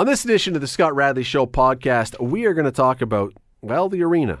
On 0.00 0.06
this 0.06 0.24
edition 0.24 0.54
of 0.54 0.62
the 0.62 0.66
Scott 0.66 0.94
Radley 0.94 1.22
Show 1.22 1.44
podcast, 1.44 2.18
we 2.18 2.46
are 2.46 2.54
going 2.54 2.64
to 2.64 2.72
talk 2.72 3.02
about, 3.02 3.34
well, 3.60 3.90
the 3.90 4.02
arena 4.02 4.38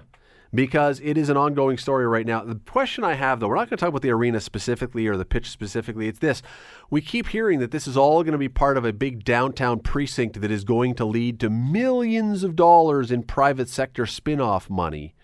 because 0.54 1.02
it 1.04 1.18
is 1.18 1.28
an 1.28 1.36
ongoing 1.36 1.76
story 1.76 2.06
right 2.06 2.24
now. 2.24 2.42
The 2.42 2.54
question 2.54 3.04
I 3.04 3.12
have, 3.12 3.40
though, 3.40 3.48
we're 3.48 3.56
not 3.56 3.68
going 3.68 3.76
to 3.76 3.80
talk 3.82 3.90
about 3.90 4.00
the 4.00 4.10
arena 4.10 4.40
specifically 4.40 5.06
or 5.06 5.18
the 5.18 5.26
pitch 5.26 5.50
specifically. 5.50 6.08
It's 6.08 6.20
this. 6.20 6.40
We 6.88 7.02
keep 7.02 7.28
hearing 7.28 7.58
that 7.58 7.72
this 7.72 7.86
is 7.86 7.94
all 7.94 8.22
going 8.22 8.32
to 8.32 8.38
be 8.38 8.48
part 8.48 8.78
of 8.78 8.86
a 8.86 8.92
big 8.94 9.22
downtown 9.22 9.80
precinct 9.80 10.40
that 10.40 10.50
is 10.50 10.64
going 10.64 10.94
to 10.94 11.04
lead 11.04 11.38
to 11.40 11.50
millions 11.50 12.42
of 12.42 12.56
dollars 12.56 13.10
in 13.10 13.22
private 13.24 13.68
sector 13.68 14.06
spin 14.06 14.40
off 14.40 14.70
money. 14.70 15.14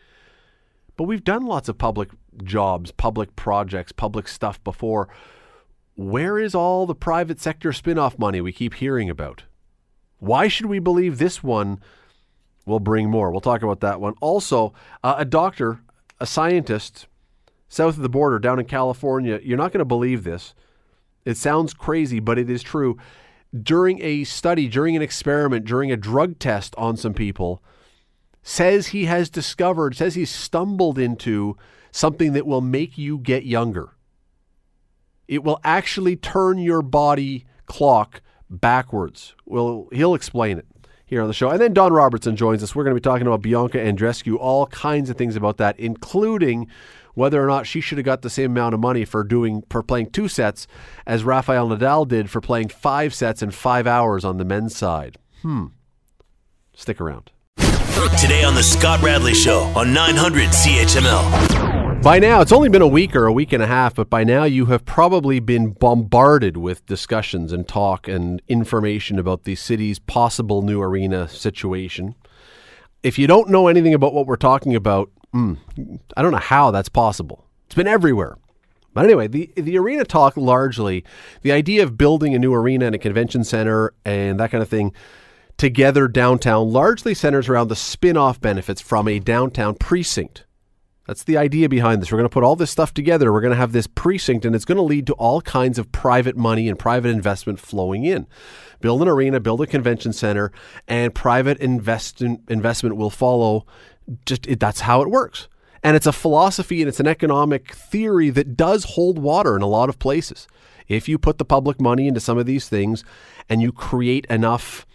But 0.98 1.04
we've 1.04 1.24
done 1.24 1.46
lots 1.46 1.70
of 1.70 1.78
public 1.78 2.10
jobs, 2.44 2.92
public 2.92 3.36
projects, 3.36 3.90
public 3.90 4.28
stuff 4.28 4.62
before. 4.62 5.08
Where 5.94 6.38
is 6.38 6.54
all 6.54 6.84
the 6.84 6.94
private 6.94 7.40
sector 7.40 7.72
spin 7.72 7.96
off 7.96 8.18
money 8.18 8.42
we 8.42 8.52
keep 8.52 8.74
hearing 8.74 9.08
about? 9.08 9.44
Why 10.26 10.48
should 10.48 10.66
we 10.66 10.78
believe 10.78 11.18
this 11.18 11.42
one 11.42 11.80
will 12.64 12.80
bring 12.80 13.10
more? 13.10 13.30
We'll 13.30 13.40
talk 13.40 13.62
about 13.62 13.80
that 13.80 14.00
one. 14.00 14.14
Also, 14.20 14.74
uh, 15.04 15.14
a 15.18 15.24
doctor, 15.24 15.80
a 16.20 16.26
scientist 16.26 17.06
south 17.68 17.96
of 17.96 18.02
the 18.02 18.08
border 18.08 18.38
down 18.38 18.58
in 18.58 18.66
California, 18.66 19.40
you're 19.42 19.56
not 19.56 19.72
going 19.72 19.78
to 19.80 19.84
believe 19.84 20.24
this. 20.24 20.54
It 21.24 21.36
sounds 21.36 21.74
crazy, 21.74 22.20
but 22.20 22.38
it 22.38 22.50
is 22.50 22.62
true. 22.62 22.96
During 23.56 24.02
a 24.02 24.24
study, 24.24 24.68
during 24.68 24.96
an 24.96 25.02
experiment, 25.02 25.64
during 25.64 25.90
a 25.90 25.96
drug 25.96 26.38
test 26.38 26.74
on 26.76 26.96
some 26.96 27.14
people, 27.14 27.62
says 28.42 28.88
he 28.88 29.06
has 29.06 29.28
discovered, 29.30 29.96
says 29.96 30.14
he's 30.14 30.30
stumbled 30.30 30.98
into 30.98 31.56
something 31.90 32.32
that 32.32 32.46
will 32.46 32.60
make 32.60 32.98
you 32.98 33.18
get 33.18 33.44
younger. 33.44 33.96
It 35.26 35.42
will 35.42 35.60
actually 35.64 36.16
turn 36.16 36.58
your 36.58 36.82
body 36.82 37.46
clock 37.66 38.20
backwards. 38.50 39.34
Well, 39.44 39.88
he'll 39.92 40.14
explain 40.14 40.58
it 40.58 40.66
here 41.06 41.22
on 41.22 41.28
the 41.28 41.34
show. 41.34 41.50
And 41.50 41.60
then 41.60 41.72
Don 41.72 41.92
Robertson 41.92 42.36
joins 42.36 42.62
us. 42.62 42.74
We're 42.74 42.84
going 42.84 42.94
to 42.94 43.00
be 43.00 43.04
talking 43.04 43.26
about 43.26 43.42
Bianca 43.42 43.78
Andreescu, 43.78 44.36
all 44.36 44.66
kinds 44.66 45.08
of 45.08 45.16
things 45.16 45.36
about 45.36 45.56
that, 45.58 45.78
including 45.78 46.66
whether 47.14 47.42
or 47.42 47.46
not 47.46 47.66
she 47.66 47.80
should 47.80 47.98
have 47.98 48.04
got 48.04 48.22
the 48.22 48.30
same 48.30 48.50
amount 48.50 48.74
of 48.74 48.80
money 48.80 49.04
for 49.04 49.24
doing 49.24 49.62
for 49.70 49.82
playing 49.82 50.10
two 50.10 50.28
sets 50.28 50.66
as 51.06 51.24
Rafael 51.24 51.68
Nadal 51.68 52.06
did 52.06 52.28
for 52.28 52.40
playing 52.40 52.68
five 52.68 53.14
sets 53.14 53.42
in 53.42 53.50
five 53.50 53.86
hours 53.86 54.24
on 54.24 54.36
the 54.36 54.44
men's 54.44 54.76
side. 54.76 55.16
Hmm. 55.42 55.66
Stick 56.74 57.00
around. 57.00 57.30
Today 58.20 58.44
on 58.44 58.54
the 58.54 58.62
Scott 58.62 59.02
Radley 59.02 59.32
Show 59.34 59.60
on 59.74 59.94
900 59.94 60.50
CHML. 60.50 61.75
By 62.06 62.20
now, 62.20 62.40
it's 62.40 62.52
only 62.52 62.68
been 62.68 62.82
a 62.82 62.86
week 62.86 63.16
or 63.16 63.26
a 63.26 63.32
week 63.32 63.52
and 63.52 63.60
a 63.60 63.66
half, 63.66 63.96
but 63.96 64.08
by 64.08 64.22
now 64.22 64.44
you 64.44 64.66
have 64.66 64.84
probably 64.84 65.40
been 65.40 65.72
bombarded 65.72 66.56
with 66.56 66.86
discussions 66.86 67.52
and 67.52 67.66
talk 67.66 68.06
and 68.06 68.40
information 68.46 69.18
about 69.18 69.42
the 69.42 69.56
city's 69.56 69.98
possible 69.98 70.62
new 70.62 70.80
arena 70.80 71.28
situation. 71.28 72.14
If 73.02 73.18
you 73.18 73.26
don't 73.26 73.50
know 73.50 73.66
anything 73.66 73.92
about 73.92 74.14
what 74.14 74.28
we're 74.28 74.36
talking 74.36 74.76
about, 74.76 75.10
mm, 75.34 75.58
I 76.16 76.22
don't 76.22 76.30
know 76.30 76.38
how 76.38 76.70
that's 76.70 76.88
possible. 76.88 77.44
It's 77.64 77.74
been 77.74 77.88
everywhere. 77.88 78.38
But 78.94 79.06
anyway, 79.06 79.26
the 79.26 79.50
the 79.56 79.76
arena 79.76 80.04
talk 80.04 80.36
largely, 80.36 81.02
the 81.42 81.50
idea 81.50 81.82
of 81.82 81.98
building 81.98 82.36
a 82.36 82.38
new 82.38 82.54
arena 82.54 82.86
and 82.86 82.94
a 82.94 82.98
convention 82.98 83.42
center 83.42 83.94
and 84.04 84.38
that 84.38 84.52
kind 84.52 84.62
of 84.62 84.68
thing 84.68 84.92
together 85.56 86.06
downtown 86.06 86.70
largely 86.70 87.14
centers 87.14 87.48
around 87.48 87.66
the 87.66 87.74
spin-off 87.74 88.40
benefits 88.40 88.80
from 88.80 89.08
a 89.08 89.18
downtown 89.18 89.74
precinct. 89.74 90.45
That's 91.06 91.22
the 91.22 91.36
idea 91.36 91.68
behind 91.68 92.02
this. 92.02 92.10
We're 92.10 92.18
going 92.18 92.28
to 92.28 92.32
put 92.32 92.42
all 92.42 92.56
this 92.56 92.70
stuff 92.70 92.92
together. 92.92 93.32
We're 93.32 93.40
going 93.40 93.52
to 93.52 93.56
have 93.56 93.72
this 93.72 93.86
precinct, 93.86 94.44
and 94.44 94.56
it's 94.56 94.64
going 94.64 94.76
to 94.76 94.82
lead 94.82 95.06
to 95.06 95.12
all 95.14 95.40
kinds 95.40 95.78
of 95.78 95.92
private 95.92 96.36
money 96.36 96.68
and 96.68 96.78
private 96.78 97.10
investment 97.10 97.60
flowing 97.60 98.04
in. 98.04 98.26
Build 98.80 99.02
an 99.02 99.08
arena, 99.08 99.38
build 99.38 99.60
a 99.60 99.66
convention 99.66 100.12
center, 100.12 100.50
and 100.88 101.14
private 101.14 101.58
invest- 101.58 102.22
investment 102.22 102.96
will 102.96 103.10
follow. 103.10 103.66
Just 104.24 104.46
it, 104.46 104.60
that's 104.60 104.80
how 104.80 105.02
it 105.02 105.10
works. 105.10 105.48
And 105.82 105.94
it's 105.94 106.06
a 106.06 106.12
philosophy 106.12 106.82
and 106.82 106.88
it's 106.88 107.00
an 107.00 107.06
economic 107.06 107.72
theory 107.72 108.30
that 108.30 108.56
does 108.56 108.84
hold 108.84 109.18
water 109.18 109.54
in 109.54 109.62
a 109.62 109.68
lot 109.68 109.88
of 109.88 110.00
places. 110.00 110.48
If 110.88 111.08
you 111.08 111.18
put 111.18 111.38
the 111.38 111.44
public 111.44 111.80
money 111.80 112.08
into 112.08 112.20
some 112.20 112.38
of 112.38 112.46
these 112.46 112.68
things 112.68 113.04
and 113.48 113.62
you 113.62 113.70
create 113.72 114.26
enough 114.26 114.86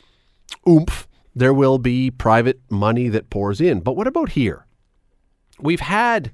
oomph, 0.68 1.08
there 1.34 1.54
will 1.54 1.78
be 1.78 2.12
private 2.12 2.60
money 2.70 3.08
that 3.08 3.30
pours 3.30 3.62
in. 3.62 3.80
But 3.80 3.96
what 3.96 4.08
about 4.08 4.30
here? 4.30 4.66
We've 5.62 5.80
had 5.80 6.32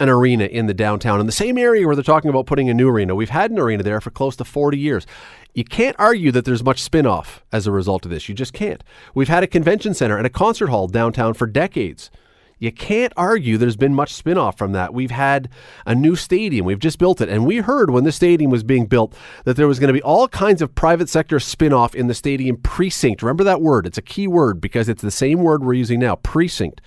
an 0.00 0.08
arena 0.08 0.44
in 0.44 0.66
the 0.66 0.74
downtown 0.74 1.20
in 1.20 1.26
the 1.26 1.32
same 1.32 1.56
area 1.56 1.86
where 1.86 1.94
they're 1.94 2.02
talking 2.02 2.30
about 2.30 2.46
putting 2.46 2.68
a 2.68 2.74
new 2.74 2.88
arena. 2.88 3.14
We've 3.14 3.30
had 3.30 3.50
an 3.50 3.58
arena 3.58 3.82
there 3.82 4.00
for 4.00 4.10
close 4.10 4.34
to 4.36 4.44
40 4.44 4.76
years. 4.76 5.06
You 5.54 5.64
can't 5.64 5.96
argue 5.98 6.32
that 6.32 6.44
there's 6.44 6.64
much 6.64 6.82
spin-off 6.82 7.44
as 7.52 7.66
a 7.66 7.72
result 7.72 8.04
of 8.04 8.10
this. 8.10 8.28
You 8.28 8.34
just 8.34 8.52
can't. 8.52 8.82
We've 9.14 9.28
had 9.28 9.42
a 9.44 9.46
convention 9.46 9.94
center 9.94 10.16
and 10.16 10.26
a 10.26 10.30
concert 10.30 10.68
hall 10.68 10.88
downtown 10.88 11.34
for 11.34 11.46
decades. 11.46 12.10
You 12.58 12.72
can't 12.72 13.12
argue 13.16 13.58
there's 13.58 13.76
been 13.76 13.94
much 13.94 14.14
spin-off 14.14 14.56
from 14.56 14.72
that. 14.72 14.94
We've 14.94 15.10
had 15.10 15.48
a 15.84 15.94
new 15.94 16.16
stadium. 16.16 16.64
We've 16.64 16.78
just 16.78 16.98
built 16.98 17.20
it. 17.20 17.28
And 17.28 17.44
we 17.44 17.56
heard 17.58 17.90
when 17.90 18.04
the 18.04 18.12
stadium 18.12 18.50
was 18.50 18.62
being 18.62 18.86
built 18.86 19.14
that 19.44 19.56
there 19.56 19.66
was 19.66 19.78
going 19.78 19.88
to 19.88 19.92
be 19.92 20.02
all 20.02 20.28
kinds 20.28 20.62
of 20.62 20.74
private 20.74 21.08
sector 21.08 21.38
spin-off 21.38 21.94
in 21.94 22.06
the 22.06 22.14
stadium 22.14 22.56
precinct. 22.56 23.22
Remember 23.22 23.44
that 23.44 23.60
word. 23.60 23.86
It's 23.86 23.98
a 23.98 24.02
key 24.02 24.28
word 24.28 24.60
because 24.60 24.88
it's 24.88 25.02
the 25.02 25.10
same 25.10 25.40
word 25.40 25.64
we're 25.64 25.74
using 25.74 25.98
now, 26.00 26.16
precinct. 26.16 26.80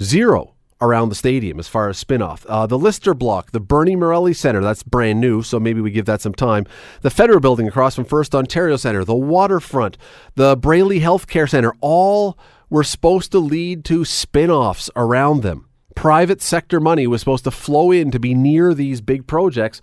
Zero 0.00 0.51
around 0.82 1.08
the 1.08 1.14
stadium 1.14 1.58
as 1.58 1.68
far 1.68 1.88
as 1.88 2.02
spinoff. 2.02 2.44
Uh, 2.48 2.66
the 2.66 2.78
Lister 2.78 3.14
Block, 3.14 3.52
the 3.52 3.60
Bernie 3.60 3.96
Morelli 3.96 4.34
Center, 4.34 4.60
that's 4.60 4.82
brand 4.82 5.20
new, 5.20 5.42
so 5.42 5.58
maybe 5.58 5.80
we 5.80 5.90
give 5.90 6.06
that 6.06 6.20
some 6.20 6.34
time. 6.34 6.66
The 7.00 7.10
Federal 7.10 7.40
Building 7.40 7.68
across 7.68 7.94
from 7.94 8.04
First 8.04 8.34
Ontario 8.34 8.76
Center, 8.76 9.04
the 9.04 9.14
Waterfront, 9.14 9.96
the 10.34 10.56
Braley 10.56 11.00
Healthcare 11.00 11.48
Center, 11.48 11.72
all 11.80 12.36
were 12.68 12.84
supposed 12.84 13.32
to 13.32 13.38
lead 13.38 13.84
to 13.86 14.00
spinoffs 14.00 14.90
around 14.96 15.42
them. 15.42 15.68
Private 15.94 16.42
sector 16.42 16.80
money 16.80 17.06
was 17.06 17.20
supposed 17.20 17.44
to 17.44 17.50
flow 17.50 17.90
in 17.90 18.10
to 18.10 18.18
be 18.18 18.34
near 18.34 18.74
these 18.74 19.00
big 19.00 19.26
projects. 19.26 19.80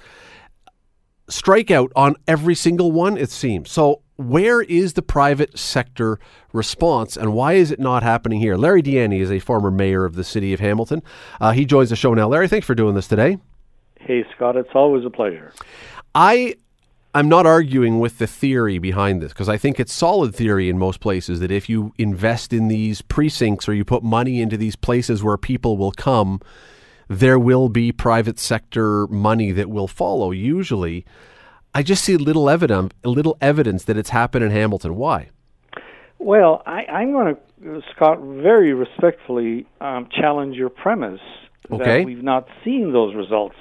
Strikeout 1.29 1.89
on 1.95 2.15
every 2.27 2.55
single 2.55 2.91
one, 2.91 3.17
it 3.17 3.29
seems. 3.29 3.71
So 3.71 4.01
where 4.17 4.61
is 4.61 4.93
the 4.93 5.01
private 5.01 5.57
sector 5.57 6.19
response 6.51 7.15
and 7.15 7.33
why 7.33 7.53
is 7.53 7.71
it 7.71 7.79
not 7.79 8.03
happening 8.03 8.39
here? 8.39 8.57
Larry 8.57 8.81
Di 8.81 8.95
Ianni 8.95 9.21
is 9.21 9.31
a 9.31 9.39
former 9.39 9.71
mayor 9.71 10.03
of 10.03 10.15
the 10.15 10.23
city 10.23 10.53
of 10.53 10.59
Hamilton. 10.59 11.01
Uh, 11.39 11.51
he 11.51 11.65
joins 11.65 11.89
the 11.89 11.95
show 11.95 12.13
now. 12.13 12.27
Larry, 12.27 12.49
thanks 12.49 12.67
for 12.67 12.75
doing 12.75 12.95
this 12.95 13.07
today. 13.07 13.37
Hey, 13.99 14.25
Scott, 14.35 14.57
it's 14.57 14.69
always 14.73 15.05
a 15.05 15.09
pleasure. 15.09 15.53
I 16.13 16.55
I'm 17.15 17.27
not 17.27 17.47
arguing 17.47 17.99
with 17.99 18.19
the 18.19 18.27
theory 18.27 18.77
behind 18.77 19.21
this 19.21 19.33
because 19.33 19.49
I 19.49 19.57
think 19.57 19.79
it's 19.79 19.91
solid 19.91 20.35
theory 20.35 20.69
in 20.69 20.77
most 20.77 20.99
places 20.99 21.39
that 21.39 21.49
if 21.49 21.67
you 21.67 21.91
invest 21.97 22.53
in 22.53 22.67
these 22.67 23.01
precincts 23.01 23.67
or 23.67 23.73
you 23.73 23.83
put 23.83 24.03
money 24.03 24.41
into 24.41 24.57
these 24.57 24.75
places 24.75 25.23
where 25.23 25.37
people 25.37 25.75
will 25.75 25.91
come, 25.91 26.39
there 27.09 27.39
will 27.39 27.67
be 27.67 27.91
private 27.91 28.39
sector 28.39 29.07
money 29.07 29.51
that 29.51 29.69
will 29.69 29.87
follow 29.87 30.31
usually. 30.31 31.05
I 31.73 31.83
just 31.83 32.05
see 32.05 32.15
little 32.15 32.49
evidence, 32.49 32.93
little 33.03 33.37
evidence 33.41 33.83
that 33.85 33.97
it's 33.97 34.11
happened 34.11 34.45
in 34.45 34.51
Hamilton. 34.51 34.95
Why? 34.95 35.29
Well, 36.19 36.61
I, 36.65 36.85
I'm 36.85 37.11
going 37.11 37.35
to, 37.35 37.81
Scott, 37.95 38.19
very 38.21 38.73
respectfully 38.73 39.65
um, 39.81 40.07
challenge 40.11 40.55
your 40.55 40.69
premise 40.69 41.21
okay. 41.71 41.99
that 41.99 42.05
we've 42.05 42.23
not 42.23 42.47
seen 42.63 42.93
those 42.93 43.15
results. 43.15 43.55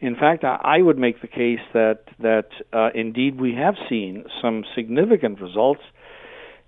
In 0.00 0.14
fact, 0.14 0.44
I, 0.44 0.60
I 0.62 0.82
would 0.82 0.98
make 0.98 1.20
the 1.22 1.28
case 1.28 1.60
that 1.72 2.04
that 2.20 2.48
uh, 2.72 2.90
indeed 2.94 3.40
we 3.40 3.54
have 3.54 3.74
seen 3.88 4.24
some 4.42 4.64
significant 4.74 5.40
results 5.40 5.80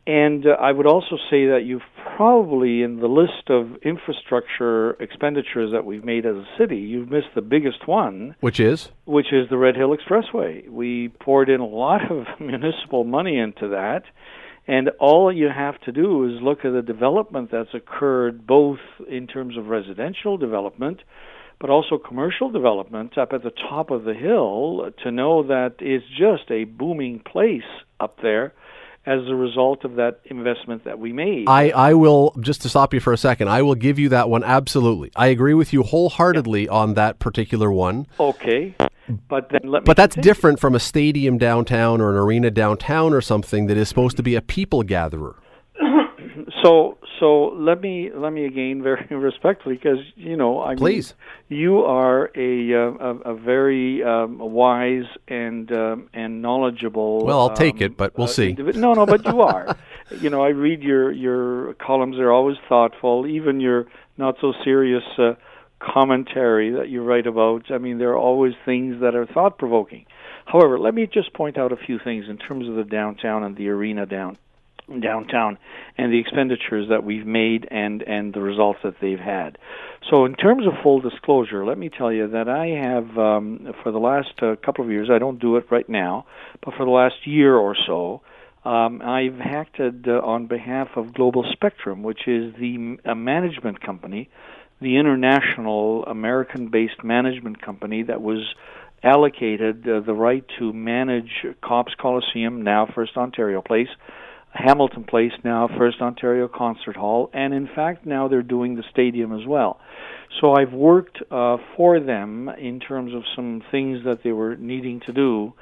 and 0.09 0.47
uh, 0.47 0.53
I 0.59 0.73
would 0.73 0.87
also 0.87 1.17
say 1.31 1.49
that 1.49 1.65
you've 1.67 1.83
probably, 2.17 2.83
in 2.83 2.99
the 2.99 3.09
list 3.09 3.51
of 3.51 3.77
infrastructure 3.83 4.93
expenditures 5.03 5.71
that 5.73 5.85
we've 5.85 6.03
made 6.03 6.25
as 6.25 6.35
a 6.35 6.47
city, 6.57 6.79
you've 6.79 7.11
missed 7.11 7.35
the 7.35 7.43
biggest 7.43 7.87
one. 7.87 8.35
Which 8.41 8.59
is? 8.59 8.91
Which 9.05 9.35
is 9.35 9.51
the 9.51 9.59
Red 9.59 9.77
Hill 9.77 9.95
Expressway. 9.95 10.67
We 10.67 11.11
poured 11.21 11.51
in 11.51 11.61
a 11.61 11.67
lot 11.67 12.11
of 12.11 12.25
municipal 12.41 13.05
money 13.05 13.39
into 13.39 13.69
that. 13.69 14.05
And 14.67 14.89
all 14.99 15.31
you 15.31 15.51
have 15.55 15.79
to 15.83 15.93
do 15.93 16.25
is 16.25 16.43
look 16.43 16.65
at 16.65 16.73
the 16.73 16.81
development 16.81 17.51
that's 17.53 17.75
occurred 17.75 18.47
both 18.47 18.81
in 19.11 19.27
terms 19.27 19.59
of 19.59 19.67
residential 19.67 20.39
development, 20.39 21.01
but 21.61 21.69
also 21.69 21.99
commercial 21.99 22.51
development 22.51 23.19
up 23.19 23.35
at 23.35 23.43
the 23.43 23.53
top 23.69 23.91
of 23.91 24.05
the 24.05 24.15
hill 24.15 24.89
to 25.03 25.11
know 25.11 25.43
that 25.43 25.75
it's 25.81 26.07
just 26.09 26.51
a 26.51 26.65
booming 26.65 27.21
place 27.21 27.69
up 28.01 28.17
there 28.23 28.55
as 29.09 29.27
a 29.27 29.35
result 29.35 29.85
of 29.85 29.95
that 29.97 30.21
investment 30.27 30.85
that 30.85 30.99
we 30.99 31.13
made. 31.15 31.49
I, 31.49 31.71
I 31.71 31.95
will, 31.95 32.37
just 32.41 32.61
to 32.63 32.69
stop 32.69 32.93
you 32.93 33.01
for 33.01 33.15
a 33.15 33.17
second, 33.17 33.49
I 33.49 33.63
will 33.63 33.75
give 33.75 33.99
you 33.99 34.11
that 34.11 34.29
one 34.29 34.45
absolutely. 34.45 35.11
I 35.17 35.29
agree 35.29 35.55
with 35.55 35.73
you 35.73 35.83
wholeheartedly 35.83 36.67
yeah. 36.67 36.71
on 36.71 36.95
that 36.95 37.19
particular 37.19 37.73
one. 37.73 38.07
Okay. 38.21 38.75
But 39.29 39.49
then 39.49 39.63
let 39.65 39.83
me 39.83 39.87
But 39.87 39.97
that's 39.97 40.15
continue. 40.15 40.35
different 40.35 40.61
from 40.61 40.75
a 40.75 40.81
stadium 40.81 41.39
downtown 41.39 42.03
or 42.03 42.11
an 42.11 42.17
arena 42.17 42.51
downtown 42.51 43.15
or 43.15 43.23
something 43.23 43.67
that 43.69 43.79
is 43.79 43.89
supposed 43.89 44.19
to 44.19 44.23
be 44.23 44.35
a 44.35 44.43
people 44.43 44.83
gatherer. 44.83 45.37
So 46.63 46.99
so 47.21 47.49
let 47.57 47.81
me 47.81 48.11
let 48.15 48.33
me 48.33 48.45
again 48.45 48.83
very 48.89 49.07
respectfully 49.11 49.75
because 49.75 49.99
you 50.17 50.37
know 50.37 50.63
I 50.63 50.75
please 50.75 51.15
mean, 51.49 51.61
you 51.61 51.79
are 51.81 52.31
a 52.35 52.73
a, 52.73 52.91
a 53.33 53.35
very 53.35 54.03
um, 54.03 54.39
wise 54.39 55.07
and 55.27 55.71
um, 55.73 56.09
and 56.13 56.43
knowledgeable. 56.43 57.25
Well, 57.25 57.41
I'll 57.41 57.51
um, 57.51 57.57
take 57.57 57.81
it, 57.81 57.97
but 57.97 58.17
we'll 58.17 58.29
uh, 58.29 58.31
see. 58.31 58.55
Individ- 58.55 58.77
no, 58.77 58.95
no, 58.95 59.07
but 59.07 59.25
you 59.25 59.41
are. 59.41 59.77
you 60.21 60.31
know, 60.31 60.43
I 60.43 60.49
read 60.49 60.83
your 60.83 61.11
your 61.11 61.75
columns; 61.75 62.17
they're 62.17 62.33
always 62.33 62.57
thoughtful. 62.69 63.27
Even 63.27 63.61
your 63.61 63.87
not 64.17 64.37
so 64.41 64.53
serious 64.65 65.05
uh, 65.19 65.35
commentary 65.81 66.71
that 66.71 66.89
you 66.89 67.03
write 67.03 67.27
about. 67.27 67.71
I 67.71 67.79
mean, 67.79 67.99
there 67.99 68.11
are 68.11 68.19
always 68.19 68.55
things 68.65 69.01
that 69.01 69.15
are 69.15 69.27
thought 69.27 69.59
provoking. 69.59 70.07
However, 70.47 70.79
let 70.79 70.95
me 70.95 71.07
just 71.07 71.35
point 71.35 71.59
out 71.59 71.73
a 71.73 71.77
few 71.77 71.99
things 71.99 72.25
in 72.29 72.39
terms 72.39 72.69
of 72.69 72.75
the 72.75 72.85
downtown 72.85 73.45
and 73.45 73.55
the 73.57 73.69
arena 73.69 74.07
down 74.07 74.39
downtown 75.01 75.59
and 75.97 76.13
the 76.13 76.19
expenditures 76.19 76.89
that 76.89 77.05
we've 77.05 77.27
made 77.27 77.69
and 77.71 78.03
and 78.03 78.33
the 78.33 78.41
results 78.41 78.81
that 78.83 78.95
they've 79.01 79.19
had. 79.19 79.59
So 80.11 80.25
in 80.25 80.35
terms 80.35 80.67
of 80.67 80.73
full 80.83 81.01
disclosure, 81.01 81.67
let 81.67 81.79
me 81.79 81.91
tell 81.91 82.13
you 82.13 82.29
that 82.29 82.49
I 82.49 82.67
have 82.69 83.19
um, 83.19 83.75
for 83.83 83.93
the 83.93 83.99
last 83.99 84.33
uh, 84.43 84.57
couple 84.65 84.85
of 84.85 84.91
years 84.91 85.09
I 85.11 85.19
don't 85.19 85.39
do 85.39 85.57
it 85.57 85.71
right 85.71 85.89
now, 85.89 86.27
but 86.65 86.75
for 86.75 86.85
the 86.85 86.91
last 86.91 87.27
year 87.27 87.55
or 87.55 87.77
so 87.87 88.23
um, 88.65 89.03
I've 89.03 89.41
acted 89.41 90.07
uh, 90.09 90.21
on 90.25 90.47
behalf 90.47 90.89
of 90.97 91.15
Global 91.15 91.45
Spectrum, 91.53 92.03
which 92.03 92.27
is 92.27 92.55
the 92.59 92.99
management 93.15 93.81
company, 93.81 94.29
the 94.81 94.97
international 94.97 96.05
American-based 96.05 97.03
management 97.03 97.63
company 97.63 98.03
that 98.05 98.21
was 98.21 98.55
allocated 99.03 99.89
uh, 99.89 100.01
the 100.01 100.13
right 100.13 100.45
to 100.59 100.73
manage 100.73 101.47
Copps 101.63 101.95
Coliseum, 102.01 102.63
now 102.63 102.89
First 102.95 103.17
Ontario 103.17 103.63
Place, 103.63 103.89
Hamilton 104.51 105.05
Place, 105.05 105.33
now 105.45 105.69
First 105.79 106.01
Ontario 106.01 106.49
Concert 106.49 106.97
Hall, 106.97 107.31
and 107.33 107.55
in 107.55 107.69
fact 107.75 108.07
now 108.07 108.29
they're 108.29 108.43
doing 108.43 108.77
the 108.77 108.85
stadium 108.91 109.39
as 109.39 109.47
well. 109.47 109.81
So 110.41 110.53
I've 110.53 110.73
worked 110.73 111.19
uh, 111.31 111.59
for 111.77 112.01
them 112.01 112.49
in 112.49 112.81
terms 112.81 113.15
of 113.15 113.23
some 113.37 113.63
things 113.71 114.05
that 114.05 114.23
they 114.23 114.33
were 114.33 114.57
needing 114.57 115.01
to 115.07 115.13
do, 115.13 115.53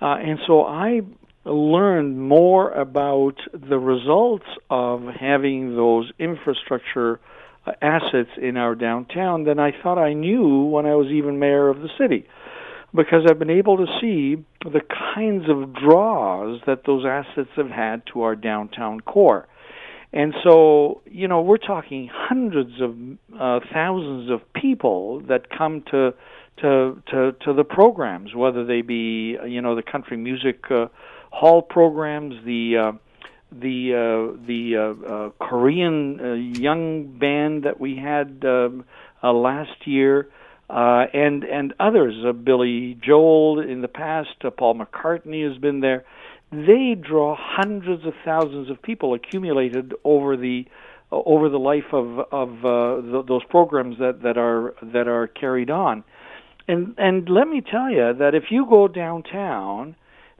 uh, 0.00 0.16
and 0.16 0.38
so 0.46 0.64
I 0.64 1.00
learned 1.44 2.20
more 2.20 2.70
about 2.72 3.36
the 3.52 3.78
results 3.78 4.46
of 4.68 5.04
having 5.04 5.76
those 5.76 6.10
infrastructure 6.18 7.20
uh, 7.66 7.72
assets 7.80 8.30
in 8.40 8.56
our 8.56 8.74
downtown 8.74 9.44
than 9.44 9.58
I 9.58 9.72
thought 9.82 9.98
I 9.98 10.12
knew 10.12 10.64
when 10.64 10.86
I 10.86 10.94
was 10.94 11.08
even 11.08 11.38
mayor 11.38 11.68
of 11.68 11.80
the 11.80 11.90
city 11.98 12.26
because 12.94 13.26
I've 13.28 13.38
been 13.38 13.50
able 13.50 13.76
to 13.78 13.86
see 14.00 14.44
the 14.64 14.80
kinds 15.14 15.48
of 15.48 15.74
draws 15.74 16.60
that 16.66 16.84
those 16.84 17.04
assets 17.04 17.50
have 17.56 17.70
had 17.70 18.02
to 18.12 18.22
our 18.22 18.34
downtown 18.36 19.00
core. 19.00 19.48
And 20.12 20.34
so, 20.42 21.02
you 21.10 21.28
know, 21.28 21.42
we're 21.42 21.58
talking 21.58 22.08
hundreds 22.10 22.80
of 22.80 22.96
uh, 23.38 23.60
thousands 23.72 24.30
of 24.30 24.40
people 24.54 25.20
that 25.28 25.50
come 25.50 25.82
to 25.90 26.14
to 26.58 27.02
to 27.10 27.32
to 27.44 27.52
the 27.52 27.64
programs, 27.64 28.34
whether 28.34 28.64
they 28.64 28.80
be, 28.80 29.36
you 29.46 29.60
know, 29.60 29.74
the 29.74 29.82
country 29.82 30.16
music 30.16 30.70
uh, 30.70 30.86
hall 31.30 31.60
programs, 31.60 32.34
the 32.46 32.76
uh, 32.78 32.92
the 33.52 33.92
uh, 33.92 34.46
the 34.46 34.76
uh, 34.76 35.06
uh, 35.06 35.30
Korean 35.38 36.18
uh, 36.20 36.32
young 36.34 37.18
band 37.18 37.64
that 37.64 37.78
we 37.78 37.96
had 37.96 38.42
um, 38.44 38.84
uh, 39.22 39.32
last 39.32 39.86
year, 39.86 40.28
uh, 40.68 41.06
and 41.12 41.44
and 41.44 41.74
others, 41.78 42.14
uh, 42.26 42.32
Billy 42.32 42.98
Joel 43.00 43.60
in 43.60 43.82
the 43.82 43.88
past, 43.88 44.30
uh, 44.44 44.50
Paul 44.50 44.74
McCartney 44.74 45.48
has 45.48 45.58
been 45.58 45.80
there. 45.80 46.04
They 46.50 46.96
draw 47.00 47.36
hundreds 47.38 48.04
of 48.04 48.14
thousands 48.24 48.70
of 48.70 48.82
people 48.82 49.14
accumulated 49.14 49.94
over 50.04 50.36
the 50.36 50.66
uh, 51.12 51.16
over 51.24 51.48
the 51.48 51.58
life 51.58 51.92
of 51.92 52.18
of 52.32 52.64
uh, 52.64 53.00
th- 53.00 53.26
those 53.26 53.44
programs 53.48 53.98
that 53.98 54.22
that 54.22 54.36
are 54.36 54.74
that 54.82 55.06
are 55.06 55.28
carried 55.28 55.70
on. 55.70 56.02
And 56.66 56.94
and 56.98 57.28
let 57.28 57.46
me 57.46 57.60
tell 57.60 57.90
you 57.90 58.14
that 58.18 58.34
if 58.34 58.44
you 58.50 58.66
go 58.68 58.88
downtown, 58.88 59.94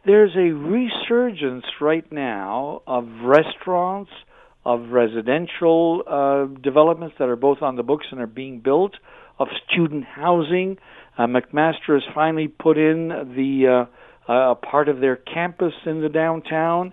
there's 0.05 0.34
a 0.34 0.52
resurgence 0.52 1.64
right 1.81 2.11
now 2.11 2.82
of 2.87 3.06
restaurants, 3.22 4.11
of 4.64 4.90
residential 4.90 6.02
uh, 6.06 6.46
developments 6.61 7.14
that 7.20 7.29
are 7.29 7.37
both 7.37 7.62
on 7.62 7.76
the 7.76 7.84
books 7.84 8.06
and 8.11 8.20
are 8.20 8.26
being 8.26 8.58
built, 8.58 8.94
of 9.38 9.49
student 9.69 10.05
housing. 10.05 10.79
Uh, 11.19 11.27
McMaster 11.27 11.94
has 11.94 12.03
finally 12.15 12.49
put 12.49 12.79
in 12.79 13.09
the 13.09 13.87
uh, 14.29 14.33
uh, 14.33 14.50
a 14.50 14.55
part 14.55 14.88
of 14.88 15.00
their 15.00 15.17
campus 15.17 15.73
in 15.85 16.00
the 16.00 16.09
downtown. 16.09 16.93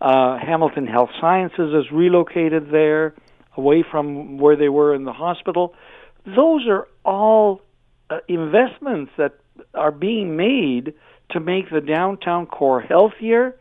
Uh, 0.00 0.38
Hamilton 0.38 0.86
Health 0.86 1.10
Sciences 1.20 1.72
has 1.72 1.90
relocated 1.90 2.70
there, 2.70 3.14
away 3.56 3.84
from 3.88 4.38
where 4.38 4.56
they 4.56 4.68
were 4.68 4.94
in 4.94 5.04
the 5.04 5.12
hospital. 5.12 5.74
Those 6.26 6.66
are 6.68 6.88
all 7.04 7.62
uh, 8.10 8.18
investments 8.28 9.12
that 9.16 9.34
are 9.72 9.92
being 9.92 10.36
made 10.36 10.94
to 11.30 11.40
make 11.40 11.70
the 11.70 11.80
downtown 11.80 12.46
core 12.46 12.80
healthier 12.80 13.56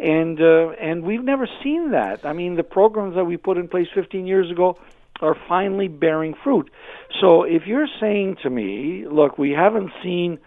and 0.00 0.40
uh, 0.40 0.70
and 0.80 1.02
we've 1.02 1.24
never 1.24 1.48
seen 1.62 1.90
that. 1.90 2.24
I 2.24 2.32
mean, 2.32 2.54
the 2.54 2.62
programs 2.62 3.16
that 3.16 3.24
we 3.24 3.36
put 3.36 3.58
in 3.58 3.68
place 3.68 3.88
15 3.94 4.26
years 4.26 4.50
ago 4.50 4.78
are 5.20 5.36
finally 5.48 5.88
bearing 5.88 6.34
fruit. 6.44 6.70
So 7.20 7.42
if 7.42 7.62
you're 7.66 7.88
saying 8.00 8.36
to 8.42 8.50
me, 8.50 9.04
look, 9.10 9.38
we 9.38 9.50
haven't 9.50 9.90
seen 10.02 10.38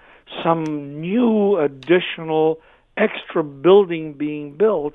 some 0.44 1.02
new 1.02 1.58
additional 1.58 2.60
extra 2.98 3.44
building 3.44 4.14
being 4.14 4.56
built 4.58 4.94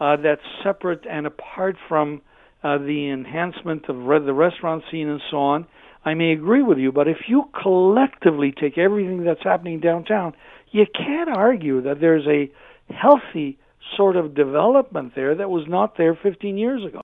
uh, 0.00 0.16
that's 0.16 0.42
separate 0.62 1.06
and 1.08 1.26
apart 1.26 1.76
from 1.88 2.20
uh, 2.62 2.78
the 2.78 3.10
enhancement 3.10 3.88
of 3.88 3.96
re- 3.96 4.24
the 4.24 4.32
restaurant 4.32 4.82
scene 4.90 5.08
and 5.08 5.20
so 5.30 5.36
on, 5.36 5.66
I 6.04 6.14
may 6.14 6.32
agree 6.32 6.62
with 6.62 6.78
you. 6.78 6.92
But 6.92 7.08
if 7.08 7.28
you 7.28 7.44
collectively 7.62 8.52
take 8.58 8.78
everything 8.78 9.24
that's 9.24 9.42
happening 9.42 9.80
downtown, 9.80 10.34
you 10.70 10.86
can't 10.86 11.30
argue 11.30 11.82
that 11.82 12.00
there's 12.00 12.26
a 12.26 12.50
healthy 12.92 13.58
sort 13.96 14.16
of 14.16 14.34
development 14.34 15.12
there 15.14 15.34
that 15.34 15.50
was 15.50 15.64
not 15.68 15.96
there 15.96 16.18
15 16.20 16.58
years 16.58 16.84
ago. 16.84 17.00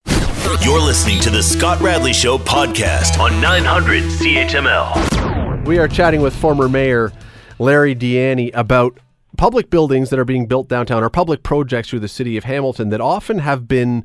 You're 0.58 0.81
listening 0.81 1.20
to 1.20 1.31
the 1.31 1.44
Scott 1.44 1.81
Radley 1.81 2.12
Show 2.12 2.37
podcast 2.37 3.20
on 3.20 3.41
900 3.41 4.02
CHML. 4.02 5.64
We 5.64 5.79
are 5.79 5.87
chatting 5.87 6.23
with 6.23 6.35
former 6.35 6.69
mayor 6.69 7.12
Larry 7.61 7.94
Di 7.94 8.14
Ianni 8.14 8.50
about 8.52 8.99
public 9.37 9.70
buildings 9.70 10.11
that 10.11 10.19
are 10.19 10.25
being 10.25 10.47
built 10.47 10.69
downtown 10.69 11.05
or 11.05 11.08
public 11.08 11.44
projects 11.44 11.91
through 11.91 12.00
the 12.00 12.08
city 12.08 12.37
of 12.37 12.43
Hamilton 12.44 12.88
that 12.88 13.00
often 13.00 13.38
have 13.38 13.69
been 13.69 14.05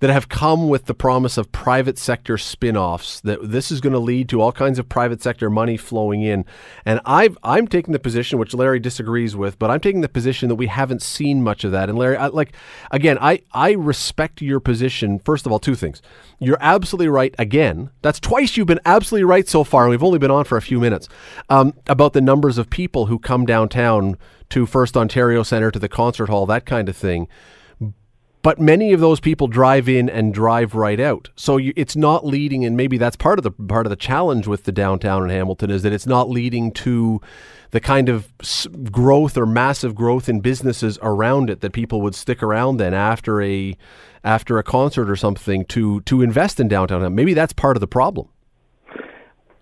that 0.00 0.10
have 0.10 0.28
come 0.28 0.68
with 0.68 0.86
the 0.86 0.94
promise 0.94 1.36
of 1.36 1.50
private 1.50 1.98
sector 1.98 2.38
spin-offs 2.38 3.20
that 3.20 3.50
this 3.50 3.70
is 3.70 3.80
going 3.80 3.92
to 3.92 3.98
lead 3.98 4.28
to 4.28 4.40
all 4.40 4.52
kinds 4.52 4.78
of 4.78 4.88
private 4.88 5.22
sector 5.22 5.50
money 5.50 5.76
flowing 5.76 6.22
in. 6.22 6.44
And 6.84 7.00
i 7.04 7.30
i'm 7.42 7.66
taking 7.66 7.92
the 7.92 7.98
position 7.98 8.38
which 8.38 8.54
larry 8.54 8.78
disagrees 8.78 9.34
with 9.36 9.58
but 9.58 9.70
i'm 9.70 9.80
taking 9.80 10.00
the 10.00 10.08
position 10.08 10.48
that 10.48 10.54
we 10.54 10.66
haven't 10.66 11.02
seen 11.02 11.42
much 11.42 11.64
of 11.64 11.72
that. 11.72 11.88
And 11.88 11.98
larry 11.98 12.16
I, 12.16 12.28
like 12.28 12.52
again 12.90 13.18
i 13.20 13.40
i 13.52 13.72
respect 13.72 14.40
your 14.40 14.60
position 14.60 15.18
first 15.18 15.46
of 15.46 15.52
all 15.52 15.58
two 15.58 15.74
things. 15.74 16.02
You're 16.40 16.58
absolutely 16.60 17.08
right 17.08 17.34
again. 17.38 17.90
That's 18.02 18.20
twice 18.20 18.56
you've 18.56 18.68
been 18.68 18.80
absolutely 18.84 19.24
right 19.24 19.48
so 19.48 19.64
far 19.64 19.84
and 19.84 19.90
we've 19.90 20.02
only 20.02 20.18
been 20.18 20.30
on 20.30 20.44
for 20.44 20.56
a 20.56 20.62
few 20.62 20.78
minutes 20.78 21.08
um, 21.48 21.74
about 21.88 22.12
the 22.12 22.20
numbers 22.20 22.58
of 22.58 22.70
people 22.70 23.06
who 23.06 23.18
come 23.18 23.44
downtown 23.44 24.16
to 24.50 24.64
first 24.64 24.96
ontario 24.96 25.42
center 25.42 25.70
to 25.70 25.78
the 25.78 25.88
concert 25.88 26.28
hall 26.28 26.46
that 26.46 26.64
kind 26.64 26.88
of 26.88 26.96
thing 26.96 27.28
but 28.48 28.58
many 28.58 28.94
of 28.94 29.00
those 29.00 29.20
people 29.20 29.46
drive 29.46 29.90
in 29.90 30.08
and 30.08 30.32
drive 30.32 30.74
right 30.74 30.98
out. 30.98 31.28
So 31.36 31.58
you, 31.58 31.74
it's 31.76 31.94
not 31.94 32.24
leading, 32.24 32.64
and 32.64 32.78
maybe 32.78 32.96
that's 32.96 33.14
part 33.14 33.38
of 33.38 33.42
the 33.42 33.50
part 33.50 33.84
of 33.84 33.90
the 33.90 33.96
challenge 33.96 34.46
with 34.46 34.64
the 34.64 34.72
downtown 34.72 35.22
in 35.22 35.28
Hamilton 35.28 35.70
is 35.70 35.82
that 35.82 35.92
it's 35.92 36.06
not 36.06 36.30
leading 36.30 36.72
to 36.72 37.20
the 37.72 37.80
kind 37.80 38.08
of 38.08 38.32
growth 38.90 39.36
or 39.36 39.44
massive 39.44 39.94
growth 39.94 40.30
in 40.30 40.40
businesses 40.40 40.98
around 41.02 41.50
it 41.50 41.60
that 41.60 41.74
people 41.74 42.00
would 42.00 42.14
stick 42.14 42.42
around 42.42 42.78
then 42.78 42.94
after 42.94 43.42
a 43.42 43.76
after 44.24 44.56
a 44.56 44.62
concert 44.62 45.10
or 45.10 45.16
something 45.16 45.66
to 45.66 46.00
to 46.00 46.22
invest 46.22 46.58
in 46.58 46.68
downtown. 46.68 47.14
Maybe 47.14 47.34
that's 47.34 47.52
part 47.52 47.76
of 47.76 47.82
the 47.82 47.86
problem. 47.86 48.30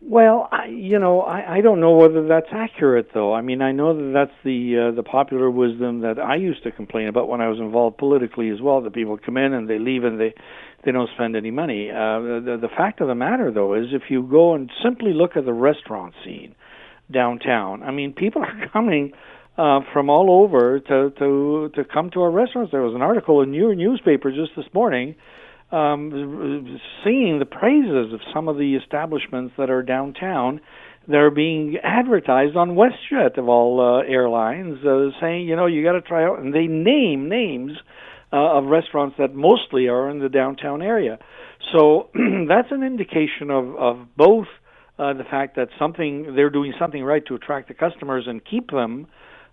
Well, 0.09 0.49
I, 0.53 0.67
you 0.67 1.01
know, 1.01 1.21
I, 1.23 1.57
I 1.57 1.61
don't 1.63 1.81
know 1.81 1.97
whether 1.97 2.29
that's 2.29 2.47
accurate, 2.53 3.09
though. 3.13 3.35
I 3.35 3.43
mean, 3.43 3.61
I 3.61 3.73
know 3.73 3.93
that 3.93 4.13
that's 4.15 4.39
the 4.45 4.91
uh, 4.91 4.95
the 4.95 5.03
popular 5.03 5.51
wisdom 5.51 6.03
that 6.03 6.21
I 6.21 6.37
used 6.37 6.63
to 6.63 6.71
complain 6.71 7.09
about 7.09 7.29
when 7.29 7.41
I 7.41 7.49
was 7.49 7.59
involved 7.59 7.99
politically 7.99 8.51
as 8.51 8.61
well. 8.61 8.81
That 8.83 8.95
people 8.95 9.19
come 9.19 9.37
in 9.37 9.53
and 9.53 9.69
they 9.69 9.81
leave 9.81 10.05
and 10.05 10.21
they 10.21 10.33
they 10.85 10.93
don't 10.93 11.11
spend 11.17 11.35
any 11.35 11.51
money. 11.51 11.91
Uh, 11.91 12.21
the, 12.39 12.59
the 12.61 12.69
fact 12.69 13.01
of 13.01 13.09
the 13.09 13.17
matter, 13.17 13.51
though, 13.51 13.75
is 13.75 13.87
if 13.91 14.03
you 14.09 14.23
go 14.23 14.55
and 14.55 14.71
simply 14.81 15.13
look 15.13 15.37
at 15.37 15.45
the 15.45 15.53
restaurant 15.53 16.15
scene 16.25 16.55
downtown, 17.11 17.83
I 17.83 17.91
mean, 17.91 18.13
people 18.13 18.43
are 18.43 18.69
coming 18.73 19.11
uh, 19.59 19.81
from 19.93 20.09
all 20.09 20.31
over 20.31 20.79
to 20.79 21.11
to 21.19 21.71
to 21.75 21.85
come 21.85 22.11
to 22.11 22.23
our 22.23 22.31
restaurants. 22.31 22.71
There 22.71 22.83
was 22.83 22.95
an 22.95 23.03
article 23.03 23.43
in 23.43 23.53
your 23.55 23.75
newspaper 23.75 24.31
just 24.31 24.53
this 24.57 24.73
morning 24.73 25.17
um, 25.71 26.79
singing 27.03 27.39
the 27.39 27.47
praises 27.47 28.13
of 28.13 28.21
some 28.33 28.49
of 28.49 28.57
the 28.57 28.75
establishments 28.77 29.55
that 29.59 29.71
are 29.71 29.83
downtown 29.83 30.61
They're 31.09 31.31
being 31.31 31.77
advertised 31.83 32.57
on 32.57 32.71
WestJet 32.71 33.39
of 33.39 33.49
all 33.49 33.81
uh, 33.81 34.03
airlines, 34.09 34.79
uh, 34.85 35.11
saying, 35.21 35.49
you 35.49 35.57
know, 35.57 35.67
you 35.67 35.83
got 35.85 35.93
to 35.93 36.03
try 36.03 36.25
out, 36.25 36.41
and 36.41 36.55
they 36.55 36.67
name 36.67 37.29
names 37.29 37.73
uh, 38.33 38.59
of 38.59 38.65
restaurants 38.67 39.17
that 39.19 39.35
mostly 39.35 39.89
are 39.89 40.11
in 40.11 40.19
the 40.19 40.29
downtown 40.29 40.83
area. 40.83 41.19
So 41.73 42.11
that's 42.49 42.71
an 42.71 42.83
indication 42.83 43.51
of, 43.51 43.77
of 43.77 44.17
both 44.17 44.47
uh, 44.99 45.13
the 45.13 45.25
fact 45.25 45.57
that 45.57 45.69
something 45.79 46.35
they're 46.35 46.51
doing 46.51 46.73
something 46.79 47.03
right 47.05 47.25
to 47.27 47.35
attract 47.35 47.69
the 47.69 47.75
customers 47.75 48.25
and 48.27 48.41
keep 48.45 48.71
them, 48.71 49.07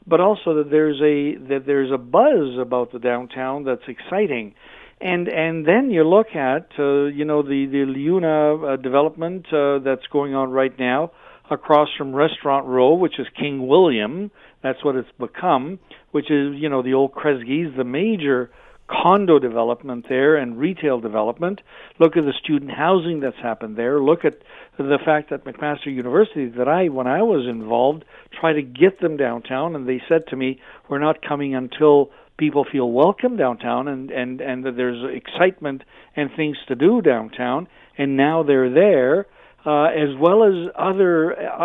but 0.07 0.19
also 0.19 0.55
that 0.55 0.69
there's 0.69 0.99
a 1.01 1.37
that 1.49 1.65
there's 1.65 1.91
a 1.91 1.97
buzz 1.97 2.57
about 2.59 2.91
the 2.91 2.99
downtown 2.99 3.63
that's 3.63 3.83
exciting. 3.87 4.55
And 5.03 5.27
and 5.27 5.67
then 5.67 5.91
you 5.91 6.05
look 6.05 6.27
at 6.33 6.69
uh, 6.79 7.07
you 7.07 7.25
know 7.25 7.41
the 7.41 7.65
the 7.65 7.83
Liuna 7.85 8.73
uh, 8.73 8.75
development 8.77 9.45
uh, 9.51 9.79
that's 9.79 10.07
going 10.13 10.33
on 10.33 10.51
right 10.51 10.73
now 10.79 11.11
across 11.51 11.89
from 11.97 12.15
Restaurant 12.15 12.65
Row, 12.67 12.93
which 12.93 13.19
is 13.19 13.27
King 13.37 13.67
William. 13.67 14.31
That's 14.61 14.81
what 14.81 14.95
it's 14.95 15.11
become, 15.19 15.79
which 16.11 16.31
is 16.31 16.55
you 16.55 16.69
know 16.69 16.81
the 16.81 16.93
old 16.93 17.11
Kresge's, 17.11 17.75
the 17.75 17.83
major 17.83 18.49
condo 18.87 19.39
development 19.39 20.05
there 20.07 20.37
and 20.37 20.57
retail 20.57 21.01
development. 21.01 21.59
Look 21.99 22.15
at 22.15 22.23
the 22.23 22.33
student 22.41 22.71
housing 22.71 23.19
that's 23.19 23.35
happened 23.43 23.75
there. 23.75 23.99
Look 23.99 24.23
at 24.23 24.35
the 24.77 24.99
fact 25.03 25.31
that 25.31 25.43
McMaster 25.43 25.87
University, 25.87 26.47
that 26.57 26.69
I, 26.69 26.87
when 26.87 27.07
I 27.07 27.23
was 27.23 27.45
involved, 27.45 28.05
tried 28.39 28.53
to 28.53 28.61
get 28.61 29.01
them 29.01 29.17
downtown, 29.17 29.75
and 29.75 29.85
they 29.85 30.01
said 30.07 30.27
to 30.27 30.37
me, 30.37 30.61
"We're 30.87 30.99
not 30.99 31.21
coming 31.21 31.55
until 31.55 32.11
people 32.45 32.65
feel 32.69 32.89
welcome 32.91 33.37
downtown 33.37 33.87
and 33.87 34.11
and 34.11 34.41
and 34.41 34.57
that 34.65 34.75
there's 34.75 35.01
excitement 35.21 35.83
and 36.15 36.29
things 36.35 36.57
to 36.67 36.75
do 36.75 37.01
downtown." 37.01 37.67
And 37.97 38.17
now 38.17 38.43
they're 38.43 38.73
there. 38.85 39.27
Uh, 39.65 39.85
as 39.85 40.11
well 40.19 40.43
as 40.43 40.55
other 40.89 41.15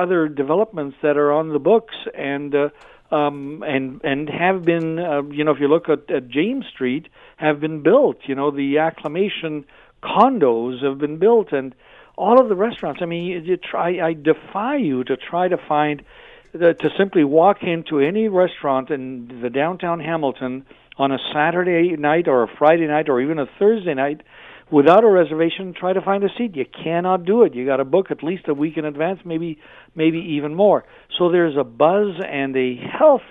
other 0.02 0.28
developments 0.28 0.96
that 1.02 1.16
are 1.16 1.32
on 1.32 1.48
the 1.48 1.58
books 1.58 1.96
and 2.14 2.54
uh, 2.54 2.68
um, 3.10 3.64
and 3.66 4.00
and 4.04 4.28
have 4.28 4.64
been, 4.64 4.98
uh, 4.98 5.22
you 5.22 5.42
know, 5.44 5.52
if 5.52 5.60
you 5.60 5.68
look 5.68 5.88
at, 5.88 6.08
at 6.10 6.28
James 6.28 6.64
Street, 6.72 7.08
have 7.38 7.58
been 7.60 7.82
built. 7.82 8.18
You 8.26 8.34
know, 8.34 8.50
the 8.50 8.78
acclamation 8.78 9.64
condos 10.02 10.84
have 10.84 10.98
been 10.98 11.18
built, 11.18 11.52
and 11.52 11.74
all 12.16 12.40
of 12.40 12.48
the 12.48 12.56
restaurants. 12.56 13.00
I 13.02 13.06
mean, 13.06 13.44
you 13.44 13.56
try. 13.56 13.98
I 14.00 14.12
defy 14.12 14.76
you 14.76 15.04
to 15.04 15.16
try 15.16 15.48
to 15.48 15.56
find 15.56 16.02
to 16.52 16.90
simply 16.96 17.24
walk 17.24 17.58
into 17.62 17.98
any 18.00 18.28
restaurant 18.28 18.90
in 18.90 19.40
the 19.42 19.50
downtown 19.50 20.00
Hamilton 20.00 20.64
on 20.96 21.12
a 21.12 21.18
Saturday 21.32 21.96
night 21.96 22.28
or 22.28 22.42
a 22.42 22.48
Friday 22.58 22.86
night 22.86 23.08
or 23.08 23.20
even 23.20 23.38
a 23.38 23.46
Thursday 23.58 23.94
night 23.94 24.22
without 24.70 25.04
a 25.04 25.08
reservation 25.08 25.66
and 25.66 25.76
try 25.76 25.92
to 25.92 26.00
find 26.00 26.24
a 26.24 26.28
seat. 26.36 26.56
You 26.56 26.66
cannot 26.66 27.24
do 27.24 27.42
it. 27.42 27.54
You 27.54 27.64
got 27.64 27.76
to 27.76 27.84
book 27.84 28.10
at 28.10 28.22
least 28.22 28.48
a 28.48 28.54
week 28.54 28.76
in 28.76 28.84
advance 28.84 29.20
maybe 29.24 29.58
maybe 29.94 30.18
even 30.18 30.54
more. 30.54 30.84
So 31.18 31.30
there's 31.30 31.56
a 31.56 31.64
buzz 31.64 32.16
and 32.26 32.56
a 32.56 32.76
health 32.76 33.22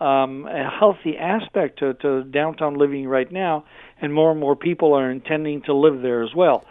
um, 0.00 0.46
a 0.46 0.68
healthy 0.68 1.16
aspect 1.16 1.78
to, 1.78 1.94
to 1.94 2.24
downtown 2.24 2.74
living 2.74 3.06
right 3.06 3.30
now 3.30 3.64
and 4.00 4.12
more 4.12 4.32
and 4.32 4.40
more 4.40 4.56
people 4.56 4.92
are 4.94 5.10
intending 5.10 5.62
to 5.62 5.74
live 5.74 6.02
there 6.02 6.22
as 6.22 6.34
well. 6.34 6.64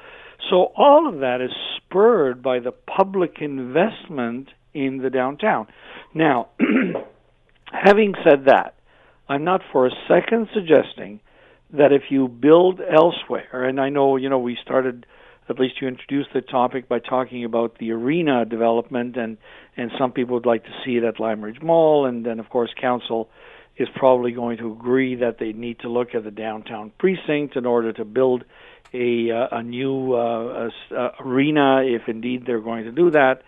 So 0.49 0.71
all 0.75 1.07
of 1.07 1.21
that 1.21 1.39
is 1.39 1.51
spurred 1.77 2.43
by 2.43 2.59
the 2.59 2.73
public 2.73 3.37
investment 3.39 4.49
in 4.73 4.97
the 4.97 5.09
downtown 5.09 5.67
now 6.13 6.47
having 7.71 8.13
said 8.23 8.45
that 8.45 8.75
i'm 9.29 9.43
not 9.43 9.61
for 9.71 9.87
a 9.87 9.91
second 10.07 10.47
suggesting 10.53 11.19
that 11.73 11.91
if 11.91 12.03
you 12.09 12.27
build 12.27 12.79
elsewhere, 12.79 13.65
and 13.65 13.81
I 13.81 13.89
know 13.89 14.15
you 14.15 14.29
know 14.29 14.39
we 14.39 14.57
started 14.61 15.05
at 15.49 15.59
least 15.59 15.81
you 15.81 15.89
introduced 15.89 16.29
the 16.33 16.39
topic 16.39 16.87
by 16.87 16.99
talking 16.99 17.43
about 17.43 17.77
the 17.79 17.91
arena 17.91 18.45
development, 18.45 19.17
and 19.17 19.37
and 19.75 19.91
some 19.97 20.11
people 20.11 20.35
would 20.35 20.45
like 20.45 20.63
to 20.63 20.71
see 20.85 20.97
it 20.97 21.03
at 21.03 21.19
Lime 21.19 21.41
Ridge 21.41 21.61
Mall, 21.61 22.05
and 22.05 22.25
then 22.25 22.39
of 22.39 22.49
course 22.49 22.69
council 22.79 23.29
is 23.75 23.87
probably 23.95 24.31
going 24.31 24.57
to 24.59 24.71
agree 24.71 25.15
that 25.15 25.39
they 25.39 25.51
need 25.51 25.79
to 25.79 25.89
look 25.89 26.13
at 26.13 26.23
the 26.23 26.31
downtown 26.31 26.91
precinct 26.99 27.55
in 27.55 27.65
order 27.65 27.91
to 27.91 28.05
build 28.05 28.43
a 28.93 29.31
uh, 29.31 29.47
a 29.57 29.63
new 29.63 30.13
uh, 30.13 30.69
a 30.91 31.11
arena 31.19 31.81
if 31.83 32.03
indeed 32.07 32.45
they're 32.45 32.61
going 32.61 32.85
to 32.85 32.91
do 32.91 33.09
that. 33.09 33.41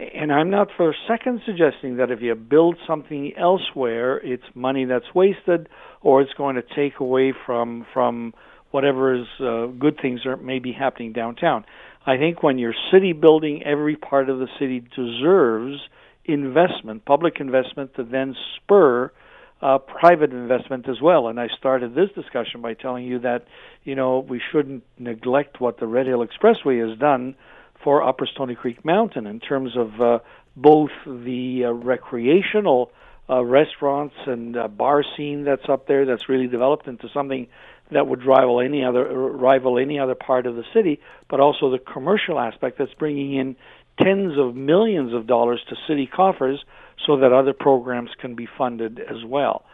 And 0.00 0.32
I'm 0.32 0.48
not 0.48 0.68
for 0.76 0.90
a 0.90 0.94
second 1.06 1.42
suggesting 1.44 1.98
that 1.98 2.10
if 2.10 2.22
you 2.22 2.34
build 2.34 2.76
something 2.86 3.32
elsewhere, 3.36 4.16
it's 4.18 4.44
money 4.54 4.86
that's 4.86 5.14
wasted 5.14 5.68
or 6.00 6.22
it's 6.22 6.32
going 6.32 6.56
to 6.56 6.62
take 6.62 7.00
away 7.00 7.34
from 7.44 7.84
from 7.92 8.32
whatever 8.70 9.14
is 9.14 9.26
uh, 9.40 9.66
good 9.66 9.98
things 10.00 10.20
that 10.24 10.42
may 10.42 10.58
be 10.58 10.72
happening 10.72 11.12
downtown. 11.12 11.66
I 12.06 12.16
think 12.16 12.42
when 12.42 12.56
you're 12.56 12.74
city 12.90 13.12
building, 13.12 13.62
every 13.64 13.96
part 13.96 14.30
of 14.30 14.38
the 14.38 14.46
city 14.58 14.80
deserves 14.80 15.80
investment, 16.24 17.04
public 17.04 17.34
investment, 17.38 17.94
to 17.96 18.04
then 18.04 18.34
spur 18.56 19.12
uh, 19.60 19.76
private 19.78 20.32
investment 20.32 20.88
as 20.88 21.02
well. 21.02 21.28
And 21.28 21.38
I 21.38 21.48
started 21.58 21.94
this 21.94 22.08
discussion 22.14 22.62
by 22.62 22.72
telling 22.72 23.04
you 23.04 23.18
that 23.18 23.44
you 23.84 23.94
know 23.94 24.20
we 24.20 24.40
shouldn't 24.50 24.82
neglect 24.98 25.60
what 25.60 25.78
the 25.78 25.86
Red 25.86 26.06
Hill 26.06 26.26
Expressway 26.26 26.88
has 26.88 26.98
done 26.98 27.34
for 27.82 28.06
Upper 28.06 28.26
Stony 28.26 28.54
Creek 28.54 28.84
Mountain 28.84 29.26
in 29.26 29.40
terms 29.40 29.76
of 29.76 30.00
uh, 30.00 30.18
both 30.56 30.90
the 31.06 31.64
uh, 31.66 31.70
recreational 31.70 32.92
uh, 33.28 33.44
restaurants 33.44 34.14
and 34.26 34.56
uh, 34.56 34.68
bar 34.68 35.04
scene 35.16 35.44
that's 35.44 35.68
up 35.68 35.86
there 35.86 36.04
that's 36.04 36.28
really 36.28 36.48
developed 36.48 36.86
into 36.86 37.08
something 37.14 37.46
that 37.92 38.06
would 38.06 38.24
rival 38.24 38.60
any 38.60 38.84
other 38.84 39.04
rival 39.04 39.78
any 39.78 39.98
other 39.98 40.14
part 40.14 40.46
of 40.46 40.56
the 40.56 40.64
city, 40.74 41.00
but 41.28 41.40
also 41.40 41.70
the 41.70 41.78
commercial 41.78 42.38
aspect 42.38 42.78
that's 42.78 42.94
bringing 42.94 43.34
in 43.34 43.56
tens 44.00 44.38
of 44.38 44.54
millions 44.54 45.12
of 45.12 45.26
dollars 45.26 45.60
to 45.68 45.76
city 45.86 46.06
coffers 46.06 46.64
so 47.06 47.16
that 47.18 47.32
other 47.32 47.52
programs 47.52 48.10
can 48.20 48.34
be 48.34 48.46
funded 48.58 49.00
as 49.00 49.24
well. 49.24 49.64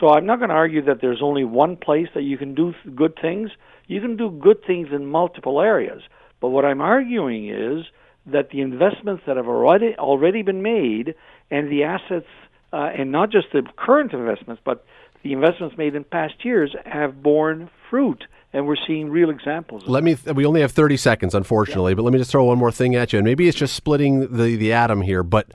So 0.00 0.08
I'm 0.08 0.26
not 0.26 0.38
going 0.38 0.50
to 0.50 0.54
argue 0.54 0.82
that 0.84 1.00
there's 1.00 1.22
only 1.22 1.44
one 1.44 1.76
place 1.76 2.08
that 2.14 2.22
you 2.22 2.36
can 2.36 2.54
do 2.54 2.74
good 2.94 3.14
things. 3.20 3.50
You 3.86 4.00
can 4.00 4.16
do 4.16 4.30
good 4.30 4.64
things 4.66 4.88
in 4.92 5.06
multiple 5.06 5.60
areas. 5.60 6.02
But 6.40 6.48
what 6.48 6.64
I'm 6.64 6.80
arguing 6.80 7.48
is 7.48 7.86
that 8.26 8.50
the 8.50 8.60
investments 8.60 9.22
that 9.26 9.36
have 9.36 9.48
already 9.48 9.94
already 9.96 10.42
been 10.42 10.62
made 10.62 11.14
and 11.50 11.70
the 11.70 11.84
assets 11.84 12.26
uh, 12.72 12.90
and 12.96 13.12
not 13.12 13.30
just 13.30 13.46
the 13.52 13.62
current 13.76 14.12
investments, 14.12 14.60
but 14.64 14.84
the 15.22 15.32
investments 15.32 15.76
made 15.78 15.94
in 15.94 16.04
past 16.04 16.44
years 16.44 16.74
have 16.84 17.22
borne 17.22 17.70
fruit, 17.90 18.24
and 18.52 18.66
we're 18.66 18.76
seeing 18.86 19.08
real 19.10 19.30
examples. 19.30 19.84
Let 19.86 20.04
me. 20.04 20.14
Th- 20.14 20.36
we 20.36 20.44
only 20.44 20.60
have 20.60 20.72
thirty 20.72 20.96
seconds, 20.96 21.34
unfortunately, 21.34 21.92
yeah. 21.92 21.96
but 21.96 22.02
let 22.02 22.12
me 22.12 22.18
just 22.18 22.30
throw 22.30 22.44
one 22.44 22.58
more 22.58 22.72
thing 22.72 22.94
at 22.94 23.12
you, 23.12 23.18
and 23.18 23.26
maybe 23.26 23.48
it's 23.48 23.56
just 23.56 23.74
splitting 23.74 24.20
the 24.20 24.56
the 24.56 24.72
atom 24.72 25.02
here, 25.02 25.22
but. 25.22 25.52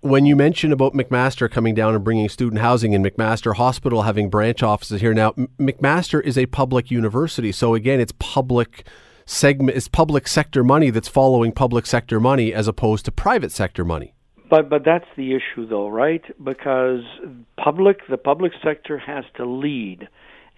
When 0.00 0.26
you 0.26 0.36
mention 0.36 0.70
about 0.70 0.92
McMaster 0.92 1.50
coming 1.50 1.74
down 1.74 1.94
and 1.94 2.04
bringing 2.04 2.28
student 2.28 2.60
housing 2.60 2.94
and 2.94 3.02
McMaster 3.02 3.56
Hospital 3.56 4.02
having 4.02 4.28
branch 4.28 4.62
offices 4.62 5.00
here 5.00 5.14
now, 5.14 5.32
M- 5.38 5.48
McMaster 5.58 6.22
is 6.22 6.36
a 6.36 6.44
public 6.44 6.90
university, 6.90 7.52
so 7.52 7.74
again, 7.74 8.00
it's 8.00 8.12
public 8.18 8.86
segment, 9.26 9.76
it's 9.76 9.88
public 9.88 10.28
sector 10.28 10.64
money 10.64 10.90
that's 10.90 11.08
following 11.08 11.52
public 11.52 11.86
sector 11.86 12.20
money 12.20 12.52
as 12.52 12.68
opposed 12.68 13.04
to 13.06 13.12
private 13.12 13.52
sector 13.52 13.84
money. 13.84 14.14
But 14.50 14.68
but 14.68 14.84
that's 14.84 15.06
the 15.16 15.34
issue, 15.34 15.66
though, 15.66 15.88
right? 15.88 16.22
Because 16.42 17.00
public, 17.56 17.98
the 18.08 18.18
public 18.18 18.52
sector 18.62 18.98
has 18.98 19.24
to 19.36 19.46
lead, 19.46 20.08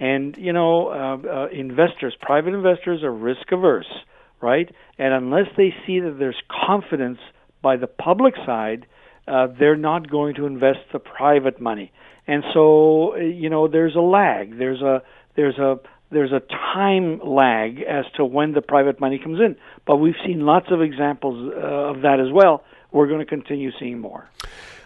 and 0.01 0.37
you 0.37 0.53
know, 0.53 0.89
uh, 0.89 1.29
uh, 1.29 1.49
investors, 1.49 2.15
private 2.21 2.53
investors, 2.53 3.03
are 3.03 3.13
risk 3.13 3.53
averse, 3.53 3.93
right? 4.41 4.69
And 4.99 5.15
unless 5.15 5.47
they 5.57 5.73
see 5.87 6.01
that 6.01 6.17
there's 6.19 6.43
confidence 6.67 7.19
by 7.63 7.77
the 7.77 7.87
public 7.87 8.35
side, 8.45 8.87
uh, 9.29 9.49
they're 9.59 9.77
not 9.77 10.11
going 10.11 10.35
to 10.35 10.47
invest 10.47 10.81
the 10.93 10.99
private 10.99 11.61
money. 11.61 11.93
And 12.27 12.45
so, 12.53 13.15
uh, 13.15 13.19
you 13.19 13.49
know, 13.49 13.69
there's 13.69 13.95
a 13.95 14.01
lag. 14.01 14.59
There's 14.59 14.83
a 14.83 15.03
there's 15.37 15.59
a 15.59 15.79
there's 16.11 16.33
a 16.33 16.41
time 16.75 17.21
lag 17.25 17.81
as 17.81 18.05
to 18.17 18.25
when 18.25 18.53
the 18.53 18.63
private 18.63 19.01
money 19.01 19.19
comes 19.19 19.41
in. 19.41 19.57
But 19.87 19.97
we've 19.97 20.15
seen 20.25 20.47
lots 20.47 20.67
of 20.71 20.81
examples 20.83 21.53
uh, 21.55 21.61
of 21.61 22.03
that 22.03 22.21
as 22.21 22.33
well 22.33 22.65
we're 22.97 23.07
going 23.07 23.21
to 23.21 23.27
continue 23.27 23.71
seeing 23.79 24.01
more. 24.01 24.29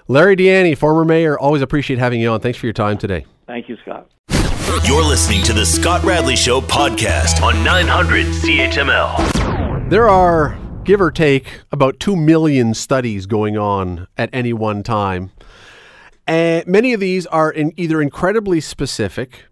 Larry 0.08 0.36
Di 0.36 0.46
Ianni, 0.46 0.76
former 0.76 1.04
mayor, 1.04 1.38
always 1.38 1.62
appreciate 1.62 1.98
having 1.98 2.20
you 2.20 2.30
on. 2.30 2.40
Thanks 2.40 2.58
for 2.58 2.66
your 2.66 2.72
time 2.72 2.98
today. 2.98 3.24
Thank 3.46 3.68
you, 3.68 3.76
Scott. 3.82 4.10
You're 4.84 5.04
listening 5.04 5.42
to 5.44 5.52
the 5.52 5.64
Scott 5.64 6.02
Radley 6.04 6.36
Show 6.36 6.60
podcast 6.60 7.42
on 7.42 7.62
900 7.64 8.26
CHML. 8.26 9.90
There 9.90 10.08
are, 10.08 10.58
give 10.84 11.00
or 11.00 11.10
take, 11.10 11.60
about 11.70 12.00
2 12.00 12.16
million 12.16 12.74
studies 12.74 13.26
going 13.26 13.56
on 13.56 14.08
at 14.16 14.30
any 14.32 14.52
one 14.52 14.82
time. 14.82 15.30
And 16.26 16.66
many 16.66 16.92
of 16.92 17.00
these 17.00 17.26
are 17.26 17.50
in 17.50 17.72
either 17.76 18.00
incredibly 18.00 18.60
specific, 18.60 19.46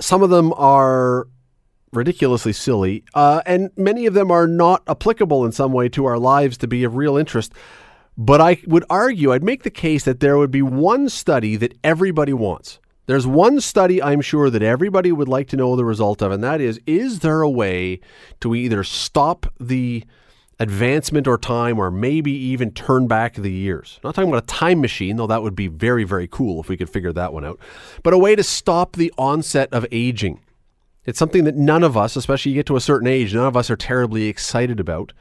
some 0.00 0.22
of 0.22 0.30
them 0.30 0.52
are 0.54 1.28
ridiculously 1.92 2.52
silly, 2.52 3.04
uh, 3.14 3.42
and 3.46 3.70
many 3.76 4.06
of 4.06 4.14
them 4.14 4.30
are 4.30 4.46
not 4.46 4.82
applicable 4.88 5.44
in 5.44 5.52
some 5.52 5.72
way 5.72 5.88
to 5.90 6.06
our 6.06 6.18
lives 6.18 6.56
to 6.58 6.68
be 6.68 6.84
of 6.84 6.96
real 6.96 7.16
interest. 7.16 7.52
But 8.16 8.40
I 8.40 8.58
would 8.66 8.84
argue, 8.90 9.32
I'd 9.32 9.42
make 9.42 9.62
the 9.62 9.70
case 9.70 10.04
that 10.04 10.20
there 10.20 10.36
would 10.36 10.50
be 10.50 10.62
one 10.62 11.08
study 11.08 11.56
that 11.56 11.76
everybody 11.82 12.32
wants. 12.32 12.78
There's 13.06 13.26
one 13.26 13.60
study 13.60 14.02
I'm 14.02 14.20
sure 14.20 14.50
that 14.50 14.62
everybody 14.62 15.10
would 15.10 15.26
like 15.26 15.48
to 15.48 15.56
know 15.56 15.74
the 15.74 15.84
result 15.84 16.22
of, 16.22 16.30
and 16.30 16.44
that 16.44 16.60
is 16.60 16.80
is 16.86 17.20
there 17.20 17.42
a 17.42 17.50
way 17.50 18.00
to 18.40 18.54
either 18.54 18.84
stop 18.84 19.52
the 19.58 20.04
advancement 20.60 21.26
or 21.26 21.38
time, 21.38 21.78
or 21.78 21.90
maybe 21.90 22.30
even 22.30 22.70
turn 22.70 23.08
back 23.08 23.34
the 23.34 23.50
years. 23.50 23.98
I'm 24.04 24.08
not 24.08 24.14
talking 24.14 24.28
about 24.28 24.44
a 24.44 24.46
time 24.46 24.80
machine, 24.80 25.16
though 25.16 25.26
that 25.26 25.42
would 25.42 25.56
be 25.56 25.68
very, 25.68 26.04
very 26.04 26.28
cool 26.28 26.60
if 26.60 26.68
we 26.68 26.76
could 26.76 26.90
figure 26.90 27.12
that 27.14 27.32
one 27.32 27.46
out, 27.46 27.58
but 28.02 28.12
a 28.12 28.18
way 28.18 28.36
to 28.36 28.44
stop 28.44 28.94
the 28.94 29.12
onset 29.16 29.72
of 29.72 29.86
aging. 29.90 30.40
It's 31.06 31.18
something 31.18 31.44
that 31.44 31.56
none 31.56 31.82
of 31.82 31.96
us, 31.96 32.14
especially 32.14 32.52
you 32.52 32.56
get 32.56 32.66
to 32.66 32.76
a 32.76 32.80
certain 32.80 33.08
age, 33.08 33.34
none 33.34 33.46
of 33.46 33.56
us 33.56 33.70
are 33.70 33.76
terribly 33.76 34.26
excited 34.26 34.78
about. 34.78 35.14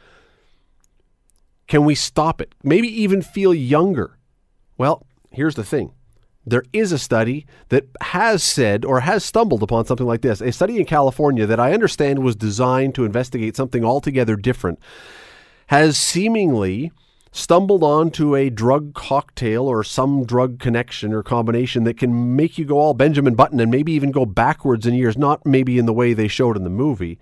Can 1.67 1.85
we 1.85 1.95
stop 1.95 2.41
it? 2.41 2.53
Maybe 2.61 2.89
even 3.01 3.21
feel 3.21 3.53
younger? 3.53 4.17
Well, 4.77 5.05
here's 5.31 5.55
the 5.55 5.63
thing. 5.63 5.93
There 6.45 6.63
is 6.73 6.91
a 6.91 6.99
study 6.99 7.45
that 7.69 7.85
has 8.01 8.43
said 8.43 8.83
or 8.83 9.01
has 9.01 9.23
stumbled 9.23 9.63
upon 9.63 9.85
something 9.85 10.07
like 10.07 10.21
this. 10.21 10.41
A 10.41 10.51
study 10.51 10.77
in 10.77 10.85
California 10.85 11.45
that 11.45 11.59
I 11.59 11.73
understand 11.73 12.19
was 12.19 12.35
designed 12.35 12.95
to 12.95 13.05
investigate 13.05 13.55
something 13.55 13.85
altogether 13.85 14.35
different 14.35 14.79
has 15.69 15.99
seemingly 15.99 16.91
stumbled 17.31 17.83
onto 17.83 18.35
a 18.35 18.49
drug 18.49 18.95
cocktail 18.95 19.67
or 19.67 19.83
some 19.83 20.25
drug 20.25 20.59
connection 20.59 21.13
or 21.13 21.21
combination 21.21 21.83
that 21.83 21.95
can 21.95 22.35
make 22.35 22.57
you 22.57 22.65
go 22.65 22.79
all 22.79 22.95
Benjamin 22.95 23.35
Button 23.35 23.59
and 23.59 23.69
maybe 23.69 23.91
even 23.91 24.09
go 24.09 24.25
backwards 24.25 24.87
in 24.87 24.95
years, 24.95 25.15
not 25.15 25.45
maybe 25.45 25.77
in 25.77 25.85
the 25.85 25.93
way 25.93 26.13
they 26.13 26.27
showed 26.27 26.57
in 26.57 26.63
the 26.63 26.71
movie, 26.71 27.19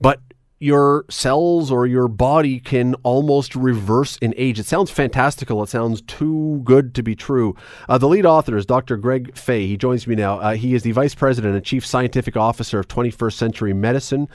but 0.00 0.20
your 0.60 1.04
cells 1.08 1.70
or 1.70 1.86
your 1.86 2.08
body 2.08 2.58
can 2.58 2.94
almost 2.96 3.54
reverse 3.54 4.16
in 4.18 4.34
age. 4.36 4.58
It 4.58 4.66
sounds 4.66 4.90
fantastical. 4.90 5.62
It 5.62 5.68
sounds 5.68 6.02
too 6.02 6.60
good 6.64 6.94
to 6.96 7.02
be 7.02 7.14
true. 7.14 7.54
Uh, 7.88 7.98
the 7.98 8.08
lead 8.08 8.26
author 8.26 8.56
is 8.56 8.66
Dr. 8.66 8.96
Greg 8.96 9.34
Fahy. 9.34 9.68
He 9.68 9.76
joins 9.76 10.06
me 10.06 10.16
now. 10.16 10.38
Uh, 10.40 10.54
he 10.54 10.74
is 10.74 10.82
the 10.82 10.92
vice 10.92 11.14
president 11.14 11.54
and 11.54 11.64
chief 11.64 11.86
scientific 11.86 12.36
officer 12.36 12.80
of 12.80 12.88
21st 12.88 13.34
Century 13.34 13.72
Medicine. 13.72 14.28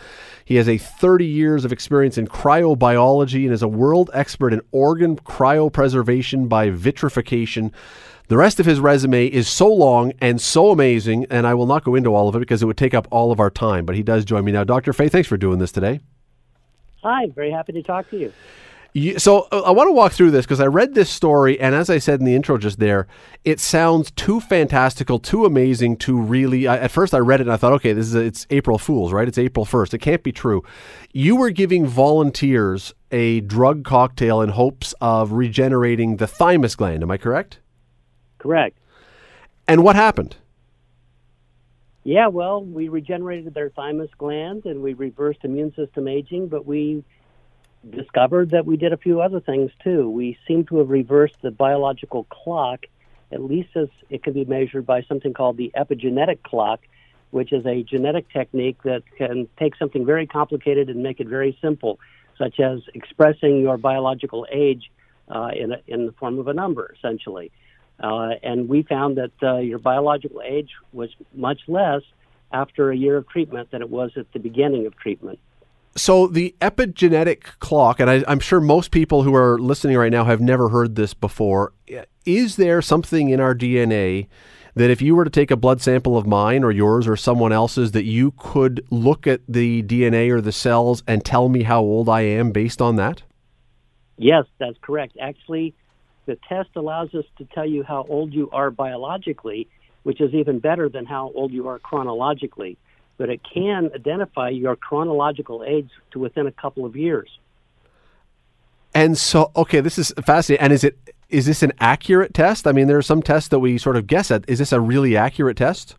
He 0.46 0.56
has 0.56 0.70
a 0.70 0.78
30 0.78 1.26
years 1.26 1.66
of 1.66 1.74
experience 1.74 2.18
in 2.18 2.28
cryobiology 2.28 3.44
and 3.44 3.54
is 3.54 3.62
a 3.62 3.68
world 3.68 4.10
expert 4.14 4.54
in 4.54 4.62
organ 4.72 5.18
cryopreservation 5.18 6.48
by 6.48 6.70
vitrification. 6.70 7.72
The 8.30 8.38
rest 8.38 8.62
of 8.62 8.66
his 8.66 8.80
resume 8.80 9.28
is 9.28 9.50
so 9.50 9.68
long 9.68 10.14
and 10.22 10.40
so 10.40 10.72
amazing, 10.72 11.26
and 11.30 11.46
I 11.46 11.54
will 11.54 11.66
not 11.66 11.84
go 11.84 11.96
into 11.96 12.16
all 12.16 12.30
of 12.30 12.36
it 12.36 12.40
because 12.40 12.64
it 12.64 12.66
would 12.66 12.78
take 12.78 12.94
up 12.94 13.08
all 13.12 13.34
of 13.34 13.40
our 13.42 13.50
time. 13.50 13.86
But 13.86 13.98
he 13.98 14.04
does 14.04 14.24
join 14.24 14.46
me 14.46 14.54
now. 14.54 14.64
Dr. 14.64 14.94
Fahy, 14.94 15.12
thanks 15.12 15.28
for 15.28 15.36
doing 15.36 15.60
this 15.60 15.74
today. 15.74 16.00
Hi, 17.04 17.28
very 17.28 17.52
happy 17.52 17.74
to 17.74 17.84
talk 17.84 18.10
to 18.12 18.18
you. 18.18 18.34
you 18.94 19.20
so 19.20 19.50
uh, 19.52 19.64
I 19.64 19.72
want 19.72 19.90
to 19.90 19.92
walk 19.92 20.14
through 20.14 20.32
this 20.32 20.46
because 20.46 20.62
I 20.62 20.68
read 20.68 20.94
this 20.94 21.10
story, 21.10 21.60
and 21.60 21.76
as 21.76 21.90
I 21.90 21.98
said 21.98 22.22
in 22.22 22.26
the 22.26 22.34
intro 22.34 22.58
just 22.58 22.80
there, 22.80 23.08
it 23.44 23.60
sounds 23.60 24.10
too 24.12 24.40
fantastical, 24.40 25.20
too 25.20 25.46
amazing, 25.46 25.98
to 25.98 26.18
really. 26.18 26.66
I, 26.66 26.78
at 26.78 26.92
first, 26.92 27.14
I 27.14 27.18
read 27.18 27.42
it 27.42 27.48
and 27.48 27.52
I 27.52 27.58
thought, 27.58 27.74
okay, 27.74 27.92
this 27.92 28.08
is 28.08 28.16
a, 28.16 28.20
it's 28.20 28.48
April 28.52 28.78
Fools, 28.78 29.12
right? 29.12 29.28
It's 29.28 29.38
April 29.38 29.66
first. 29.66 29.94
It 29.94 30.00
can't 30.00 30.24
be 30.24 30.32
true. 30.32 30.64
You 31.12 31.36
were 31.36 31.50
giving 31.50 31.86
volunteers 31.86 32.94
a 33.12 33.42
drug 33.42 33.84
cocktail 33.84 34.42
in 34.42 34.50
hopes 34.50 34.94
of 35.02 35.34
regenerating 35.34 36.18
the 36.18 36.28
thymus 36.28 36.76
gland. 36.76 37.04
Am 37.04 37.12
I 37.12 37.18
correct? 37.18 37.60
Correct. 38.38 38.78
And 39.68 39.84
what 39.84 39.98
happened? 39.98 40.38
Yeah, 42.04 42.28
well, 42.28 42.64
we 42.64 42.90
regenerated 42.90 43.54
their 43.54 43.70
thymus 43.70 44.10
gland 44.18 44.66
and 44.66 44.82
we 44.82 44.94
reversed 44.94 45.40
immune 45.44 45.74
system 45.74 46.08
aging, 46.08 46.50
but 46.50 46.66
we 46.66 47.04
discovered 47.90 48.52
that 48.52 48.66
we 48.66 48.76
did 48.76 48.92
a 48.92 48.98
few 48.98 49.22
other 49.22 49.40
things 49.40 49.72
too. 49.84 50.10
We 50.10 50.38
seem 50.48 50.66
to 50.66 50.80
have 50.80 50.90
reversed 50.90 51.36
the 51.42 51.52
biological 51.52 52.26
clock, 52.26 52.86
at 53.32 53.42
least 53.42 53.70
as 53.76 53.88
it 54.10 54.24
can 54.24 54.34
be 54.34 54.44
measured 54.44 54.86
by 54.86 55.04
something 55.04 55.34
called 55.34 55.56
the 55.56 55.72
epigenetic 55.78 56.44
clock, 56.44 56.82
which 57.32 57.54
is 57.54 57.66
a 57.66 57.84
genetic 57.84 58.30
technique 58.32 58.84
that 58.84 59.04
can 59.18 59.48
take 59.58 59.76
something 59.78 60.06
very 60.06 60.28
complicated 60.28 60.90
and 60.90 61.02
make 61.02 61.22
it 61.22 61.28
very 61.28 61.58
simple, 61.62 62.00
such 62.38 62.60
as 62.60 62.80
expressing 62.94 63.62
your 63.62 63.78
biological 63.78 64.46
age 64.52 64.92
uh, 65.30 65.50
in, 65.56 65.72
a, 65.72 65.78
in 65.88 66.06
the 66.06 66.12
form 66.14 66.38
of 66.38 66.48
a 66.50 66.54
number, 66.54 66.94
essentially. 66.98 67.50
Uh, 68.00 68.32
and 68.42 68.68
we 68.68 68.84
found 68.84 69.18
that 69.18 69.32
uh, 69.42 69.58
your 69.58 69.80
biological 69.80 70.42
age 70.44 70.72
was 70.92 71.10
much 71.34 71.62
less 71.68 72.02
after 72.52 72.92
a 72.92 72.98
year 72.98 73.18
of 73.18 73.28
treatment 73.28 73.72
than 73.72 73.82
it 73.82 73.90
was 73.90 74.12
at 74.16 74.32
the 74.34 74.40
beginning 74.40 74.86
of 74.86 74.96
treatment. 74.98 75.40
So 75.96 76.28
the 76.28 76.56
epigenetic 76.60 77.60
clock, 77.60 78.00
and 78.00 78.10
I, 78.10 78.24
am 78.28 78.40
sure 78.40 78.60
most 78.60 78.90
people 78.92 79.24
who 79.24 79.36
are 79.36 79.60
listening 79.60 79.96
right 79.96 80.12
now 80.12 80.26
have 80.26 80.42
never 80.42 80.70
heard 80.70 80.96
this 80.96 81.14
before. 81.14 81.74
Is 82.26 82.56
there 82.56 82.82
something 82.82 83.30
in 83.30 83.40
our 83.40 83.54
DNA 83.54 84.28
that 84.76 84.90
if 84.90 85.04
you 85.04 85.16
were 85.16 85.24
to 85.24 85.30
take 85.30 85.52
a 85.52 85.56
blood 85.56 85.82
sample 85.82 86.18
of 86.18 86.26
mine 86.26 86.64
or 86.64 86.72
yours 86.72 87.08
or 87.08 87.16
someone 87.16 87.52
else's, 87.52 87.92
that 87.92 88.06
you 88.06 88.34
could 88.38 88.84
look 88.90 89.28
at 89.28 89.42
the 89.48 89.84
DNA 89.84 90.32
or 90.32 90.42
the 90.42 90.52
cells 90.52 91.04
and 91.08 91.24
tell 91.24 91.48
me 91.48 91.64
how 91.64 91.82
old 91.82 92.10
I 92.10 92.22
am 92.22 92.52
based 92.52 92.82
on 92.82 92.96
that? 92.96 93.22
Yes, 94.18 94.46
that's 94.60 94.78
correct. 94.82 95.16
Actually, 95.22 95.76
the 96.26 96.38
test 96.48 96.70
allows 96.76 97.14
us 97.14 97.26
to 97.38 97.46
tell 97.46 97.66
you 97.66 97.84
how 97.84 98.06
old 98.10 98.34
you 98.34 98.50
are 98.52 98.72
biologically, 98.72 99.68
which 100.04 100.22
is 100.22 100.34
even 100.34 100.60
better 100.60 100.90
than 100.90 101.06
how 101.06 101.32
old 101.36 101.52
you 101.52 101.68
are 101.68 101.80
chronologically. 101.80 102.78
But 103.18 103.30
it 103.30 103.42
can 103.44 103.92
identify 103.94 104.50
your 104.50 104.76
chronological 104.76 105.64
age 105.66 105.90
to 106.12 106.20
within 106.20 106.48
a 106.48 106.52
couple 106.52 106.86
of 106.86 106.96
years. 106.96 107.30
And 108.96 109.18
so, 109.18 109.52
okay, 109.56 109.82
this 109.82 109.98
is 109.98 110.14
fascinating. 110.26 110.64
And 110.64 110.74
is 110.74 110.84
it 110.84 110.98
is 111.30 111.48
this 111.48 111.64
an 111.64 111.74
accurate 111.80 112.34
test? 112.34 112.68
I 112.68 112.72
mean, 112.72 112.88
there 112.88 112.98
are 112.98 113.02
some 113.04 113.24
tests 113.24 113.50
that 113.50 113.60
we 113.60 113.78
sort 113.80 113.96
of 113.96 114.06
guess 114.06 114.30
at. 114.30 114.46
Is 114.48 114.60
this 114.60 114.72
a 114.72 114.80
really 114.80 115.18
accurate 115.18 115.58
test? 115.58 115.96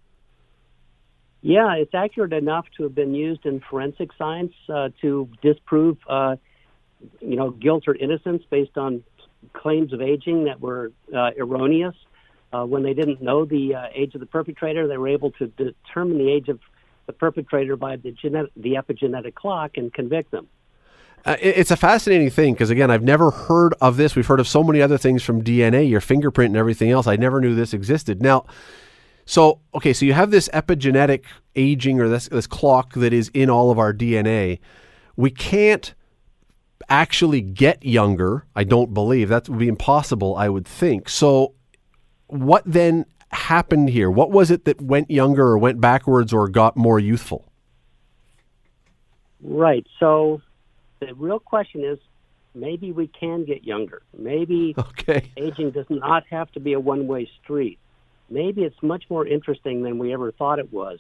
Yeah, 1.43 1.75
it's 1.75 1.95
accurate 1.95 2.33
enough 2.33 2.67
to 2.77 2.85
have 2.85 2.95
been 2.95 3.15
used 3.15 3.45
in 3.45 3.61
forensic 3.61 4.11
science 4.17 4.55
uh, 4.73 4.91
to 5.03 5.29
disprove, 5.43 5.99
uh, 6.09 6.37
you 7.21 7.37
know, 7.37 7.51
guilt 7.51 7.85
or 7.87 7.95
innocence 7.95 8.45
based 8.49 8.79
on 8.79 9.03
claims 9.53 9.93
of 9.93 10.01
aging 10.01 10.45
that 10.45 10.61
were 10.61 10.93
uh, 11.15 11.31
erroneous. 11.39 11.95
Uh, 12.53 12.65
when 12.65 12.85
they 12.85 12.95
didn't 12.95 13.21
know 13.21 13.45
the 13.45 13.75
uh, 13.75 13.87
age 13.93 14.15
of 14.15 14.21
the 14.21 14.27
perpetrator, 14.27 14.87
they 14.87 14.97
were 14.97 15.09
able 15.09 15.33
to 15.33 15.49
determine 15.49 16.19
the 16.19 16.31
age 16.31 16.49
of 16.49 16.61
the 17.07 17.13
perpetrator 17.13 17.77
by 17.77 17.97
the, 17.97 18.13
genetic, 18.13 18.53
the 18.57 18.75
epigenetic 18.75 19.35
clock 19.35 19.73
and 19.77 19.93
convict 19.93 20.31
them. 20.31 20.47
Uh, 21.25 21.37
it's 21.41 21.71
a 21.71 21.77
fascinating 21.77 22.29
thing 22.29 22.53
because 22.53 22.69
again, 22.69 22.91
I've 22.91 23.03
never 23.03 23.31
heard 23.31 23.75
of 23.81 23.97
this. 23.97 24.15
We've 24.15 24.27
heard 24.27 24.41
of 24.41 24.49
so 24.49 24.63
many 24.63 24.83
other 24.83 24.99
things 24.99 25.23
from 25.23 25.43
DNA, 25.43 25.89
your 25.89 26.03
fingerprint, 26.03 26.51
and 26.51 26.57
everything 26.57 26.91
else. 26.91 27.07
I 27.07 27.17
never 27.17 27.41
knew 27.41 27.55
this 27.55 27.73
existed. 27.73 28.21
Now, 28.21 28.45
so 29.25 29.61
okay, 29.75 29.95
so 29.95 30.05
you 30.05 30.13
have 30.13 30.31
this 30.31 30.49
epigenetic 30.53 31.25
aging 31.57 31.99
or 31.99 32.09
this 32.09 32.29
this 32.29 32.47
clock 32.47 32.93
that 32.95 33.15
is 33.15 33.31
in 33.33 33.49
all 33.49 33.71
of 33.71 33.79
our 33.79 33.95
DNA. 33.95 34.59
We 35.17 35.31
can't 35.31 35.95
actually 36.89 37.41
get 37.41 37.85
younger. 37.85 38.47
I 38.55 38.65
don't 38.65 38.95
believe 38.95 39.29
that 39.29 39.49
would 39.49 39.59
be 39.59 39.69
impossible. 39.69 40.37
I 40.37 40.49
would 40.49 40.67
think. 40.67 41.09
So, 41.09 41.55
what 42.27 42.63
then 42.67 43.07
happened 43.31 43.91
here? 43.91 44.11
What 44.11 44.31
was 44.31 44.51
it 44.51 44.65
that 44.65 44.81
went 44.81 45.11
younger, 45.11 45.45
or 45.45 45.59
went 45.59 45.81
backwards, 45.81 46.33
or 46.33 46.49
got 46.49 46.77
more 46.77 46.99
youthful? 46.99 47.51
Right. 49.43 49.87
So, 50.01 50.41
the 51.01 51.15
real 51.15 51.39
question 51.39 51.85
is, 51.85 51.99
maybe 52.55 52.93
we 52.93 53.09
can 53.09 53.45
get 53.45 53.65
younger. 53.65 54.03
Maybe 54.17 54.75
okay. 54.79 55.31
aging 55.37 55.73
does 55.73 55.87
not 55.91 56.25
have 56.31 56.51
to 56.53 56.61
be 56.61 56.73
a 56.73 56.81
one-way 56.81 57.29
street. 57.43 57.79
Maybe 58.31 58.63
it's 58.63 58.83
much 58.83 59.05
more 59.11 59.27
interesting 59.27 59.83
than 59.83 59.99
we 59.99 60.13
ever 60.13 60.33
thought 60.33 60.59
it 60.59 60.73
was. 60.73 60.99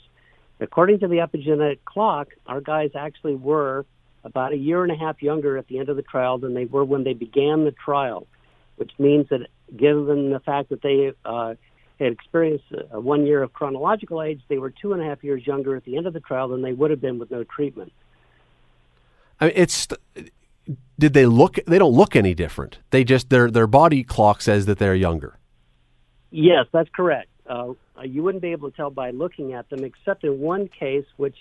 According 0.61 1.01
to 1.01 1.09
the 1.09 1.17
epigenetic 1.17 1.79
clock, 1.85 2.29
our 2.47 2.61
guys 2.61 2.91
actually 2.95 3.35
were 3.35 3.87
about 4.25 4.53
a 4.53 4.57
year 4.57 4.83
and 4.83 4.91
a 4.91 4.97
half 4.97 5.23
younger 5.23 5.57
at 5.57 5.69
the 5.69 5.79
end 5.79 5.89
of 5.89 5.97
the 5.97 6.03
trial 6.03 6.39
than 6.39 6.55
they 6.55 6.65
were 6.65 6.85
when 6.85 7.05
they 7.05 7.13
began 7.13 7.65
the 7.65 7.73
trial, 7.73 8.27
which 8.77 8.93
means 8.99 9.29
that 9.29 9.47
given 9.77 10.31
the 10.31 10.41
fact 10.41 10.71
that 10.71 10.83
they 10.83 11.13
uh, 11.25 11.55
had 11.99 12.13
experienced 12.13 12.65
a 12.91 13.01
one 13.01 13.27
year 13.27 13.43
of 13.43 13.53
chronological 13.53 14.23
age, 14.23 14.41
they 14.49 14.59
were 14.59 14.71
two 14.71 14.93
and 14.93 15.03
a 15.03 15.05
half 15.05 15.23
years 15.23 15.47
younger 15.47 15.77
at 15.77 15.85
the 15.85 15.97
end 15.97 16.07
of 16.07 16.13
the 16.13 16.21
trial 16.21 16.49
than 16.49 16.63
they 16.63 16.73
would 16.73 16.91
have 16.91 17.01
been 17.01 17.19
with 17.19 17.31
no 17.31 17.45
treatment. 17.45 17.93
I 19.41 19.47
mean, 19.47 19.55
it's 19.57 19.89
did 20.99 21.13
they 21.13 21.27
look? 21.27 21.59
They 21.67 21.79
don't 21.79 21.93
look 21.93 22.17
any 22.17 22.35
different. 22.35 22.79
They 22.91 23.05
just 23.05 23.31
their 23.31 23.51
their 23.51 23.67
body 23.67 24.05
clock 24.05 24.43
says 24.43 24.67
that 24.67 24.79
they're 24.79 24.95
younger. 24.95 25.39
Yes, 26.31 26.67
that's 26.73 26.89
correct. 26.95 27.29
Uh, 27.47 27.75
you 28.03 28.23
wouldn't 28.23 28.43
be 28.43 28.53
able 28.53 28.71
to 28.71 28.77
tell 28.77 28.91
by 28.91 29.11
looking 29.11 29.53
at 29.53 29.69
them, 29.71 29.85
except 29.85 30.25
in 30.25 30.41
one 30.41 30.69
case, 30.69 31.05
which 31.17 31.37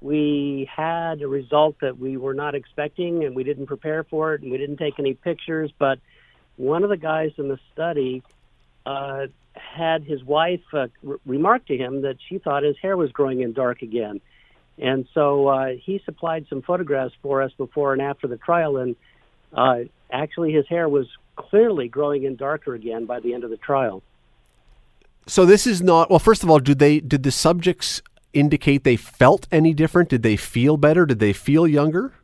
we 0.00 0.68
had 0.74 1.22
a 1.22 1.28
result 1.28 1.76
that 1.80 1.98
we 1.98 2.16
were 2.16 2.34
not 2.34 2.54
expecting 2.54 3.24
and 3.24 3.34
we 3.34 3.42
didn't 3.44 3.66
prepare 3.66 4.04
for 4.04 4.34
it 4.34 4.42
and 4.42 4.50
we 4.50 4.58
didn't 4.58 4.76
take 4.76 4.98
any 4.98 5.14
pictures. 5.14 5.72
But 5.78 5.98
one 6.56 6.84
of 6.84 6.90
the 6.90 6.96
guys 6.96 7.32
in 7.36 7.48
the 7.48 7.58
study 7.72 8.22
uh, 8.86 9.26
had 9.54 10.04
his 10.04 10.22
wife 10.22 10.62
uh, 10.72 10.86
re- 11.02 11.18
remark 11.26 11.66
to 11.66 11.76
him 11.76 12.02
that 12.02 12.16
she 12.28 12.38
thought 12.38 12.62
his 12.62 12.76
hair 12.80 12.96
was 12.96 13.10
growing 13.10 13.40
in 13.40 13.52
dark 13.52 13.82
again. 13.82 14.20
And 14.78 15.08
so 15.12 15.48
uh, 15.48 15.70
he 15.82 16.00
supplied 16.04 16.46
some 16.48 16.62
photographs 16.62 17.14
for 17.20 17.42
us 17.42 17.52
before 17.58 17.92
and 17.92 18.00
after 18.00 18.28
the 18.28 18.36
trial, 18.36 18.76
and 18.76 18.94
uh, 19.52 19.80
actually 20.12 20.52
his 20.52 20.68
hair 20.68 20.88
was 20.88 21.08
clearly 21.34 21.88
growing 21.88 22.22
in 22.24 22.36
darker 22.36 22.74
again 22.74 23.04
by 23.04 23.18
the 23.18 23.34
end 23.34 23.42
of 23.42 23.50
the 23.50 23.56
trial. 23.56 24.02
So 25.26 25.44
this 25.44 25.66
is 25.66 25.82
not 25.82 26.10
well. 26.10 26.20
First 26.20 26.42
of 26.44 26.50
all, 26.50 26.60
did 26.60 26.78
they 26.78 27.00
did 27.00 27.22
the 27.24 27.32
subjects 27.32 28.00
indicate 28.38 28.84
they 28.84 28.96
felt 28.96 29.46
any 29.50 29.74
different? 29.74 30.08
Did 30.08 30.22
they 30.22 30.36
feel 30.36 30.76
better? 30.76 31.06
Did 31.06 31.18
they 31.18 31.32
feel 31.32 31.66
younger? 31.66 32.14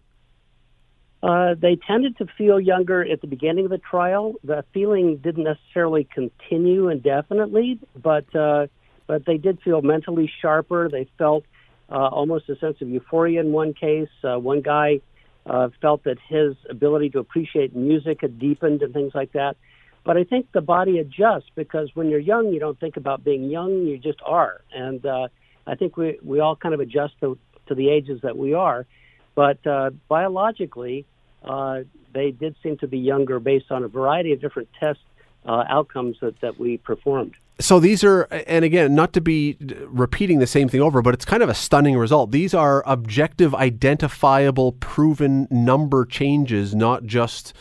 Uh, 1.22 1.55
they 1.59 1.77
tended 1.77 2.18
to 2.18 2.27
feel 2.37 2.61
younger 2.61 3.03
at 3.03 3.22
the 3.22 3.27
beginning 3.27 3.64
of 3.64 3.70
the 3.70 3.79
trial. 3.79 4.35
The 4.44 4.62
feeling 4.74 5.16
didn't 5.16 5.44
necessarily 5.44 6.05
continue 6.05 6.90
indefinitely, 6.90 7.81
but 7.96 8.35
uh, 8.37 8.66
but 9.07 9.24
they 9.24 9.38
did 9.38 9.61
feel 9.62 9.81
mentally 9.81 10.31
sharper. 10.42 10.90
They 10.90 11.09
felt 11.16 11.44
uh, 11.90 12.09
almost 12.09 12.48
a 12.50 12.57
sense 12.59 12.77
of 12.83 12.88
euphoria 12.88 13.40
in 13.40 13.53
one 13.53 13.72
case. 13.72 14.11
Uh, 14.22 14.38
one 14.38 14.61
guy 14.61 15.00
uh, 15.46 15.68
felt 15.81 16.05
that 16.05 16.18
his 16.29 16.57
ability 16.68 17.11
to 17.11 17.20
appreciate 17.20 17.74
music 17.74 18.18
had 18.20 18.38
deepened 18.38 18.83
and 18.83 18.92
things 18.92 19.12
like 19.14 19.33
that. 19.33 19.57
But 20.05 20.18
I 20.18 20.24
think 20.24 20.53
the 20.53 20.61
body 20.61 20.98
adjusts 20.98 21.50
because 21.55 21.90
when 21.94 22.11
you're 22.11 22.20
young, 22.20 22.53
you 22.53 22.61
don't 22.61 22.79
think 22.79 22.98
about 22.98 23.24
being 23.24 23.48
young; 23.48 23.87
you 23.87 23.96
just 23.96 24.20
are. 24.27 24.61
And 24.74 25.05
uh, 25.07 25.29
I 25.66 25.74
think 25.74 25.96
we 25.96 26.18
we 26.22 26.40
all 26.40 26.57
kind 26.57 26.74
of 26.74 26.81
adjust 26.81 27.14
to 27.20 27.38
to 27.66 27.74
the 27.74 27.88
ages 27.88 28.20
that 28.22 28.37
we 28.37 28.55
are. 28.55 28.87
But 29.35 29.66
uh, 29.66 29.90
biologically, 30.09 31.07
uh, 31.44 31.81
they 32.12 32.31
did 32.31 32.55
seem 32.62 32.79
to 32.79 32.87
be 32.87 32.98
younger 32.98 33.40
based 33.40 33.70
on 33.70 33.83
a 33.83 33.88
variety 33.88 34.33
of 34.33 34.40
different 34.40 34.68
test 34.79 35.00
uh, 35.46 35.64
outcomes 35.68 36.16
that, 36.20 36.40
that 36.40 36.59
we 36.59 36.79
performed. 36.79 37.35
So 37.61 37.79
these 37.79 38.03
are, 38.03 38.22
and 38.46 38.64
again, 38.64 38.94
not 38.94 39.12
to 39.12 39.20
be 39.20 39.57
repeating 39.87 40.40
the 40.40 40.46
same 40.46 40.68
thing 40.68 40.81
over, 40.81 41.03
but 41.03 41.14
it's 41.14 41.24
kind 41.24 41.42
of 41.42 41.48
a 41.48 41.55
stunning 41.55 41.96
result. 41.96 42.33
These 42.33 42.53
are 42.53 42.83
objective, 42.85 43.55
identifiable, 43.55 44.72
proven 44.72 45.46
number 45.50 46.05
changes, 46.05 46.74
not 46.74 47.05
just 47.05 47.53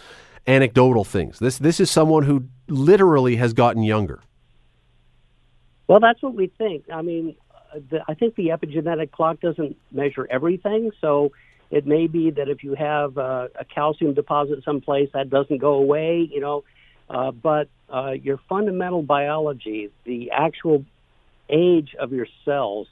anecdotal 0.47 1.03
things. 1.03 1.39
This 1.39 1.57
this 1.59 1.79
is 1.79 1.91
someone 1.91 2.23
who 2.23 2.45
literally 2.67 3.35
has 3.35 3.53
gotten 3.53 3.83
younger. 3.83 4.21
Well, 5.87 5.99
that's 5.99 6.21
what 6.23 6.33
we 6.33 6.47
think. 6.47 6.85
I 6.91 7.01
mean, 7.01 7.35
the, 7.89 8.03
I 8.07 8.13
think 8.13 8.35
the 8.35 8.49
epigenetic 8.49 9.11
clock 9.11 9.39
doesn't 9.41 9.77
measure 9.91 10.27
everything, 10.29 10.91
so 11.01 11.31
it 11.71 11.87
may 11.87 12.07
be 12.07 12.31
that 12.31 12.49
if 12.49 12.63
you 12.63 12.75
have 12.75 13.17
uh, 13.17 13.47
a 13.59 13.65
calcium 13.65 14.13
deposit 14.13 14.63
someplace, 14.63 15.09
that 15.13 15.29
doesn't 15.29 15.57
go 15.57 15.73
away. 15.73 16.27
You 16.31 16.39
know, 16.39 16.63
uh, 17.09 17.31
but 17.31 17.69
uh, 17.89 18.11
your 18.11 18.39
fundamental 18.49 19.01
biology, 19.01 19.91
the 20.03 20.31
actual 20.31 20.85
age 21.49 21.95
of 21.99 22.11
your 22.11 22.27
cells, 22.45 22.87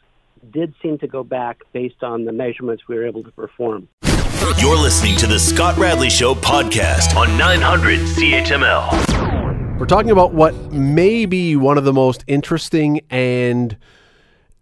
did 0.51 0.73
seem 0.81 0.97
to 0.99 1.07
go 1.07 1.23
back 1.23 1.61
based 1.71 2.03
on 2.03 2.25
the 2.25 2.31
measurements 2.31 2.87
we 2.87 2.95
were 2.95 3.05
able 3.05 3.23
to 3.23 3.31
perform. 3.31 3.87
You're 4.57 4.77
listening 4.77 5.15
to 5.17 5.27
the 5.27 5.37
Scott 5.37 5.77
Radley 5.77 6.09
Show 6.09 6.33
podcast 6.33 7.15
on 7.15 7.37
900 7.37 7.99
CHML. 7.99 9.79
We're 9.79 9.85
talking 9.85 10.11
about 10.11 10.33
what 10.33 10.55
may 10.71 11.25
be 11.25 11.55
one 11.55 11.77
of 11.77 11.83
the 11.83 11.93
most 11.93 12.23
interesting 12.27 13.01
and 13.09 13.77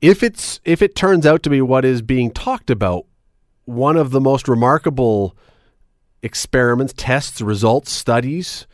if 0.02 0.24
it's 0.24 0.60
if 0.66 0.82
it 0.82 0.96
turns 0.96 1.26
out 1.26 1.44
to 1.44 1.50
be 1.50 1.62
what 1.62 1.86
is 1.86 2.02
being 2.02 2.32
talked 2.32 2.70
about, 2.70 3.06
one 3.66 3.98
of 3.98 4.12
the 4.12 4.22
most 4.22 4.48
remarkable 4.48 5.36
experiments, 6.22 6.94
tests, 6.96 7.42
results, 7.42 7.92
studies 7.92 8.66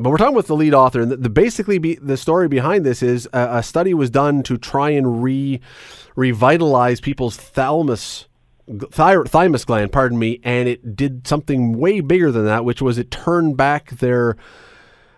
but 0.00 0.08
we're 0.08 0.16
talking 0.16 0.34
with 0.34 0.46
the 0.46 0.56
lead 0.56 0.72
author, 0.72 1.02
and 1.02 1.12
the, 1.12 1.18
the 1.18 1.28
basically 1.28 1.76
be, 1.76 1.96
the 1.96 2.16
story 2.16 2.48
behind 2.48 2.86
this 2.86 3.02
is 3.02 3.28
a, 3.34 3.58
a, 3.58 3.62
study 3.62 3.92
was 3.92 4.08
done 4.08 4.42
to 4.44 4.56
try 4.56 4.88
and 4.88 5.22
re 5.22 5.60
revitalize 6.16 7.02
people's 7.02 7.36
thalamus 7.36 8.26
thy, 8.66 9.22
thymus 9.24 9.66
gland, 9.66 9.92
pardon 9.92 10.18
me, 10.18 10.40
and 10.42 10.70
it 10.70 10.96
did 10.96 11.26
something 11.26 11.78
way 11.78 12.00
bigger 12.00 12.32
than 12.32 12.46
that, 12.46 12.64
which 12.64 12.80
was 12.80 12.96
it 12.96 13.10
turned 13.10 13.58
back 13.58 13.90
their 13.90 14.36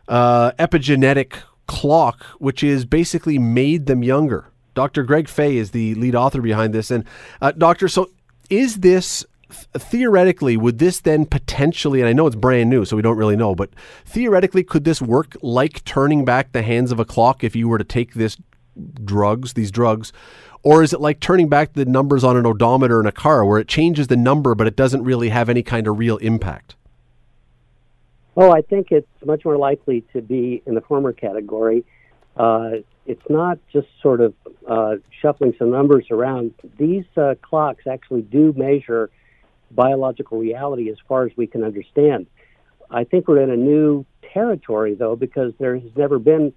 uh, 0.09 0.51
epigenetic 0.59 1.35
clock, 1.69 2.25
which 2.41 2.65
is 2.65 2.85
basically 2.85 3.39
made 3.39 3.87
them 3.87 4.03
younger. 4.03 4.52
Dr. 4.75 5.03
Greg 5.03 5.27
Fahy 5.27 5.57
is 5.57 5.71
the 5.71 5.95
lead 5.97 6.15
author 6.15 6.41
behind 6.41 6.73
this, 6.73 6.91
and 6.91 7.05
uh, 7.41 7.53
doctor, 7.53 7.89
so 7.89 8.11
is 8.51 8.77
this 8.77 9.25
theoretically, 9.53 10.57
would 10.57 10.79
this 10.79 11.01
then 11.01 11.27
potentially, 11.27 12.01
and 12.01 12.09
I 12.09 12.13
know 12.13 12.27
it's 12.27 12.37
brand 12.37 12.71
new, 12.71 12.85
so 12.85 12.97
we 12.97 13.03
don't 13.03 13.17
really 13.17 13.37
know, 13.37 13.55
but 13.55 13.71
theoretically, 14.05 14.65
could 14.65 14.85
this 14.85 15.03
work 15.03 15.37
like 15.43 15.85
turning 15.85 16.25
back 16.25 16.53
the 16.53 16.63
hands 16.63 16.93
of 16.93 16.99
a 16.99 17.05
clock 17.05 17.45
if 17.45 17.55
you 17.55 17.69
were 17.69 17.79
to 17.79 17.85
take 17.85 18.15
this 18.15 18.37
drugs, 19.05 19.53
these 19.53 19.71
drugs, 19.71 20.13
or 20.63 20.83
is 20.83 20.93
it 20.93 21.01
like 21.01 21.21
turning 21.21 21.49
back 21.49 21.73
the 21.73 21.85
numbers 21.85 22.25
on 22.25 22.37
an 22.37 22.47
odometer 22.47 23.01
in 23.01 23.07
a 23.07 23.13
car 23.13 23.45
where 23.45 23.59
it 23.59 23.69
changes 23.69 24.07
the 24.07 24.17
number, 24.17 24.55
but 24.55 24.67
it 24.67 24.77
doesn't 24.77 25.03
really 25.03 25.29
have 25.29 25.49
any 25.49 25.63
kind 25.63 25.87
of 25.87 25.99
real 25.99 26.17
impact? 26.19 26.77
Oh, 28.37 28.51
I 28.51 28.63
think 28.63 28.91
it's 28.91 29.07
much 29.25 29.45
more 29.45 29.59
likely 29.59 30.03
to 30.13 30.23
be 30.23 30.63
in 30.65 30.75
the 30.75 30.81
former 30.81 31.13
category. 31.13 31.85
Uh, 32.37 32.71
it's 33.05 33.29
not 33.29 33.59
just 33.73 33.89
sort 34.01 34.21
of 34.21 34.35
uh, 34.69 34.97
shuffling 35.21 35.55
some 35.59 35.71
numbers 35.71 36.07
around. 36.11 36.55
These 36.79 37.05
uh, 37.17 37.35
clocks 37.43 37.87
actually 37.87 38.23
do 38.23 38.55
measure 38.57 39.11
biological 39.71 40.39
reality 40.39 40.91
as 40.91 40.97
far 41.09 41.25
as 41.25 41.33
we 41.37 41.47
can 41.47 41.65
understand. 41.65 42.27
I 42.91 43.05
think 43.05 43.27
we're 43.27 43.41
in 43.41 43.51
a 43.51 43.57
new 43.57 44.05
territory, 44.33 44.95
though, 44.95 45.17
because 45.17 45.53
there 45.59 45.77
has 45.77 45.91
never 45.97 46.19
been 46.19 46.53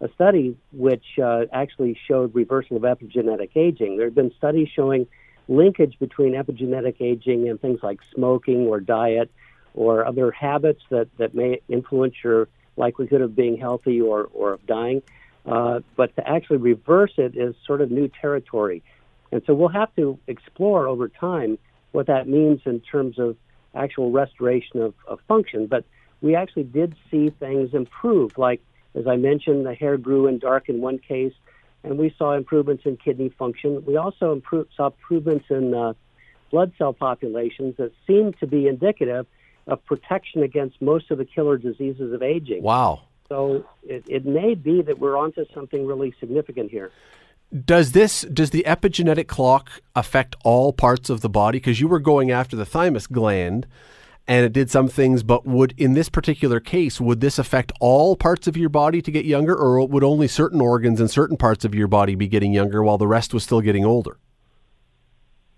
a 0.00 0.08
study 0.14 0.56
which 0.72 1.04
uh, 1.22 1.42
actually 1.52 1.98
showed 2.08 2.34
reversal 2.34 2.76
of 2.76 2.82
epigenetic 2.82 3.50
aging. 3.56 3.96
There 3.96 4.06
have 4.06 4.14
been 4.14 4.32
studies 4.38 4.68
showing 4.74 5.06
linkage 5.48 5.98
between 5.98 6.32
epigenetic 6.32 6.96
aging 7.00 7.48
and 7.48 7.60
things 7.60 7.80
like 7.82 7.98
smoking 8.14 8.66
or 8.66 8.80
diet 8.80 9.30
or 9.74 10.06
other 10.06 10.30
habits 10.30 10.80
that, 10.90 11.08
that 11.18 11.34
may 11.34 11.60
influence 11.68 12.14
your 12.24 12.48
likelihood 12.76 13.20
of 13.20 13.36
being 13.36 13.56
healthy 13.58 14.00
or, 14.00 14.28
or 14.32 14.54
of 14.54 14.66
dying. 14.66 15.02
Uh, 15.46 15.80
but 15.96 16.14
to 16.16 16.28
actually 16.28 16.58
reverse 16.58 17.12
it 17.16 17.36
is 17.36 17.54
sort 17.66 17.80
of 17.80 17.90
new 17.90 18.08
territory. 18.20 18.82
And 19.32 19.42
so 19.46 19.54
we'll 19.54 19.68
have 19.68 19.94
to 19.96 20.18
explore 20.26 20.86
over 20.86 21.08
time 21.08 21.58
what 21.92 22.06
that 22.06 22.28
means 22.28 22.60
in 22.66 22.80
terms 22.80 23.18
of 23.18 23.36
actual 23.74 24.10
restoration 24.10 24.82
of, 24.82 24.94
of 25.06 25.20
function. 25.28 25.66
But 25.66 25.84
we 26.20 26.34
actually 26.34 26.64
did 26.64 26.94
see 27.10 27.30
things 27.30 27.72
improve. 27.72 28.36
Like, 28.36 28.60
as 28.94 29.06
I 29.06 29.16
mentioned, 29.16 29.66
the 29.66 29.74
hair 29.74 29.96
grew 29.96 30.26
in 30.26 30.38
dark 30.38 30.68
in 30.68 30.80
one 30.80 30.98
case, 30.98 31.32
and 31.82 31.98
we 31.98 32.14
saw 32.18 32.34
improvements 32.34 32.82
in 32.84 32.96
kidney 32.96 33.30
function. 33.30 33.84
We 33.86 33.96
also 33.96 34.32
improved, 34.32 34.70
saw 34.76 34.86
improvements 34.86 35.46
in 35.48 35.74
uh, 35.74 35.94
blood 36.50 36.72
cell 36.76 36.92
populations 36.92 37.76
that 37.78 37.92
seemed 38.06 38.38
to 38.40 38.46
be 38.46 38.66
indicative 38.66 39.26
of 39.66 39.84
protection 39.86 40.42
against 40.42 40.82
most 40.82 41.10
of 41.10 41.18
the 41.18 41.24
killer 41.24 41.56
diseases 41.56 42.12
of 42.12 42.22
aging. 42.22 42.62
Wow. 42.62 43.02
So 43.30 43.64
it, 43.84 44.04
it 44.08 44.26
may 44.26 44.54
be 44.54 44.82
that 44.82 44.98
we're 44.98 45.16
onto 45.16 45.44
something 45.54 45.86
really 45.86 46.12
significant 46.18 46.70
here. 46.70 46.90
Does 47.64 47.92
this 47.92 48.22
does 48.22 48.50
the 48.50 48.64
epigenetic 48.66 49.28
clock 49.28 49.70
affect 49.94 50.36
all 50.44 50.72
parts 50.72 51.10
of 51.10 51.20
the 51.20 51.28
body? 51.28 51.58
Because 51.58 51.80
you 51.80 51.88
were 51.88 52.00
going 52.00 52.30
after 52.30 52.56
the 52.56 52.66
thymus 52.66 53.06
gland, 53.06 53.66
and 54.26 54.44
it 54.44 54.52
did 54.52 54.70
some 54.70 54.88
things, 54.88 55.22
but 55.22 55.46
would 55.46 55.74
in 55.76 55.94
this 55.94 56.08
particular 56.08 56.60
case 56.60 57.00
would 57.00 57.20
this 57.20 57.38
affect 57.38 57.72
all 57.80 58.16
parts 58.16 58.46
of 58.46 58.56
your 58.56 58.68
body 58.68 59.00
to 59.00 59.10
get 59.10 59.24
younger, 59.24 59.56
or 59.56 59.84
would 59.86 60.04
only 60.04 60.28
certain 60.28 60.60
organs 60.60 61.00
and 61.00 61.10
certain 61.10 61.36
parts 61.36 61.64
of 61.64 61.74
your 61.74 61.88
body 61.88 62.14
be 62.16 62.28
getting 62.28 62.52
younger 62.52 62.82
while 62.82 62.98
the 62.98 63.08
rest 63.08 63.32
was 63.32 63.44
still 63.44 63.60
getting 63.60 63.84
older? 63.84 64.18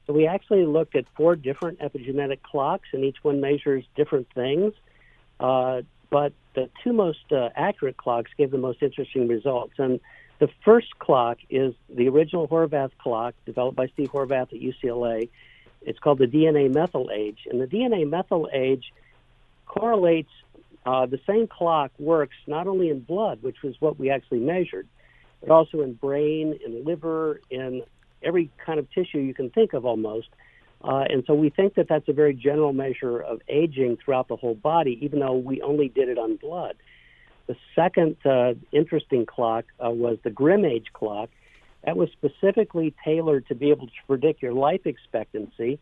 So 0.06 0.12
we 0.12 0.26
actually 0.26 0.66
looked 0.66 0.96
at 0.96 1.04
four 1.16 1.36
different 1.36 1.78
epigenetic 1.80 2.42
clocks, 2.42 2.88
and 2.92 3.02
each 3.04 3.18
one 3.22 3.40
measures 3.40 3.84
different 3.96 4.28
things. 4.34 4.74
Uh, 5.40 5.82
but 6.10 6.32
the 6.54 6.68
two 6.82 6.92
most 6.92 7.32
uh, 7.32 7.50
accurate 7.56 7.96
clocks 7.96 8.30
gave 8.36 8.50
the 8.50 8.58
most 8.58 8.82
interesting 8.82 9.28
results, 9.28 9.74
and 9.78 10.00
the 10.38 10.48
first 10.64 10.98
clock 10.98 11.38
is 11.50 11.74
the 11.88 12.08
original 12.08 12.48
Horvath 12.48 12.90
clock 12.98 13.34
developed 13.46 13.76
by 13.76 13.86
Steve 13.88 14.10
Horvath 14.10 14.52
at 14.52 14.60
UCLA. 14.60 15.28
It's 15.82 15.98
called 15.98 16.18
the 16.18 16.26
DNA 16.26 16.72
methyl 16.72 17.10
age, 17.14 17.46
and 17.50 17.60
the 17.60 17.66
DNA 17.66 18.08
methyl 18.08 18.48
age 18.52 18.92
correlates. 19.66 20.30
Uh, 20.84 21.06
the 21.06 21.20
same 21.28 21.46
clock 21.46 21.92
works 21.98 22.34
not 22.48 22.66
only 22.66 22.90
in 22.90 22.98
blood, 22.98 23.40
which 23.42 23.62
was 23.62 23.80
what 23.80 24.00
we 24.00 24.10
actually 24.10 24.40
measured, 24.40 24.88
but 25.40 25.50
also 25.50 25.80
in 25.80 25.92
brain, 25.92 26.58
in 26.64 26.84
liver, 26.84 27.40
in 27.50 27.82
every 28.20 28.50
kind 28.64 28.80
of 28.80 28.90
tissue 28.90 29.18
you 29.18 29.34
can 29.34 29.48
think 29.50 29.74
of 29.74 29.84
almost. 29.84 30.28
Uh, 30.84 31.04
and 31.08 31.22
so 31.26 31.34
we 31.34 31.48
think 31.48 31.74
that 31.74 31.88
that's 31.88 32.08
a 32.08 32.12
very 32.12 32.34
general 32.34 32.72
measure 32.72 33.20
of 33.20 33.40
aging 33.48 33.96
throughout 34.04 34.28
the 34.28 34.36
whole 34.36 34.54
body, 34.54 34.98
even 35.02 35.20
though 35.20 35.36
we 35.36 35.62
only 35.62 35.88
did 35.88 36.08
it 36.08 36.18
on 36.18 36.36
blood. 36.36 36.74
The 37.46 37.56
second 37.74 38.16
uh, 38.24 38.54
interesting 38.72 39.26
clock 39.26 39.64
uh, 39.84 39.90
was 39.90 40.18
the 40.22 40.30
Grim-Age 40.30 40.86
clock. 40.92 41.30
That 41.84 41.96
was 41.96 42.08
specifically 42.12 42.94
tailored 43.04 43.46
to 43.48 43.54
be 43.54 43.70
able 43.70 43.86
to 43.86 43.92
predict 44.06 44.42
your 44.42 44.52
life 44.52 44.86
expectancy. 44.86 45.78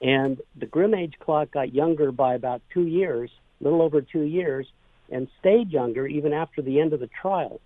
And 0.00 0.40
the 0.56 0.66
Grim-Age 0.66 1.14
clock 1.20 1.50
got 1.52 1.74
younger 1.74 2.12
by 2.12 2.34
about 2.34 2.62
two 2.72 2.86
years, 2.86 3.30
a 3.60 3.64
little 3.64 3.82
over 3.82 4.00
two 4.00 4.22
years, 4.22 4.66
and 5.10 5.28
stayed 5.40 5.70
younger 5.70 6.06
even 6.06 6.32
after 6.32 6.62
the 6.62 6.80
end 6.80 6.92
of 6.92 7.00
the 7.00 7.08
trial. 7.08 7.60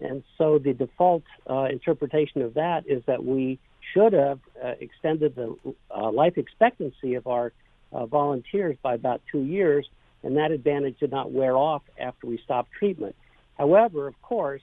And 0.00 0.22
so 0.36 0.58
the 0.58 0.72
default 0.72 1.22
uh, 1.48 1.64
interpretation 1.70 2.42
of 2.42 2.54
that 2.54 2.84
is 2.86 3.02
that 3.06 3.24
we 3.24 3.58
should 3.92 4.12
have 4.12 4.40
uh, 4.62 4.74
extended 4.80 5.34
the 5.34 5.56
uh, 5.90 6.10
life 6.10 6.38
expectancy 6.38 7.14
of 7.14 7.26
our 7.26 7.52
uh, 7.92 8.06
volunteers 8.06 8.76
by 8.82 8.94
about 8.94 9.20
two 9.30 9.42
years 9.42 9.88
and 10.22 10.36
that 10.36 10.50
advantage 10.50 10.98
did 10.98 11.10
not 11.10 11.32
wear 11.32 11.56
off 11.56 11.82
after 11.98 12.26
we 12.26 12.38
stopped 12.38 12.72
treatment. 12.72 13.14
However, 13.58 14.06
of 14.06 14.20
course, 14.22 14.62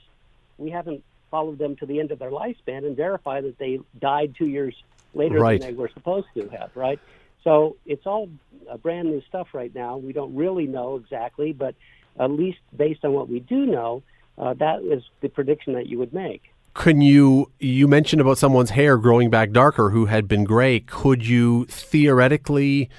we 0.57 0.71
haven't 0.71 1.03
followed 1.31 1.57
them 1.57 1.75
to 1.77 1.85
the 1.85 1.99
end 1.99 2.11
of 2.11 2.19
their 2.19 2.31
lifespan 2.31 2.85
and 2.85 2.95
verified 2.95 3.43
that 3.43 3.57
they 3.57 3.79
died 3.99 4.35
two 4.37 4.47
years 4.47 4.75
later 5.13 5.39
right. 5.39 5.59
than 5.59 5.71
they 5.71 5.77
were 5.77 5.89
supposed 5.93 6.27
to 6.33 6.47
have, 6.49 6.71
right? 6.75 6.99
So 7.43 7.77
it's 7.85 8.05
all 8.05 8.29
uh, 8.69 8.77
brand 8.77 9.09
new 9.09 9.21
stuff 9.27 9.49
right 9.53 9.73
now. 9.73 9.97
We 9.97 10.13
don't 10.13 10.35
really 10.35 10.65
know 10.65 10.95
exactly, 10.95 11.53
but 11.53 11.75
at 12.19 12.31
least 12.31 12.59
based 12.75 13.05
on 13.05 13.13
what 13.13 13.29
we 13.29 13.39
do 13.39 13.65
know, 13.65 14.03
uh, 14.37 14.53
that 14.55 14.81
is 14.81 15.03
the 15.21 15.29
prediction 15.29 15.73
that 15.73 15.87
you 15.87 15.99
would 15.99 16.13
make. 16.13 16.41
Can 16.73 17.01
you 17.01 17.51
you 17.59 17.87
mentioned 17.87 18.21
about 18.21 18.37
someone's 18.37 18.71
hair 18.71 18.97
growing 18.97 19.29
back 19.29 19.51
darker 19.51 19.89
who 19.89 20.05
had 20.05 20.27
been 20.27 20.43
gray? 20.43 20.79
Could 20.79 21.25
you 21.25 21.65
theoretically 21.65 22.89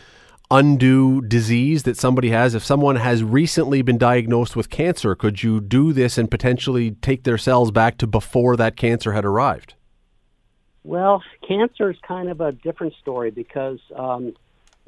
undo 0.50 1.22
disease 1.22 1.84
that 1.84 1.96
somebody 1.96 2.30
has? 2.30 2.54
If 2.54 2.64
someone 2.64 2.96
has 2.96 3.22
recently 3.22 3.82
been 3.82 3.98
diagnosed 3.98 4.56
with 4.56 4.70
cancer, 4.70 5.14
could 5.14 5.42
you 5.42 5.60
do 5.60 5.92
this 5.92 6.18
and 6.18 6.30
potentially 6.30 6.92
take 7.02 7.24
their 7.24 7.38
cells 7.38 7.70
back 7.70 7.98
to 7.98 8.06
before 8.06 8.56
that 8.56 8.76
cancer 8.76 9.12
had 9.12 9.24
arrived? 9.24 9.74
Well, 10.82 11.22
cancer 11.46 11.90
is 11.90 11.96
kind 12.06 12.28
of 12.28 12.40
a 12.40 12.52
different 12.52 12.94
story 13.00 13.30
because 13.30 13.78
um, 13.94 14.34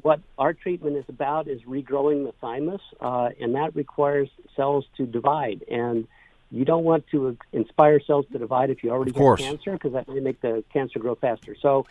what 0.01 0.19
our 0.37 0.53
treatment 0.53 0.97
is 0.97 1.05
about 1.07 1.47
is 1.47 1.61
regrowing 1.63 2.25
the 2.25 2.33
thymus, 2.41 2.81
uh, 2.99 3.29
and 3.39 3.55
that 3.55 3.75
requires 3.75 4.29
cells 4.55 4.85
to 4.97 5.05
divide. 5.05 5.63
And 5.69 6.07
you 6.53 6.65
don't 6.65 6.83
want 6.83 7.07
to 7.07 7.35
inspire 7.51 7.99
cells 7.99 8.25
to 8.31 8.37
divide 8.37 8.69
if 8.69 8.83
you 8.83 8.91
already 8.91 9.11
have 9.11 9.39
cancer 9.39 9.71
because 9.71 9.93
that 9.93 10.07
may 10.07 10.19
make 10.19 10.39
the 10.41 10.63
cancer 10.71 10.99
grow 10.99 11.15
faster. 11.15 11.55
So 11.59 11.87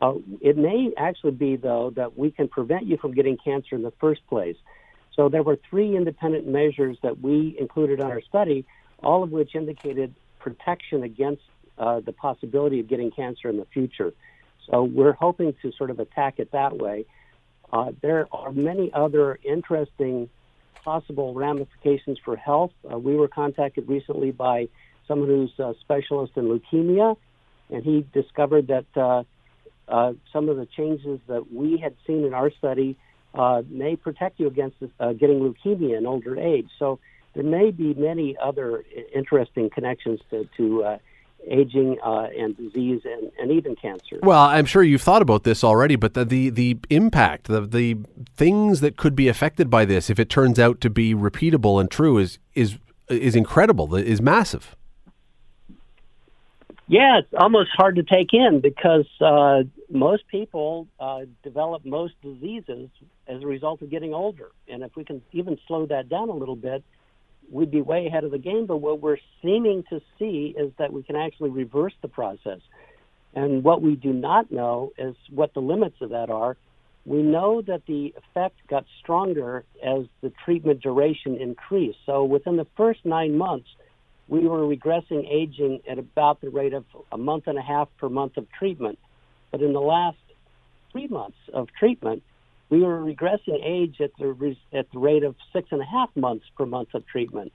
uh, 0.00 0.14
it 0.40 0.56
may 0.56 0.92
actually 0.96 1.32
be, 1.32 1.56
though, 1.56 1.90
that 1.96 2.16
we 2.16 2.30
can 2.30 2.46
prevent 2.46 2.86
you 2.86 2.96
from 2.96 3.12
getting 3.12 3.36
cancer 3.36 3.74
in 3.74 3.82
the 3.82 3.92
first 4.00 4.24
place. 4.28 4.56
So 5.16 5.28
there 5.28 5.42
were 5.42 5.58
three 5.68 5.96
independent 5.96 6.46
measures 6.46 6.96
that 7.02 7.20
we 7.20 7.56
included 7.58 7.98
in 7.98 8.06
our 8.06 8.20
study, 8.20 8.64
all 9.02 9.24
of 9.24 9.30
which 9.30 9.56
indicated 9.56 10.14
protection 10.38 11.02
against 11.02 11.42
uh, 11.76 11.98
the 11.98 12.12
possibility 12.12 12.78
of 12.78 12.86
getting 12.86 13.10
cancer 13.10 13.48
in 13.48 13.56
the 13.56 13.66
future. 13.66 14.12
So 14.70 14.84
we're 14.84 15.12
hoping 15.12 15.54
to 15.62 15.72
sort 15.72 15.90
of 15.90 15.98
attack 15.98 16.38
it 16.38 16.52
that 16.52 16.76
way. 16.76 17.04
Uh, 17.72 17.90
there 18.00 18.28
are 18.30 18.52
many 18.52 18.92
other 18.92 19.40
interesting 19.42 20.28
possible 20.84 21.34
ramifications 21.34 22.18
for 22.24 22.36
health. 22.36 22.72
Uh, 22.90 22.98
we 22.98 23.16
were 23.16 23.28
contacted 23.28 23.88
recently 23.88 24.30
by 24.30 24.68
someone 25.08 25.28
who's 25.28 25.58
a 25.58 25.74
specialist 25.80 26.32
in 26.36 26.44
leukemia, 26.44 27.16
and 27.70 27.82
he 27.82 28.06
discovered 28.12 28.68
that 28.68 28.86
uh, 28.96 29.22
uh, 29.88 30.12
some 30.32 30.48
of 30.48 30.56
the 30.56 30.66
changes 30.66 31.20
that 31.26 31.52
we 31.52 31.78
had 31.78 31.94
seen 32.06 32.24
in 32.24 32.34
our 32.34 32.50
study 32.50 32.96
uh, 33.34 33.62
may 33.68 33.96
protect 33.96 34.38
you 34.38 34.46
against 34.46 34.76
uh, 35.00 35.12
getting 35.12 35.40
leukemia 35.40 35.98
in 35.98 36.06
older 36.06 36.38
age. 36.38 36.68
So 36.78 37.00
there 37.34 37.44
may 37.44 37.70
be 37.70 37.94
many 37.94 38.36
other 38.40 38.84
interesting 39.14 39.70
connections 39.70 40.20
to, 40.30 40.48
to 40.56 40.84
uh, 40.84 40.98
aging 41.50 41.98
uh, 42.02 42.28
and 42.36 42.56
disease 42.56 43.02
and, 43.04 43.30
and 43.38 43.50
even 43.50 43.76
cancer. 43.76 44.18
Well, 44.22 44.40
I'm 44.40 44.66
sure 44.66 44.82
you've 44.82 45.02
thought 45.02 45.22
about 45.22 45.44
this 45.44 45.62
already, 45.62 45.96
but 45.96 46.14
the, 46.14 46.24
the, 46.24 46.50
the 46.50 46.78
impact, 46.90 47.48
the, 47.48 47.60
the 47.60 47.98
things 48.36 48.80
that 48.80 48.96
could 48.96 49.14
be 49.14 49.28
affected 49.28 49.70
by 49.70 49.84
this, 49.84 50.10
if 50.10 50.18
it 50.18 50.28
turns 50.28 50.58
out 50.58 50.80
to 50.82 50.90
be 50.90 51.14
repeatable 51.14 51.80
and 51.80 51.90
true, 51.90 52.18
is, 52.18 52.38
is, 52.54 52.78
is 53.08 53.36
incredible, 53.36 53.94
is 53.94 54.20
massive. 54.22 54.74
Yeah, 56.86 57.20
it's 57.20 57.32
almost 57.38 57.70
hard 57.74 57.96
to 57.96 58.02
take 58.02 58.34
in 58.34 58.60
because 58.60 59.06
uh, 59.20 59.62
most 59.90 60.28
people 60.28 60.86
uh, 61.00 61.20
develop 61.42 61.84
most 61.84 62.12
diseases 62.22 62.90
as 63.26 63.42
a 63.42 63.46
result 63.46 63.80
of 63.80 63.90
getting 63.90 64.12
older. 64.12 64.50
And 64.68 64.82
if 64.82 64.94
we 64.94 65.04
can 65.04 65.22
even 65.32 65.58
slow 65.66 65.86
that 65.86 66.10
down 66.10 66.28
a 66.28 66.34
little 66.34 66.56
bit, 66.56 66.84
we'd 67.50 67.70
be 67.70 67.82
way 67.82 68.06
ahead 68.06 68.24
of 68.24 68.30
the 68.30 68.38
game. 68.38 68.66
But 68.66 68.78
what 68.78 69.00
we're 69.00 69.18
seeming 69.42 69.84
to 69.90 70.00
see 70.18 70.54
is 70.56 70.72
that 70.78 70.92
we 70.92 71.02
can 71.02 71.16
actually 71.16 71.50
reverse 71.50 71.94
the 72.02 72.08
process. 72.08 72.60
And 73.34 73.64
what 73.64 73.82
we 73.82 73.96
do 73.96 74.12
not 74.12 74.52
know 74.52 74.92
is 74.96 75.16
what 75.30 75.54
the 75.54 75.60
limits 75.60 75.96
of 76.00 76.10
that 76.10 76.30
are. 76.30 76.56
We 77.06 77.22
know 77.22 77.60
that 77.62 77.82
the 77.86 78.14
effect 78.16 78.56
got 78.68 78.84
stronger 79.00 79.64
as 79.84 80.06
the 80.22 80.32
treatment 80.44 80.80
duration 80.80 81.36
increased. 81.36 81.98
So 82.06 82.24
within 82.24 82.56
the 82.56 82.66
first 82.76 83.04
nine 83.04 83.36
months, 83.36 83.68
we 84.28 84.46
were 84.46 84.60
regressing 84.60 85.28
aging 85.30 85.80
at 85.88 85.98
about 85.98 86.40
the 86.40 86.48
rate 86.48 86.72
of 86.72 86.84
a 87.12 87.18
month 87.18 87.46
and 87.46 87.58
a 87.58 87.62
half 87.62 87.88
per 87.98 88.08
month 88.08 88.36
of 88.38 88.50
treatment. 88.52 88.98
But 89.50 89.60
in 89.60 89.74
the 89.74 89.80
last 89.80 90.16
three 90.92 91.08
months 91.08 91.36
of 91.52 91.68
treatment, 91.78 92.22
we 92.74 92.82
were 92.82 93.00
regressing 93.00 93.60
age 93.62 94.00
at 94.00 94.10
the 94.18 94.56
at 94.72 94.90
the 94.90 94.98
rate 94.98 95.22
of 95.22 95.36
six 95.52 95.68
and 95.70 95.80
a 95.80 95.84
half 95.84 96.10
months 96.16 96.44
per 96.56 96.66
month 96.66 96.92
of 96.94 97.06
treatment, 97.06 97.52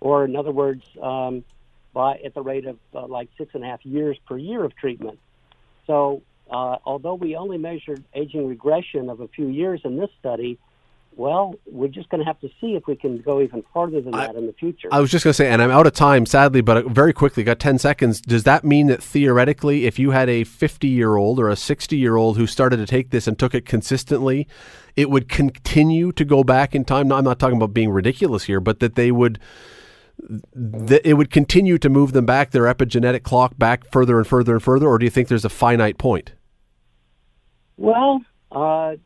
or 0.00 0.24
in 0.24 0.34
other 0.34 0.50
words, 0.50 0.82
um, 1.02 1.44
by 1.92 2.16
at 2.24 2.32
the 2.34 2.42
rate 2.42 2.66
of 2.66 2.78
uh, 2.94 3.06
like 3.06 3.28
six 3.36 3.54
and 3.54 3.62
a 3.62 3.66
half 3.66 3.84
years 3.84 4.16
per 4.26 4.38
year 4.38 4.64
of 4.64 4.74
treatment. 4.74 5.18
So, 5.86 6.22
uh, 6.50 6.76
although 6.86 7.14
we 7.14 7.36
only 7.36 7.58
measured 7.58 8.02
aging 8.14 8.48
regression 8.48 9.10
of 9.10 9.20
a 9.20 9.28
few 9.28 9.48
years 9.48 9.82
in 9.84 9.98
this 9.98 10.10
study, 10.18 10.58
well, 11.14 11.54
we're 11.66 11.88
just 11.88 12.08
going 12.08 12.20
to 12.20 12.24
have 12.24 12.40
to 12.40 12.48
see 12.60 12.74
if 12.74 12.86
we 12.86 12.96
can 12.96 13.18
go 13.18 13.40
even 13.40 13.62
farther 13.72 14.00
than 14.00 14.14
I, 14.14 14.26
that 14.26 14.36
in 14.36 14.46
the 14.46 14.52
future. 14.52 14.88
I 14.90 15.00
was 15.00 15.10
just 15.10 15.24
going 15.24 15.32
to 15.32 15.34
say, 15.34 15.48
and 15.48 15.60
I'm 15.60 15.70
out 15.70 15.86
of 15.86 15.92
time, 15.92 16.26
sadly, 16.26 16.60
but 16.60 16.86
very 16.86 17.12
quickly, 17.12 17.44
got 17.44 17.58
10 17.58 17.78
seconds. 17.78 18.20
Does 18.20 18.44
that 18.44 18.64
mean 18.64 18.86
that 18.86 19.02
theoretically, 19.02 19.86
if 19.86 19.98
you 19.98 20.12
had 20.12 20.28
a 20.28 20.44
50 20.44 20.88
year 20.88 21.16
old 21.16 21.38
or 21.38 21.48
a 21.48 21.56
60 21.56 21.96
year 21.96 22.16
old 22.16 22.36
who 22.36 22.46
started 22.46 22.78
to 22.78 22.86
take 22.86 23.10
this 23.10 23.26
and 23.26 23.38
took 23.38 23.54
it 23.54 23.66
consistently, 23.66 24.48
it 24.96 25.10
would 25.10 25.28
continue 25.28 26.12
to 26.12 26.24
go 26.24 26.42
back 26.42 26.74
in 26.74 26.84
time? 26.84 27.08
No, 27.08 27.16
I'm 27.16 27.24
not 27.24 27.38
talking 27.38 27.56
about 27.56 27.74
being 27.74 27.90
ridiculous 27.90 28.44
here, 28.44 28.60
but 28.60 28.80
that 28.80 28.94
they 28.94 29.10
would. 29.10 29.38
That 30.54 31.06
it 31.08 31.14
would 31.14 31.30
continue 31.30 31.78
to 31.78 31.88
move 31.88 32.12
them 32.12 32.26
back, 32.26 32.50
their 32.50 32.64
epigenetic 32.64 33.22
clock 33.22 33.58
back 33.58 33.90
further 33.90 34.18
and 34.18 34.26
further 34.26 34.52
and 34.52 34.62
further, 34.62 34.86
or 34.86 34.98
do 34.98 35.04
you 35.04 35.10
think 35.10 35.28
there's 35.28 35.44
a 35.44 35.50
finite 35.50 35.98
point? 35.98 36.32
Well, 37.76 38.20
uh, 38.52 38.96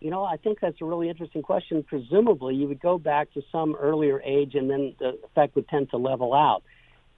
you 0.00 0.10
know, 0.10 0.24
I 0.24 0.36
think 0.38 0.60
that's 0.60 0.80
a 0.80 0.84
really 0.84 1.08
interesting 1.08 1.42
question. 1.42 1.82
Presumably, 1.82 2.54
you 2.54 2.66
would 2.68 2.80
go 2.80 2.98
back 2.98 3.32
to 3.34 3.42
some 3.52 3.76
earlier 3.78 4.20
age, 4.22 4.54
and 4.54 4.68
then 4.70 4.94
the 4.98 5.18
effect 5.24 5.54
would 5.56 5.68
tend 5.68 5.90
to 5.90 5.98
level 5.98 6.34
out. 6.34 6.62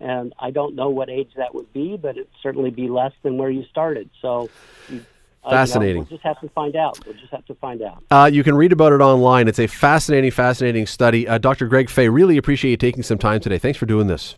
And 0.01 0.35
I 0.39 0.51
don't 0.51 0.75
know 0.75 0.91
what 0.91 1.09
age 1.09 1.31
that 1.37 1.55
would 1.55 1.73
be, 1.73 1.97
but 1.97 2.17
it'd 2.17 2.27
certainly 2.43 2.71
be 2.71 2.89
less 2.89 3.13
than 3.23 3.39
where 3.39 3.51
you 3.51 3.65
started. 3.71 4.11
So, 4.21 4.51
uh, 5.45 5.51
fascinating. 5.51 5.89
You 5.89 5.95
know, 5.95 6.01
we'll 6.01 6.19
just 6.19 6.25
have 6.25 6.41
to 6.41 6.49
find 6.49 6.75
out. 6.75 6.99
We'll 7.07 7.15
just 7.15 7.31
have 7.31 7.47
to 7.47 7.55
find 7.55 7.83
out. 7.83 8.03
Uh, 8.11 8.29
you 8.33 8.43
can 8.43 8.57
read 8.57 8.73
about 8.73 8.93
it 8.93 9.01
online. 9.01 9.47
It's 9.47 9.61
a 9.61 9.69
fascinating, 9.69 10.33
fascinating 10.33 10.87
study. 10.87 11.29
Uh, 11.29 11.39
Dr. 11.39 11.69
Greg 11.69 11.89
Fahy, 11.89 12.13
really 12.13 12.37
appreciate 12.37 12.73
you 12.73 12.77
taking 12.77 13.05
some 13.05 13.19
time 13.19 13.39
today. 13.39 13.59
Thanks 13.59 13.79
for 13.79 13.87
doing 13.87 14.09
this. 14.09 14.35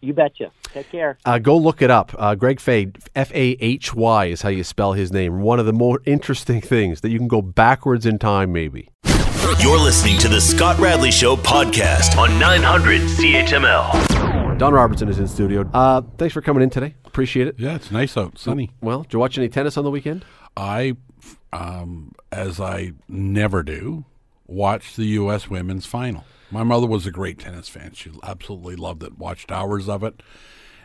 You 0.00 0.12
betcha. 0.12 0.50
Take 0.72 0.90
care. 0.90 1.18
Uh, 1.24 1.38
go 1.38 1.56
look 1.56 1.82
it 1.82 1.90
up. 1.90 2.14
Uh, 2.18 2.34
Greg 2.34 2.60
Fahy, 2.60 2.92
F 3.14 3.30
A 3.32 3.56
H 3.60 3.94
Y 3.94 4.26
is 4.26 4.42
how 4.42 4.48
you 4.50 4.62
spell 4.62 4.92
his 4.92 5.12
name. 5.12 5.40
One 5.40 5.58
of 5.58 5.66
the 5.66 5.72
more 5.72 6.00
interesting 6.04 6.60
things 6.72 7.00
that 7.00 7.10
you 7.10 7.18
can 7.18 7.28
go 7.28 7.42
backwards 7.42 8.06
in 8.06 8.18
time, 8.18 8.52
maybe. 8.52 8.90
You're 9.60 9.78
listening 9.78 10.18
to 10.18 10.28
the 10.28 10.40
Scott 10.40 10.78
Radley 10.78 11.10
Show 11.10 11.36
podcast 11.36 12.18
on 12.18 12.38
900 12.38 13.00
CHML. 13.02 14.58
Don 14.58 14.72
Robertson 14.74 15.08
is 15.08 15.18
in 15.18 15.28
studio. 15.28 15.68
Uh, 15.72 16.02
thanks 16.18 16.34
for 16.34 16.40
coming 16.40 16.62
in 16.62 16.70
today. 16.70 16.94
Appreciate 17.04 17.46
it. 17.46 17.54
Yeah, 17.58 17.76
it's 17.76 17.90
nice 17.90 18.16
out, 18.16 18.38
sunny. 18.38 18.70
Well, 18.80 19.02
did 19.02 19.12
you 19.12 19.18
watch 19.18 19.38
any 19.38 19.48
tennis 19.48 19.76
on 19.76 19.84
the 19.84 19.90
weekend? 19.90 20.24
I, 20.56 20.96
um, 21.52 22.12
as 22.32 22.60
I 22.60 22.92
never 23.08 23.62
do, 23.62 24.04
watched 24.46 24.96
the 24.96 25.06
U.S. 25.06 25.48
women's 25.48 25.86
final. 25.86 26.24
My 26.50 26.62
mother 26.62 26.86
was 26.86 27.06
a 27.06 27.10
great 27.10 27.38
tennis 27.38 27.68
fan. 27.68 27.92
She 27.92 28.10
absolutely 28.22 28.76
loved 28.76 29.02
it, 29.02 29.18
watched 29.18 29.50
hours 29.50 29.88
of 29.88 30.02
it. 30.02 30.22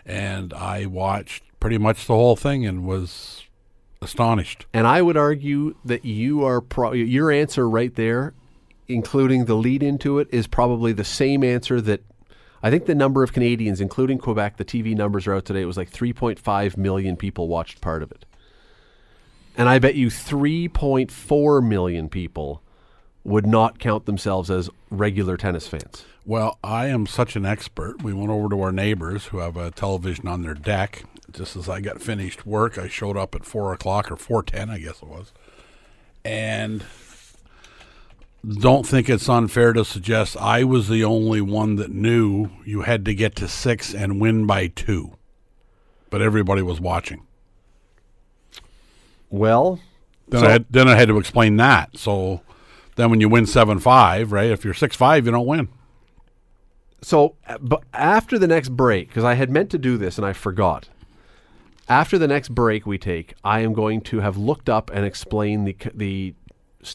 And 0.06 0.54
I 0.54 0.88
watched 0.88 1.44
pretty 1.60 1.78
much 1.78 2.08
the 2.08 2.16
whole 2.16 2.36
thing 2.36 2.66
and 2.66 2.86
was 2.86 3.44
astonished. 4.02 4.66
And 4.74 4.88
I 4.88 5.02
would 5.02 5.18
argue 5.18 5.76
that 5.86 6.04
you 6.04 6.44
are 6.44 6.62
pro- 6.62 6.94
your 6.94 7.32
answer 7.32 7.70
right 7.70 7.94
there, 7.94 8.34
including 8.88 9.46
the 9.46 9.56
lead 9.56 9.84
into 9.84 10.18
it, 10.18 10.28
is 10.32 10.48
probably 10.48 10.92
the 10.92 11.04
same 11.04 11.44
answer 11.44 11.80
that 11.82 12.02
I 12.64 12.70
think 12.70 12.86
the 12.86 12.96
number 12.96 13.24
of 13.24 13.34
Canadians, 13.34 13.82
including 13.82 14.18
Quebec, 14.18 14.58
the 14.58 14.66
TV 14.66 14.96
numbers 14.96 15.28
are 15.28 15.36
out 15.36 15.46
today. 15.46 15.62
It 15.62 15.66
was 15.66 15.78
like 15.78 15.92
3.5 15.92 16.78
million 16.78 17.16
people 17.16 17.48
watched 17.48 17.82
part 17.82 18.04
of 18.04 18.12
it. 18.12 18.26
And 19.58 19.68
I 19.70 19.80
bet 19.80 19.96
you 19.96 20.08
3.4 20.08 21.68
million 21.68 22.10
people 22.10 22.64
would 23.24 23.46
not 23.46 23.80
count 23.80 24.06
themselves 24.06 24.50
as 24.50 24.70
regular 24.90 25.38
tennis 25.38 25.68
fans? 25.68 26.06
Well, 26.26 26.60
I 26.64 26.88
am 26.88 27.08
such 27.08 27.36
an 27.36 27.46
expert. 27.46 28.02
We 28.04 28.14
went 28.14 28.30
over 28.30 28.50
to 28.50 28.62
our 28.62 28.72
neighbors 28.72 29.26
who 29.26 29.40
have 29.40 29.58
a 29.58 29.72
television 29.72 30.28
on 30.28 30.44
their 30.44 30.54
deck. 30.54 31.04
Just 31.32 31.56
as 31.56 31.70
I 31.70 31.82
got 31.82 32.02
finished 32.02 32.46
work, 32.46 32.78
I 32.78 32.88
showed 32.88 33.18
up 33.18 33.34
at 33.36 33.46
four 33.46 33.74
o'clock 33.74 34.12
or 34.12 34.18
four 34.18 34.44
ten, 34.44 34.70
I 34.70 34.80
guess 34.80 35.02
it 35.02 35.08
was, 35.08 35.32
and 36.26 36.84
don't 38.48 38.86
think 38.86 39.08
it's 39.08 39.30
unfair 39.30 39.72
to 39.74 39.86
suggest 39.86 40.36
I 40.36 40.64
was 40.64 40.90
the 40.90 41.04
only 41.04 41.42
one 41.42 41.76
that 41.78 41.92
knew 41.92 42.50
you 42.66 42.82
had 42.82 43.06
to 43.06 43.14
get 43.14 43.36
to 43.38 43.48
six 43.48 43.94
and 43.94 44.20
win 44.20 44.46
by 44.46 44.68
two, 44.68 45.16
but 46.10 46.22
everybody 46.22 46.62
was 46.62 46.82
watching. 46.82 47.26
Well, 49.30 49.80
then 50.28 50.42
so 50.42 50.48
I 50.48 50.52
had, 50.52 50.66
then 50.70 50.88
I 50.88 50.96
had 50.96 51.08
to 51.08 51.18
explain 51.18 51.56
that. 51.58 51.98
So 51.98 52.42
then 53.02 53.10
when 53.10 53.22
you 53.22 53.30
win 53.30 53.46
seven 53.46 53.80
five, 53.80 54.32
right? 54.32 54.52
If 54.52 54.64
you're 54.64 54.74
six 54.74 54.96
five, 54.96 55.26
you 55.26 55.32
don't 55.32 55.46
win. 55.46 55.70
So, 57.02 57.36
but 57.60 57.84
after 57.94 58.38
the 58.38 58.48
next 58.48 58.70
break, 58.70 59.08
because 59.08 59.24
I 59.24 59.34
had 59.34 59.50
meant 59.50 59.72
to 59.72 59.78
do 59.78 59.98
this 59.98 60.18
and 60.18 60.26
I 60.26 60.34
forgot. 60.34 60.90
After 61.90 62.18
the 62.18 62.28
next 62.28 62.50
break 62.50 62.86
we 62.86 62.98
take, 62.98 63.34
I 63.44 63.62
am 63.62 63.74
going 63.74 64.02
to 64.02 64.20
have 64.20 64.38
looked 64.38 64.70
up 64.70 64.92
and 64.94 65.04
explained 65.04 65.68
the 65.68 65.76
the 65.94 66.36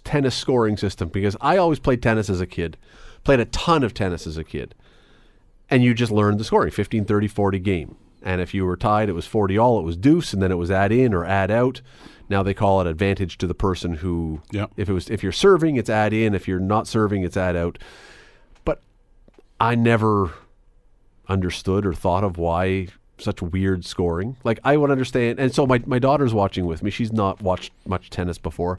tennis 0.04 0.34
scoring 0.34 0.76
system 0.76 1.08
because 1.08 1.36
I 1.40 1.56
always 1.56 1.78
played 1.78 2.02
tennis 2.02 2.30
as 2.30 2.40
a 2.40 2.46
kid, 2.46 2.76
played 3.24 3.40
a 3.40 3.44
ton 3.46 3.82
of 3.82 3.94
tennis 3.94 4.26
as 4.26 4.36
a 4.36 4.44
kid, 4.44 4.74
and 5.70 5.82
you 5.82 5.94
just 5.94 6.12
learned 6.12 6.40
the 6.40 6.44
scoring 6.44 6.70
15, 6.70 7.04
30, 7.04 7.28
40 7.28 7.58
game. 7.58 7.96
And 8.22 8.40
if 8.40 8.54
you 8.54 8.64
were 8.64 8.76
tied, 8.76 9.08
it 9.08 9.12
was 9.12 9.26
40 9.26 9.58
all, 9.58 9.78
it 9.78 9.84
was 9.84 9.96
deuce, 9.96 10.32
and 10.32 10.42
then 10.42 10.50
it 10.50 10.56
was 10.56 10.70
add 10.70 10.92
in 10.92 11.14
or 11.14 11.24
add 11.24 11.50
out. 11.50 11.80
Now 12.28 12.42
they 12.42 12.54
call 12.54 12.80
it 12.80 12.86
advantage 12.86 13.38
to 13.38 13.46
the 13.46 13.54
person 13.54 13.94
who, 13.94 14.42
Yep. 14.50 14.72
if 14.76 14.88
it 14.88 14.92
was 14.92 15.08
if 15.10 15.22
you're 15.22 15.32
serving, 15.32 15.76
it's 15.76 15.90
add 15.90 16.12
in. 16.12 16.34
If 16.34 16.48
you're 16.48 16.58
not 16.60 16.86
serving, 16.88 17.22
it's 17.22 17.36
add 17.36 17.54
out. 17.56 17.78
But 18.64 18.80
I 19.60 19.74
never 19.74 20.32
understood 21.28 21.84
or 21.86 21.92
thought 21.94 22.24
of 22.24 22.38
why 22.38 22.88
such 23.18 23.40
weird 23.42 23.84
scoring. 23.84 24.36
Like 24.44 24.58
I 24.64 24.76
would 24.76 24.90
understand, 24.90 25.38
and 25.38 25.54
so 25.54 25.66
my 25.66 25.82
my 25.86 25.98
daughter's 25.98 26.34
watching 26.34 26.66
with 26.66 26.82
me. 26.82 26.90
She's 26.90 27.12
not 27.12 27.40
watched 27.42 27.72
much 27.86 28.10
tennis 28.10 28.38
before, 28.38 28.78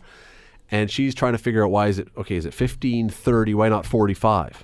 and 0.70 0.92
she's 0.92 1.16
trying 1.16 1.32
to 1.34 1.38
figure 1.40 1.64
out 1.64 1.72
why 1.72 1.88
is 1.88 2.00
it 2.00 2.10
okay? 2.18 2.36
Is 2.36 2.46
it 2.46 2.54
15, 2.54 3.10
30? 3.10 3.54
Why 3.54 3.70
not 3.70 3.86
45? 3.86 4.64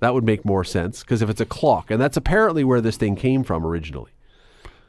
That 0.00 0.14
would 0.14 0.24
make 0.24 0.44
more 0.44 0.64
sense 0.64 1.00
because 1.02 1.22
if 1.22 1.30
it's 1.30 1.40
a 1.40 1.46
clock, 1.46 1.90
and 1.90 2.00
that's 2.00 2.16
apparently 2.16 2.64
where 2.64 2.80
this 2.80 2.96
thing 2.96 3.16
came 3.16 3.44
from 3.44 3.64
originally. 3.66 4.10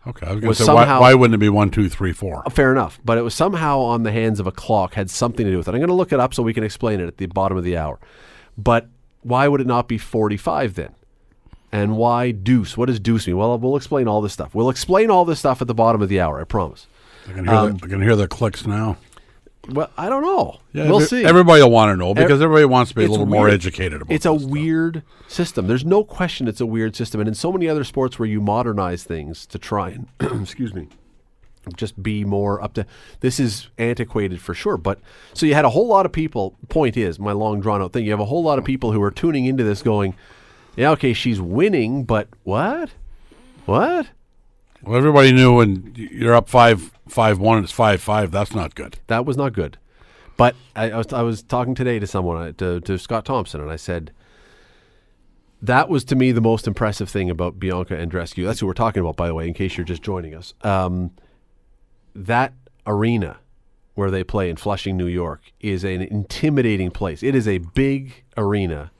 Okay, 0.07 0.25
I 0.25 0.31
was 0.31 0.39
going 0.39 0.47
Was 0.47 0.57
to 0.59 0.63
say, 0.63 0.73
why, 0.73 0.81
somehow- 0.83 1.01
why 1.01 1.13
wouldn't 1.13 1.35
it 1.35 1.39
be 1.39 1.49
one, 1.49 1.69
two, 1.69 1.89
three, 1.89 2.13
four? 2.13 2.43
Fair 2.49 2.71
enough, 2.71 2.99
but 3.03 3.17
it 3.17 3.21
was 3.21 3.33
somehow 3.33 3.79
on 3.79 4.03
the 4.03 4.11
hands 4.11 4.39
of 4.39 4.47
a 4.47 4.51
clock 4.51 4.93
had 4.93 5.09
something 5.09 5.45
to 5.45 5.51
do 5.51 5.57
with 5.57 5.67
it. 5.67 5.71
I'm 5.71 5.77
going 5.79 5.87
to 5.89 5.93
look 5.93 6.13
it 6.13 6.19
up 6.19 6.33
so 6.33 6.43
we 6.43 6.53
can 6.53 6.63
explain 6.63 6.99
it 6.99 7.07
at 7.07 7.17
the 7.17 7.25
bottom 7.27 7.57
of 7.57 7.63
the 7.63 7.75
hour. 7.77 7.99
But 8.57 8.87
why 9.21 9.47
would 9.47 9.59
it 9.61 9.67
not 9.67 9.87
be 9.87 9.97
45 9.97 10.75
then? 10.75 10.93
And 11.71 11.97
why 11.97 12.31
deuce? 12.31 12.77
What 12.77 12.85
does 12.85 12.99
deuce 12.99 13.27
mean? 13.27 13.35
Well, 13.37 13.57
we'll 13.59 13.75
explain 13.75 14.07
all 14.07 14.21
this 14.21 14.31
stuff. 14.33 14.55
We'll 14.55 14.69
explain 14.69 15.11
all 15.11 15.25
this 15.25 15.39
stuff 15.39 15.61
at 15.61 15.67
the 15.67 15.73
bottom 15.75 16.01
of 16.01 16.07
the 16.07 16.21
hour. 16.21 16.39
I 16.39 16.45
promise. 16.45 16.87
I 17.27 17.33
can 17.33 17.45
hear, 17.45 17.53
Um, 17.53 17.77
the, 17.77 17.85
I 17.85 17.89
can 17.89 18.01
hear 18.01 18.15
the 18.15 18.27
clicks 18.29 18.65
now. 18.65 18.95
Well, 19.69 19.89
I 19.97 20.10
don't 20.10 20.23
know. 20.23 20.60
Yeah, 20.73 20.89
we'll 20.89 21.01
see. 21.01 21.25
Everybody 21.25 21.62
will 21.62 21.71
want 21.71 21.91
to 21.91 21.97
know 21.97 22.13
because 22.13 22.41
everybody 22.41 22.65
wants 22.65 22.89
to 22.89 22.95
be 22.95 23.01
a 23.01 23.06
It's 23.06 23.12
little 23.12 23.25
more 23.25 23.49
educated 23.49 24.01
about 24.01 24.12
it. 24.12 24.15
It's 24.15 24.25
a 24.25 24.38
stuff. 24.38 24.49
weird 24.49 25.03
system. 25.27 25.67
There's 25.67 25.86
no 25.86 26.03
question 26.03 26.47
it's 26.47 26.62
a 26.62 26.65
weird 26.65 26.95
system. 26.95 27.19
And 27.19 27.27
in 27.27 27.34
so 27.34 27.51
many 27.51 27.67
other 27.67 27.84
sports 27.84 28.17
where 28.17 28.27
you 28.27 28.39
modernize 28.39 29.03
things 29.03 29.45
to 29.47 29.60
try 29.60 29.89
and, 29.89 30.08
excuse 30.41 30.73
me, 30.73 30.88
just 31.75 32.01
be 32.01 32.23
more 32.23 32.62
up 32.62 32.73
to 32.75 32.86
this 33.19 33.39
is 33.39 33.67
antiquated 33.77 34.41
for 34.41 34.53
sure. 34.53 34.77
But 34.77 34.99
so 35.34 35.45
you 35.45 35.53
had 35.53 35.65
a 35.65 35.69
whole 35.69 35.88
lot 35.88 36.06
of 36.06 36.12
people, 36.12 36.56
point 36.69 36.95
is, 36.95 37.19
my 37.19 37.34
long 37.34 37.60
drawn 37.60 37.82
out 37.82 37.93
thing, 37.93 38.06
you 38.06 38.12
have 38.12 38.19
a 38.19 38.25
whole 38.25 38.43
lot 38.43 38.58
of 38.58 38.63
mm. 38.63 38.67
people 38.67 38.91
who 38.93 39.01
are 39.01 39.12
tuning 39.12 39.45
into 39.45 39.63
this 39.63 39.82
going, 39.82 40.15
yeah, 40.75 40.91
okay, 40.91 41.13
she's 41.13 41.41
winning, 41.41 42.03
but 42.03 42.30
what? 42.43 42.91
What? 43.65 44.08
Well, 44.83 44.95
everybody 44.97 45.31
knew 45.31 45.55
when 45.55 45.93
you're 45.95 46.35
up 46.35 46.47
five, 46.49 46.91
five 47.07 47.39
one, 47.39 47.57
and 47.57 47.63
it's 47.63 47.73
five 47.73 48.01
five. 48.01 48.31
That's 48.31 48.53
not 48.53 48.75
good. 48.75 48.99
That 49.07 49.25
was 49.25 49.37
not 49.37 49.53
good. 49.53 49.77
But 50.37 50.55
I, 50.75 50.91
I 50.91 50.97
was 50.97 51.11
I 51.13 51.21
was 51.23 51.41
talking 51.41 51.73
today 51.75 51.99
to 51.99 52.07
someone 52.07 52.37
uh, 52.37 52.51
to, 52.57 52.79
to 52.81 52.97
Scott 52.99 53.25
Thompson, 53.25 53.59
and 53.59 53.71
I 53.71 53.75
said 53.75 54.11
that 55.61 55.89
was 55.89 56.03
to 56.05 56.15
me 56.15 56.31
the 56.31 56.41
most 56.41 56.67
impressive 56.67 57.09
thing 57.09 57.29
about 57.29 57.59
Bianca 57.59 57.95
Andreescu. 57.95 58.45
That's 58.45 58.59
who 58.59 58.67
we're 58.67 58.73
talking 58.73 59.01
about, 59.01 59.15
by 59.15 59.27
the 59.27 59.33
way, 59.33 59.47
in 59.47 59.55
case 59.55 59.75
you're 59.77 59.85
just 59.85 60.03
joining 60.03 60.35
us. 60.35 60.53
Um, 60.61 61.11
that 62.13 62.53
arena 62.85 63.37
where 63.95 64.11
they 64.11 64.23
play 64.23 64.47
in 64.51 64.55
Flushing, 64.57 64.95
New 64.95 65.07
York, 65.07 65.41
is 65.59 65.83
an 65.83 66.03
intimidating 66.03 66.91
place. 66.91 67.23
It 67.23 67.33
is 67.33 67.47
a 67.47 67.57
big 67.57 68.23
arena, 68.37 68.91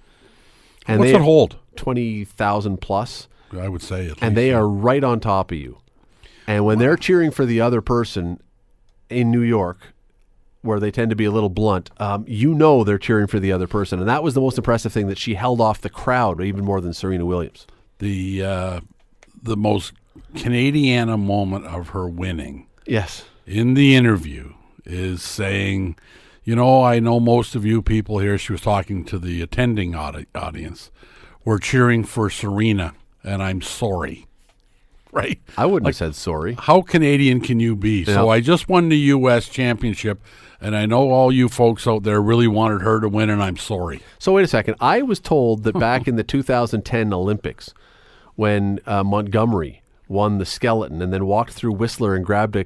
and 0.88 1.00
What's 1.00 1.12
they 1.12 1.18
it 1.18 1.22
hold? 1.22 1.58
twenty 1.76 2.26
thousand 2.26 2.82
plus 2.82 3.28
I 3.54 3.70
would 3.70 3.82
say. 3.82 4.10
At 4.10 4.18
and 4.22 4.36
they 4.36 4.52
are 4.54 4.68
right 4.68 5.04
on 5.04 5.20
top 5.20 5.52
of 5.52 5.58
you. 5.58 5.80
And 6.48 6.66
when 6.66 6.80
they're 6.80 6.98
cheering 6.98 7.32
for 7.32 7.46
the 7.46 7.60
other 7.62 7.82
person 7.82 8.40
in 9.10 9.32
New 9.32 9.42
York, 9.42 9.94
where 10.62 10.80
they 10.80 10.92
tend 10.92 11.10
to 11.12 11.16
be 11.16 11.26
a 11.26 11.32
little 11.32 11.50
blunt, 11.50 11.90
um, 11.98 12.26
you 12.28 12.54
know 12.54 12.84
they're 12.84 12.98
cheering 12.98 13.28
for 13.28 13.40
the 13.40 13.52
other 13.52 13.68
person. 13.68 14.00
And 14.00 14.08
that 14.08 14.24
was 14.24 14.34
the 14.34 14.42
most 14.42 14.58
impressive 14.58 14.92
thing 14.94 15.08
that 15.08 15.18
she 15.18 15.36
held 15.36 15.62
off 15.62 15.82
the 15.82 15.90
crowd 15.90 16.42
even 16.42 16.64
more 16.66 16.82
than 16.82 16.94
Serena 16.94 17.26
Williams. 17.26 17.68
the 18.00 18.44
uh, 18.44 18.80
the 19.42 19.58
most 19.58 19.94
Canadiana 20.36 21.18
moment 21.20 21.66
of 21.66 21.90
her 21.90 22.08
winning 22.08 22.68
Yes. 22.86 23.26
in 23.46 23.74
the 23.76 23.96
interview 23.96 24.54
is 24.86 25.22
saying, 25.22 25.96
"You 26.44 26.56
know, 26.56 26.84
I 26.84 27.00
know 27.00 27.20
most 27.20 27.56
of 27.56 27.66
you 27.66 27.82
people 27.82 28.20
here." 28.20 28.38
She 28.38 28.52
was 28.52 28.62
talking 28.62 29.04
to 29.06 29.20
the 29.20 29.42
attending 29.42 29.96
audi- 29.96 30.26
audience. 30.36 30.92
We're 31.46 31.60
cheering 31.60 32.04
for 32.04 32.30
Serena, 32.30 32.94
and 33.24 33.42
I'm 33.42 33.62
sorry. 33.62 34.28
Right? 35.12 35.40
I 35.58 35.66
wouldn't 35.66 35.88
have 35.88 35.96
said 35.96 36.16
sorry. 36.16 36.56
How 36.60 36.82
Canadian 36.82 37.42
can 37.42 37.60
you 37.60 37.76
be? 37.76 38.06
So 38.06 38.30
I 38.30 38.40
just 38.40 38.70
won 38.70 38.90
the 38.90 38.98
U.S. 38.98 39.50
championship, 39.50 40.22
and 40.62 40.76
I 40.76 40.86
know 40.86 41.10
all 41.10 41.32
you 41.32 41.50
folks 41.50 41.88
out 41.88 42.04
there 42.04 42.22
really 42.22 42.48
wanted 42.48 42.82
her 42.82 43.00
to 43.00 43.10
win, 43.10 43.30
and 43.30 43.42
I'm 43.42 43.58
sorry. 43.58 44.02
So 44.20 44.34
wait 44.34 44.44
a 44.44 44.48
second. 44.48 44.76
I 44.80 45.02
was 45.02 45.20
told 45.20 45.64
that 45.64 45.80
back 45.80 46.08
in 46.08 46.18
the 46.18 46.24
2010 46.24 47.14
Olympics, 47.14 47.74
when 48.36 48.80
uh, 48.86 49.04
Montgomery 49.04 49.82
won 50.08 50.38
the 50.38 50.46
skeleton 50.46 51.02
and 51.02 51.12
then 51.12 51.26
walked 51.26 51.54
through 51.54 51.74
Whistler 51.74 52.16
and 52.16 52.26
grabbed 52.26 52.56
a 52.56 52.66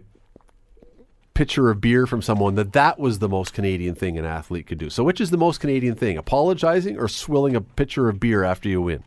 pitcher 1.34 1.70
of 1.70 1.80
beer 1.82 2.06
from 2.06 2.22
someone, 2.22 2.56
that 2.56 2.74
that 2.74 3.00
was 3.00 3.20
the 3.20 3.30
most 3.30 3.54
Canadian 3.54 3.96
thing 3.96 4.18
an 4.18 4.26
athlete 4.26 4.68
could 4.68 4.78
do. 4.78 4.90
So 4.90 5.04
which 5.04 5.22
is 5.22 5.30
the 5.30 5.38
most 5.38 5.60
Canadian 5.60 5.96
thing, 5.96 6.18
apologizing 6.18 7.00
or 7.00 7.08
swilling 7.08 7.56
a 7.56 7.62
pitcher 7.62 8.10
of 8.10 8.20
beer 8.20 8.44
after 8.44 8.68
you 8.68 8.82
win? 8.82 9.04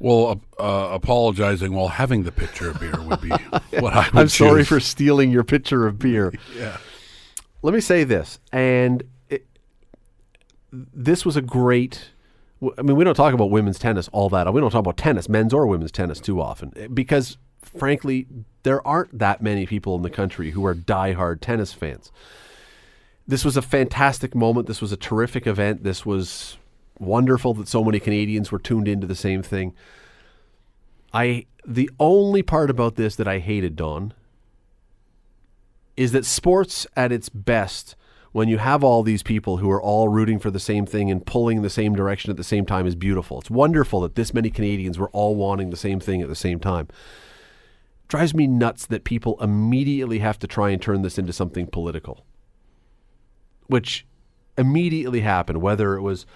Well, 0.00 0.40
uh, 0.58 0.62
uh, 0.62 0.94
apologizing 0.94 1.74
while 1.74 1.88
having 1.88 2.22
the 2.22 2.32
pitcher 2.32 2.70
of 2.70 2.80
beer 2.80 2.98
would 3.00 3.20
be 3.20 3.28
what 3.78 3.92
I 3.92 4.08
would 4.08 4.16
I'm 4.16 4.28
sorry 4.28 4.64
for 4.64 4.80
stealing 4.80 5.30
your 5.30 5.44
pitcher 5.44 5.86
of 5.86 5.98
beer. 5.98 6.32
Yeah. 6.56 6.78
Let 7.62 7.74
me 7.74 7.80
say 7.80 8.04
this, 8.04 8.40
and 8.52 9.02
it, 9.28 9.46
this 10.72 11.26
was 11.26 11.36
a 11.36 11.42
great. 11.42 12.10
I 12.78 12.80
mean, 12.80 12.96
we 12.96 13.04
don't 13.04 13.14
talk 13.14 13.34
about 13.34 13.50
women's 13.50 13.78
tennis 13.78 14.08
all 14.08 14.30
that. 14.30 14.52
We 14.52 14.62
don't 14.62 14.70
talk 14.70 14.80
about 14.80 14.96
tennis, 14.96 15.28
men's 15.28 15.52
or 15.52 15.66
women's 15.66 15.92
tennis, 15.92 16.20
too 16.20 16.40
often 16.40 16.72
eh, 16.76 16.86
because, 16.86 17.36
frankly, 17.60 18.26
there 18.62 18.86
aren't 18.86 19.18
that 19.18 19.42
many 19.42 19.66
people 19.66 19.94
in 19.94 20.00
the 20.00 20.08
country 20.08 20.52
who 20.52 20.64
are 20.64 20.74
diehard 20.74 21.40
tennis 21.42 21.74
fans. 21.74 22.10
This 23.28 23.44
was 23.44 23.58
a 23.58 23.62
fantastic 23.62 24.34
moment. 24.34 24.66
This 24.66 24.80
was 24.80 24.90
a 24.90 24.96
terrific 24.96 25.46
event. 25.46 25.84
This 25.84 26.06
was 26.06 26.56
wonderful 27.00 27.54
that 27.54 27.68
so 27.68 27.82
many 27.82 27.98
Canadians 27.98 28.52
were 28.52 28.58
tuned 28.58 28.86
into 28.86 29.06
the 29.06 29.14
same 29.14 29.42
thing. 29.42 29.74
I 31.12 31.46
the 31.66 31.90
only 31.98 32.42
part 32.42 32.70
about 32.70 32.96
this 32.96 33.16
that 33.16 33.28
I 33.28 33.38
hated, 33.38 33.76
Don, 33.76 34.14
is 35.96 36.12
that 36.12 36.24
sports 36.24 36.86
at 36.96 37.12
its 37.12 37.28
best 37.28 37.96
when 38.32 38.48
you 38.48 38.58
have 38.58 38.84
all 38.84 39.02
these 39.02 39.22
people 39.22 39.56
who 39.56 39.70
are 39.70 39.82
all 39.82 40.08
rooting 40.08 40.38
for 40.38 40.50
the 40.50 40.60
same 40.60 40.86
thing 40.86 41.10
and 41.10 41.26
pulling 41.26 41.62
the 41.62 41.70
same 41.70 41.94
direction 41.94 42.30
at 42.30 42.36
the 42.36 42.44
same 42.44 42.64
time 42.64 42.86
is 42.86 42.94
beautiful. 42.94 43.40
It's 43.40 43.50
wonderful 43.50 44.00
that 44.02 44.14
this 44.14 44.32
many 44.32 44.50
Canadians 44.50 44.98
were 44.98 45.10
all 45.10 45.34
wanting 45.34 45.70
the 45.70 45.76
same 45.76 45.98
thing 45.98 46.22
at 46.22 46.28
the 46.28 46.36
same 46.36 46.60
time. 46.60 46.88
Drives 48.06 48.34
me 48.34 48.46
nuts 48.46 48.86
that 48.86 49.04
people 49.04 49.36
immediately 49.40 50.20
have 50.20 50.38
to 50.40 50.46
try 50.46 50.70
and 50.70 50.80
turn 50.80 51.02
this 51.02 51.18
into 51.18 51.32
something 51.32 51.66
political. 51.66 52.24
Which 53.66 54.06
immediately 54.56 55.20
happened 55.20 55.60
whether 55.60 55.94
it 55.94 56.02
was 56.02 56.26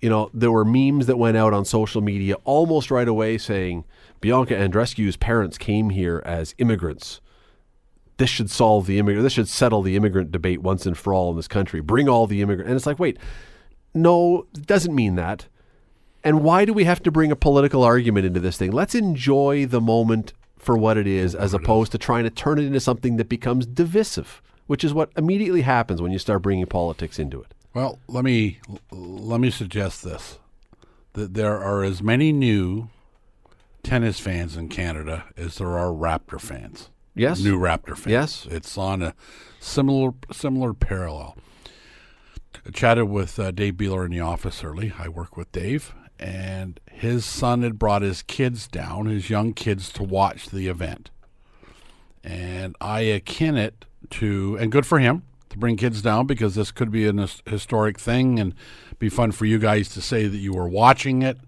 you 0.00 0.08
know, 0.08 0.30
there 0.32 0.50
were 0.50 0.64
memes 0.64 1.06
that 1.06 1.18
went 1.18 1.36
out 1.36 1.52
on 1.52 1.64
social 1.64 2.00
media 2.00 2.36
almost 2.44 2.90
right 2.90 3.08
away 3.08 3.38
saying 3.38 3.84
Bianca 4.20 4.56
Andreescu's 4.56 5.16
parents 5.16 5.58
came 5.58 5.90
here 5.90 6.22
as 6.24 6.54
immigrants. 6.58 7.20
This 8.16 8.30
should 8.30 8.50
solve 8.50 8.86
the 8.86 8.98
immigrant 8.98 9.22
this 9.22 9.32
should 9.32 9.48
settle 9.48 9.82
the 9.82 9.96
immigrant 9.96 10.32
debate 10.32 10.60
once 10.60 10.86
and 10.86 10.96
for 10.96 11.14
all 11.14 11.30
in 11.30 11.36
this 11.36 11.48
country. 11.48 11.80
Bring 11.80 12.08
all 12.08 12.26
the 12.26 12.42
immigrant 12.42 12.68
and 12.68 12.76
it's 12.76 12.86
like 12.86 12.98
wait 12.98 13.18
no 13.94 14.46
it 14.54 14.66
doesn't 14.66 14.94
mean 14.94 15.16
that. 15.16 15.46
And 16.22 16.42
why 16.42 16.66
do 16.66 16.74
we 16.74 16.84
have 16.84 17.02
to 17.04 17.10
bring 17.10 17.32
a 17.32 17.36
political 17.36 17.82
argument 17.82 18.26
into 18.26 18.40
this 18.40 18.58
thing? 18.58 18.72
Let's 18.72 18.94
enjoy 18.94 19.64
the 19.64 19.80
moment 19.80 20.34
for 20.58 20.76
what 20.76 20.98
it 20.98 21.06
is 21.06 21.34
as 21.34 21.54
opposed 21.54 21.92
to 21.92 21.98
trying 21.98 22.24
to 22.24 22.30
turn 22.30 22.58
it 22.58 22.66
into 22.66 22.80
something 22.80 23.16
that 23.16 23.28
becomes 23.28 23.66
divisive 23.66 24.42
which 24.66 24.84
is 24.84 24.94
what 24.94 25.10
immediately 25.16 25.62
happens 25.62 26.00
when 26.00 26.12
you 26.12 26.18
start 26.18 26.42
bringing 26.42 26.66
politics 26.66 27.18
into 27.18 27.40
it 27.40 27.54
Well, 27.72 28.00
let 28.08 28.24
me 28.24 28.58
let 28.90 29.40
me 29.40 29.50
suggest 29.50 30.02
this: 30.02 30.38
that 31.12 31.34
there 31.34 31.58
are 31.58 31.84
as 31.84 32.02
many 32.02 32.32
new 32.32 32.88
tennis 33.82 34.18
fans 34.18 34.56
in 34.56 34.68
Canada 34.68 35.24
as 35.36 35.58
there 35.58 35.78
are 35.78 35.92
Raptor 35.92 36.40
fans. 36.40 36.90
Yes. 37.14 37.42
new 37.42 37.58
Raptor 37.58 37.96
fans. 37.96 38.06
Yes. 38.06 38.46
it's 38.50 38.76
on 38.76 39.02
a 39.02 39.14
similar 39.60 40.12
similar 40.32 40.74
parallel. 40.74 41.36
I 42.66 42.70
chatted 42.70 43.08
with 43.08 43.38
uh, 43.38 43.52
Dave 43.52 43.74
Beeler 43.74 44.04
in 44.04 44.10
the 44.10 44.20
office 44.20 44.64
early. 44.64 44.92
I 44.98 45.08
work 45.08 45.36
with 45.36 45.50
Dave, 45.52 45.94
and 46.18 46.80
his 46.90 47.24
son 47.24 47.62
had 47.62 47.78
brought 47.78 48.02
his 48.02 48.22
kids 48.22 48.66
down, 48.66 49.06
his 49.06 49.30
young 49.30 49.54
kids, 49.54 49.90
to 49.92 50.02
watch 50.02 50.50
the 50.50 50.66
event. 50.66 51.10
And 52.22 52.76
I 52.80 53.00
akin 53.00 53.56
it 53.56 53.86
to, 54.10 54.58
and 54.60 54.70
good 54.70 54.84
for 54.84 54.98
him 54.98 55.22
to 55.50 55.58
bring 55.58 55.76
kids 55.76 56.00
down 56.00 56.26
because 56.26 56.54
this 56.54 56.70
could 56.70 56.90
be 56.90 57.06
an 57.06 57.26
historic 57.46 57.98
thing 57.98 58.38
and 58.40 58.54
be 58.98 59.08
fun 59.08 59.32
for 59.32 59.44
you 59.44 59.58
guys 59.58 59.88
to 59.90 60.00
say 60.00 60.26
that 60.26 60.38
you 60.38 60.52
were 60.52 60.68
watching 60.68 61.22
it. 61.22 61.38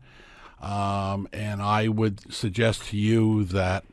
Um, 0.60 1.28
and 1.32 1.60
I 1.62 1.88
would 1.88 2.32
suggest 2.32 2.84
to 2.88 2.96
you 2.96 3.44
that 3.44 3.84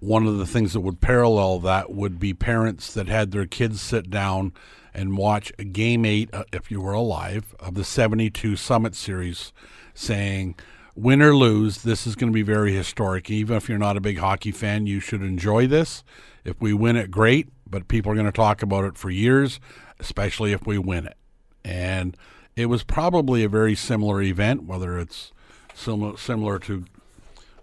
one 0.00 0.26
of 0.26 0.38
the 0.38 0.46
things 0.46 0.72
that 0.72 0.80
would 0.80 1.00
parallel 1.00 1.58
that 1.60 1.90
would 1.90 2.18
be 2.18 2.32
parents 2.32 2.94
that 2.94 3.08
had 3.08 3.30
their 3.30 3.46
kids 3.46 3.80
sit 3.80 4.10
down 4.10 4.52
and 4.94 5.16
watch 5.16 5.52
game 5.72 6.04
eight, 6.04 6.32
uh, 6.32 6.44
if 6.52 6.70
you 6.70 6.80
were 6.80 6.92
alive, 6.92 7.54
of 7.60 7.74
the 7.74 7.84
72 7.84 8.56
Summit 8.56 8.94
Series, 8.94 9.52
saying, 9.94 10.54
win 10.94 11.22
or 11.22 11.34
lose, 11.34 11.82
this 11.82 12.06
is 12.06 12.16
going 12.16 12.32
to 12.32 12.34
be 12.34 12.42
very 12.42 12.72
historic. 12.72 13.30
Even 13.30 13.56
if 13.56 13.68
you're 13.68 13.78
not 13.78 13.96
a 13.96 14.00
big 14.00 14.18
hockey 14.18 14.50
fan, 14.50 14.86
you 14.86 14.98
should 15.00 15.22
enjoy 15.22 15.66
this. 15.66 16.02
If 16.44 16.60
we 16.60 16.72
win 16.72 16.96
it, 16.96 17.10
great, 17.10 17.48
but 17.70 17.88
people 17.88 18.12
are 18.12 18.14
going 18.14 18.26
to 18.26 18.32
talk 18.32 18.62
about 18.62 18.84
it 18.84 18.96
for 18.96 19.10
years, 19.10 19.60
especially 19.98 20.52
if 20.52 20.66
we 20.66 20.78
win 20.78 21.06
it. 21.06 21.16
And 21.64 22.16
it 22.56 22.66
was 22.66 22.82
probably 22.82 23.44
a 23.44 23.48
very 23.48 23.74
similar 23.74 24.22
event, 24.22 24.64
whether 24.64 24.98
it's 24.98 25.32
similar, 25.74 26.16
similar 26.16 26.58
to 26.60 26.84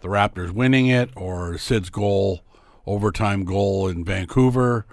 the 0.02 0.08
Raptors 0.08 0.52
winning 0.52 0.88
it 0.88 1.10
or 1.16 1.58
Sid's 1.58 1.90
goal, 1.90 2.42
overtime 2.86 3.44
goal 3.44 3.88
in 3.88 4.06
Vancouver, 4.06 4.86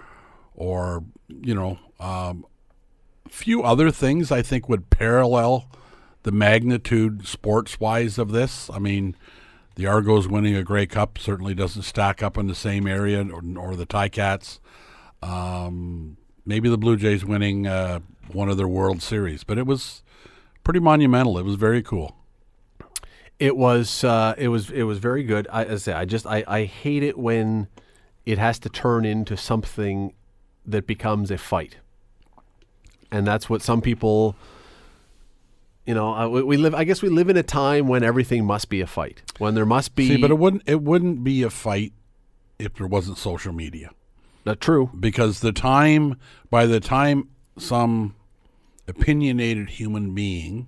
or, 0.55 1.03
you 1.27 1.53
know, 1.53 1.79
um, 1.99 2.45
few 3.29 3.63
other 3.63 3.91
things 3.91 4.31
I 4.31 4.41
think 4.41 4.69
would 4.69 4.89
parallel 4.89 5.69
the 6.23 6.31
magnitude 6.31 7.27
sports 7.27 7.79
wise 7.79 8.17
of 8.17 8.31
this. 8.31 8.69
I 8.69 8.79
mean, 8.79 9.15
the 9.75 9.87
Argos 9.87 10.27
winning 10.27 10.55
a 10.55 10.63
Grey 10.63 10.85
Cup 10.85 11.17
certainly 11.17 11.53
doesn't 11.53 11.83
stack 11.83 12.21
up 12.21 12.37
in 12.37 12.47
the 12.47 12.55
same 12.55 12.87
area, 12.87 13.25
or, 13.25 13.41
or 13.57 13.75
the 13.75 13.85
Ticats. 13.85 14.59
Um, 15.23 16.17
maybe 16.45 16.69
the 16.69 16.77
Blue 16.77 16.97
Jays 16.97 17.23
winning 17.23 17.65
uh, 17.65 17.99
one 18.31 18.49
of 18.49 18.57
their 18.57 18.67
World 18.67 19.01
Series, 19.01 19.43
but 19.43 19.57
it 19.57 19.65
was 19.65 20.03
pretty 20.63 20.81
monumental. 20.81 21.37
It 21.37 21.45
was 21.45 21.55
very 21.55 21.81
cool. 21.81 22.17
It 23.39 23.55
was 23.55 24.03
uh, 24.03 24.35
it 24.37 24.49
was 24.49 24.69
it 24.69 24.83
was 24.83 24.99
very 24.99 25.23
good. 25.23 25.47
I, 25.51 25.65
I 25.65 25.75
say 25.77 25.93
I 25.93 26.05
just 26.05 26.27
I, 26.27 26.43
I 26.47 26.65
hate 26.65 27.03
it 27.03 27.17
when 27.17 27.67
it 28.25 28.37
has 28.37 28.59
to 28.59 28.69
turn 28.69 29.05
into 29.05 29.37
something 29.37 30.13
that 30.65 30.87
becomes 30.87 31.31
a 31.31 31.37
fight, 31.37 31.77
and 33.11 33.25
that's 33.25 33.49
what 33.49 33.61
some 33.61 33.81
people. 33.81 34.35
You 35.85 35.93
know, 35.93 36.13
uh, 36.13 36.29
we, 36.29 36.43
we 36.43 36.57
live. 36.57 36.75
I 36.75 36.83
guess 36.83 37.01
we 37.01 37.09
live 37.09 37.29
in 37.29 37.35
a 37.35 37.43
time 37.43 37.87
when 37.87 38.03
everything 38.03 38.45
must 38.45 38.69
be 38.69 38.81
a 38.81 38.87
fight. 38.87 39.21
When 39.37 39.55
there 39.55 39.65
must 39.65 39.95
be. 39.95 40.07
See, 40.07 40.17
but 40.17 40.31
it 40.31 40.37
wouldn't 40.37 40.63
it 40.65 40.81
wouldn't 40.81 41.23
be 41.23 41.43
a 41.43 41.49
fight 41.49 41.93
if 42.59 42.75
there 42.75 42.87
wasn't 42.87 43.17
social 43.17 43.53
media. 43.53 43.91
Not 44.45 44.59
true. 44.59 44.89
Because 44.99 45.39
the 45.39 45.51
time 45.51 46.17
by 46.49 46.65
the 46.65 46.79
time 46.79 47.29
some 47.57 48.15
opinionated 48.87 49.69
human 49.71 50.13
being 50.13 50.67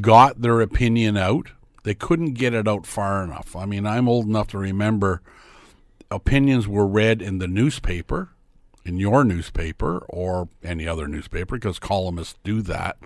got 0.00 0.42
their 0.42 0.60
opinion 0.60 1.16
out, 1.16 1.50
they 1.82 1.94
couldn't 1.94 2.34
get 2.34 2.54
it 2.54 2.68
out 2.68 2.86
far 2.86 3.24
enough. 3.24 3.56
I 3.56 3.64
mean, 3.66 3.86
I'm 3.86 4.08
old 4.08 4.26
enough 4.26 4.48
to 4.48 4.58
remember 4.58 5.22
opinions 6.10 6.68
were 6.68 6.86
read 6.86 7.22
in 7.22 7.38
the 7.38 7.48
newspaper, 7.48 8.30
in 8.84 8.98
your 8.98 9.24
newspaper, 9.24 10.04
or 10.08 10.48
any 10.62 10.86
other 10.86 11.06
newspaper, 11.08 11.56
because 11.56 11.78
columnists 11.78 12.36
do 12.44 12.62
that. 12.62 12.98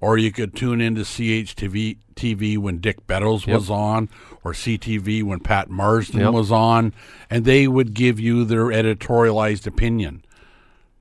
Or 0.00 0.16
you 0.16 0.30
could 0.30 0.54
tune 0.54 0.80
into 0.80 1.00
CHTV 1.00 1.98
TV 2.14 2.56
when 2.56 2.78
Dick 2.78 3.06
Beddoes 3.08 3.46
Yep. 3.46 3.54
was 3.56 3.70
on, 3.70 4.08
or 4.44 4.52
CTV 4.52 5.22
when 5.22 5.40
Pat 5.40 5.68
Marsden 5.68 6.20
Yep. 6.20 6.32
was 6.32 6.52
on, 6.52 6.92
and 7.28 7.44
they 7.44 7.66
would 7.68 7.92
give 7.94 8.18
you 8.20 8.44
their 8.44 8.66
editorialized 8.66 9.66
opinion. 9.66 10.24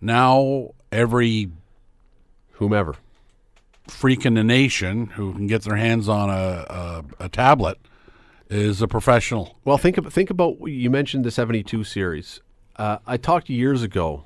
Now, 0.02 0.72
every 0.92 1.50
Whomever. 2.54 2.96
freak 3.88 4.26
in 4.26 4.34
the 4.34 4.44
nation 4.44 5.08
who 5.08 5.34
can 5.34 5.48
get 5.48 5.62
their 5.64 5.76
hands 5.78 6.10
on 6.10 6.30
a, 6.30 6.34
a, 7.20 7.26
a 7.26 7.30
tablet 7.30 7.78
is 8.50 8.82
a 8.82 8.88
professional. 8.88 9.58
Well, 9.64 9.78
think 9.78 9.98
about 9.98 10.12
think 10.14 10.30
about 10.30 10.58
you 10.68 10.90
mentioned 10.90 11.24
the 11.26 11.32
'72 11.32 11.84
series. 11.84 12.42
Uh, 12.78 12.98
I 13.06 13.18
talked 13.18 13.50
years 13.50 13.84
ago 13.84 14.26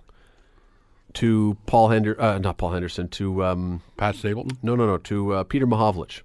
to 1.14 1.58
Paul 1.66 1.90
Hender, 1.90 2.20
uh, 2.22 2.38
not 2.38 2.58
Paul 2.58 2.72
Henderson, 2.72 3.08
to 3.10 3.44
um, 3.44 3.82
Pat 3.98 4.16
Stapleton. 4.16 4.58
no, 4.64 4.76
no, 4.76 4.86
no, 4.88 4.98
to 4.98 5.34
uh, 5.34 5.44
Peter 5.44 5.68
Mahovlich, 5.68 6.22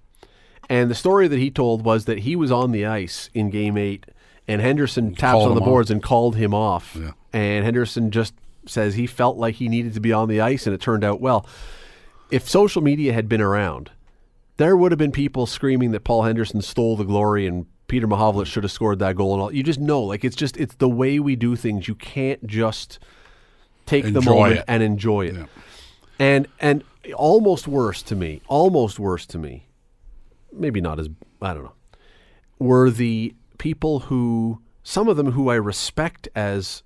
and 0.69 0.89
the 0.91 0.95
story 0.95 1.27
that 1.27 1.39
he 1.39 1.49
told 1.51 1.83
was 1.83 2.05
that 2.05 2.19
he 2.19 2.35
was 2.35 2.51
on 2.51 2.71
the 2.71 2.85
ice 2.85 3.29
in 3.33 3.49
Game 3.49 3.77
Eight, 3.77 4.05
and 4.47 4.61
Henderson 4.61 5.13
taps 5.15 5.37
on 5.39 5.49
the 5.49 5.55
him 5.57 5.61
off. 5.63 5.65
boards 5.65 5.91
and 5.91 6.01
called 6.03 6.35
him 6.35 6.53
off, 6.53 6.95
Yeah. 6.99 7.11
and 7.33 7.63
Henderson 7.65 8.11
just 8.11 8.33
says 8.65 8.95
he 8.95 9.07
felt 9.07 9.37
like 9.37 9.55
he 9.55 9.69
needed 9.69 9.93
to 9.93 9.99
be 9.99 10.11
on 10.11 10.27
the 10.27 10.41
ice, 10.41 10.65
and 10.67 10.73
it 10.73 10.81
turned 10.81 11.03
out 11.03 11.21
well. 11.21 11.45
If 12.29 12.49
social 12.49 12.81
media 12.81 13.13
had 13.13 13.29
been 13.29 13.39
around, 13.41 13.91
there 14.57 14.75
would 14.75 14.91
have 14.91 14.99
been 14.99 15.11
people 15.13 15.45
screaming 15.45 15.91
that 15.91 16.03
Paul 16.03 16.23
Henderson 16.23 16.61
stole 16.61 16.97
the 16.97 17.05
glory 17.05 17.47
and 17.47 17.65
Peter 17.87 18.05
Mahovlich 18.07 18.47
should 18.47 18.63
have 18.63 18.71
scored 18.73 18.99
that 18.99 19.15
goal 19.15 19.31
and 19.33 19.41
all. 19.41 19.53
You 19.53 19.63
just 19.63 19.79
know, 19.79 20.01
like 20.01 20.25
it's 20.25 20.35
just 20.35 20.57
it's 20.57 20.75
the 20.75 20.89
way 20.89 21.19
we 21.19 21.37
do 21.37 21.55
things. 21.55 21.87
You 21.87 21.95
can't 21.95 22.45
just 22.45 22.99
take 23.85 24.11
the 24.11 24.21
moment 24.21 24.59
it. 24.59 24.65
and 24.67 24.83
enjoy 24.83 25.27
it. 25.27 25.35
Yeah. 25.35 25.45
And 26.19 26.47
and 26.59 26.83
almost 27.15 27.65
worse 27.65 28.01
to 28.03 28.15
me, 28.17 28.41
almost 28.49 28.99
worse 28.99 29.25
to 29.27 29.37
me. 29.37 29.66
Maybe 30.51 30.81
not 30.81 30.99
as 30.99 31.09
I 31.41 31.53
don't 31.53 31.63
know. 31.63 31.73
Were 32.59 32.89
the 32.89 33.35
people 33.57 34.01
who 34.01 34.61
some 34.83 35.09
of 35.09 35.17
them 35.17 35.33
who 35.33 35.49
I 35.49 35.55
respect 35.55 36.29
as 36.35 36.83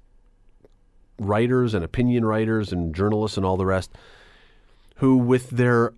writers 1.19 1.73
and 1.73 1.85
opinion 1.85 2.25
writers 2.25 2.71
and 2.71 2.95
journalists 2.95 3.37
and 3.37 3.45
all 3.45 3.57
the 3.57 3.65
rest 3.65 3.91
who 4.95 5.17
with 5.17 5.51
their 5.51 5.93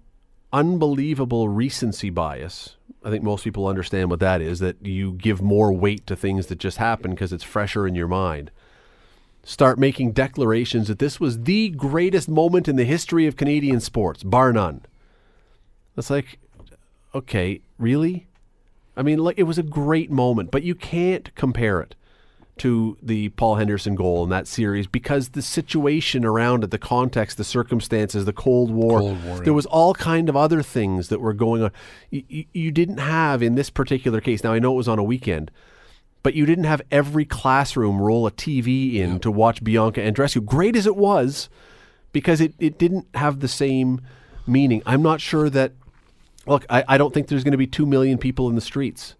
unbelievable 0.51 1.47
recency 1.47 2.09
bias 2.09 2.75
I 3.05 3.09
think 3.09 3.23
most 3.23 3.43
people 3.43 3.67
understand 3.67 4.09
what 4.09 4.19
that 4.19 4.41
is 4.41 4.59
that 4.59 4.85
you 4.85 5.13
give 5.13 5.41
more 5.41 5.71
weight 5.71 6.05
to 6.07 6.15
things 6.15 6.47
that 6.47 6.59
just 6.59 6.77
happen 6.77 7.11
because 7.11 7.31
it's 7.31 7.43
fresher 7.43 7.87
in 7.87 7.95
your 7.95 8.09
mind 8.09 8.51
start 9.43 9.79
making 9.79 10.11
declarations 10.11 10.89
that 10.89 10.99
this 10.99 11.19
was 11.19 11.43
the 11.43 11.69
greatest 11.69 12.27
moment 12.27 12.67
in 12.67 12.75
the 12.75 12.85
history 12.85 13.25
of 13.25 13.37
Canadian 13.37 13.79
sports 13.79 14.23
bar 14.23 14.51
none 14.51 14.81
it's 15.95 16.09
like 16.09 16.37
okay 17.13 17.61
really 17.77 18.27
I 18.95 19.01
mean 19.01 19.19
like 19.19 19.37
it 19.37 19.43
was 19.43 19.57
a 19.57 19.63
great 19.63 20.11
moment 20.11 20.51
but 20.51 20.63
you 20.63 20.75
can't 20.75 21.33
compare 21.35 21.81
it 21.81 21.95
to 22.57 22.97
the 23.01 23.29
Paul 23.29 23.55
Henderson 23.55 23.95
goal 23.95 24.23
in 24.23 24.29
that 24.29 24.47
series 24.47 24.85
because 24.85 25.29
the 25.29 25.41
situation 25.41 26.23
around 26.23 26.63
it, 26.63 26.71
the 26.71 26.77
context, 26.77 27.37
the 27.37 27.43
circumstances, 27.43 28.25
the 28.25 28.33
Cold 28.33 28.71
War, 28.71 28.99
Cold 28.99 29.25
War, 29.25 29.37
there 29.37 29.47
yeah. 29.47 29.51
was 29.53 29.65
all 29.65 29.93
kind 29.95 30.29
of 30.29 30.35
other 30.35 30.61
things 30.61 31.09
that 31.09 31.19
were 31.19 31.33
going 31.33 31.63
on. 31.63 31.71
You, 32.11 32.45
you, 32.53 32.71
didn't 32.71 32.99
have 32.99 33.41
in 33.41 33.55
this 33.55 33.69
particular 33.69 34.21
case. 34.21 34.43
Now 34.43 34.53
I 34.53 34.59
know 34.59 34.73
it 34.73 34.77
was 34.77 34.87
on 34.87 34.99
a 34.99 35.03
weekend, 35.03 35.49
but 36.21 36.35
you 36.35 36.45
didn't 36.45 36.65
have 36.65 36.81
every 36.91 37.25
classroom 37.25 37.99
roll 37.99 38.27
a 38.27 38.31
TV 38.31 38.95
in 38.95 39.19
to 39.21 39.31
watch 39.31 39.63
Bianca 39.63 40.01
Andreescu. 40.01 40.45
Great 40.45 40.75
as 40.75 40.85
it 40.85 40.95
was, 40.95 41.49
because 42.11 42.39
it, 42.39 42.53
it 42.59 42.77
didn't 42.77 43.07
have 43.15 43.39
the 43.39 43.47
same 43.47 43.99
meaning. 44.45 44.83
I'm 44.85 45.01
not 45.01 45.21
sure 45.21 45.49
that. 45.49 45.73
Look, 46.45 46.65
I, 46.69 46.83
I 46.87 46.97
don't 46.97 47.13
think 47.13 47.27
there's 47.27 47.43
going 47.43 47.53
to 47.53 47.57
be 47.57 47.67
two 47.67 47.85
million 47.85 48.17
people 48.17 48.49
in 48.49 48.55
the 48.55 48.61
streets 48.61 49.15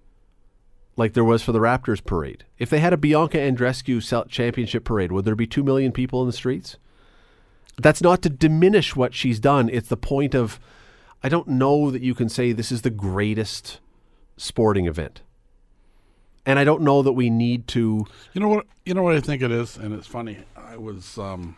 like 0.96 1.14
there 1.14 1.24
was 1.24 1.42
for 1.42 1.52
the 1.52 1.60
Raptors 1.60 2.04
parade. 2.04 2.46
If 2.60 2.70
they 2.70 2.80
had 2.80 2.94
a 2.94 2.98
Bianca 2.98 3.38
Andreescu 3.38 4.30
championship 4.30 4.84
parade, 4.84 5.12
would 5.12 5.26
there 5.26 5.36
be 5.36 5.48
2 5.48 5.64
million 5.64 5.92
people 5.92 6.22
in 6.22 6.28
the 6.28 6.34
streets? 6.34 6.78
That's 7.78 8.02
not 8.02 8.22
to 8.22 8.30
diminish 8.30 8.96
what 8.96 9.14
she's 9.14 9.40
done. 9.40 9.70
It's 9.70 9.90
the 9.90 9.98
point 9.98 10.36
of 10.36 10.60
I 11.24 11.30
don't 11.30 11.48
know 11.48 11.90
that 11.90 12.02
you 12.02 12.14
can 12.14 12.30
say 12.30 12.52
this 12.52 12.72
is 12.72 12.82
the 12.82 12.90
greatest 12.90 13.80
sporting 14.38 14.86
event. 14.86 15.22
And 16.46 16.60
I 16.60 16.66
don't 16.66 16.82
know 16.82 17.02
that 17.02 17.14
we 17.14 17.30
need 17.30 17.68
to 17.70 18.06
You 18.34 18.42
know 18.42 18.50
what? 18.50 18.68
You 18.86 18.94
know 18.94 19.02
what 19.02 19.16
I 19.16 19.22
think 19.22 19.42
it 19.42 19.50
is, 19.50 19.78
and 19.78 19.94
it's 19.94 20.06
funny. 20.06 20.40
I 20.56 20.76
was 20.76 21.18
um, 21.18 21.56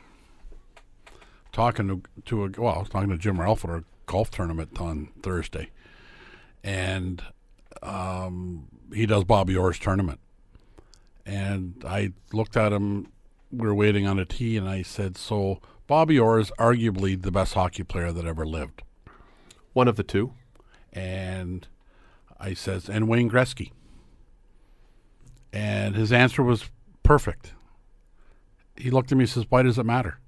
talking 1.51 1.88
to 1.88 2.01
to 2.26 2.45
a 2.45 2.49
well, 2.61 2.76
I 2.76 2.80
was 2.80 2.89
talking 2.89 3.09
to 3.09 3.18
Jim 3.18 3.41
Ralph 3.41 3.66
a 3.66 3.84
golf 4.05 4.31
tournament 4.31 4.79
on 4.79 5.09
Thursday, 5.21 5.69
and 6.63 7.23
um, 7.81 8.67
he 8.93 9.05
does 9.05 9.23
Bobby 9.23 9.55
Orr's 9.55 9.79
tournament, 9.79 10.19
and 11.25 11.83
I 11.87 12.13
looked 12.33 12.57
at 12.57 12.73
him. 12.73 13.11
We 13.51 13.67
were 13.67 13.75
waiting 13.75 14.07
on 14.07 14.19
a 14.19 14.25
tee, 14.25 14.57
and 14.57 14.67
I 14.67 14.81
said, 14.81 15.17
"So 15.17 15.61
Bobby 15.87 16.19
Orr 16.19 16.39
is 16.39 16.51
arguably 16.59 17.21
the 17.21 17.31
best 17.31 17.53
hockey 17.53 17.83
player 17.83 18.11
that 18.11 18.25
ever 18.25 18.45
lived." 18.45 18.81
one 19.75 19.89
of 19.89 19.97
the 19.97 20.03
two. 20.03 20.33
And 20.91 21.67
I 22.39 22.55
says, 22.55 22.89
and 22.89 23.07
Wayne 23.07 23.29
Gretzky. 23.29 23.71
And 25.53 25.95
his 25.95 26.11
answer 26.11 26.41
was 26.41 26.69
perfect. 27.03 27.53
He 28.77 28.89
looked 28.89 29.11
at 29.11 29.17
me 29.17 29.25
and 29.25 29.29
says, 29.29 29.45
Why 29.49 29.61
does 29.61 29.77
it 29.77 29.85
matter? 29.85 30.19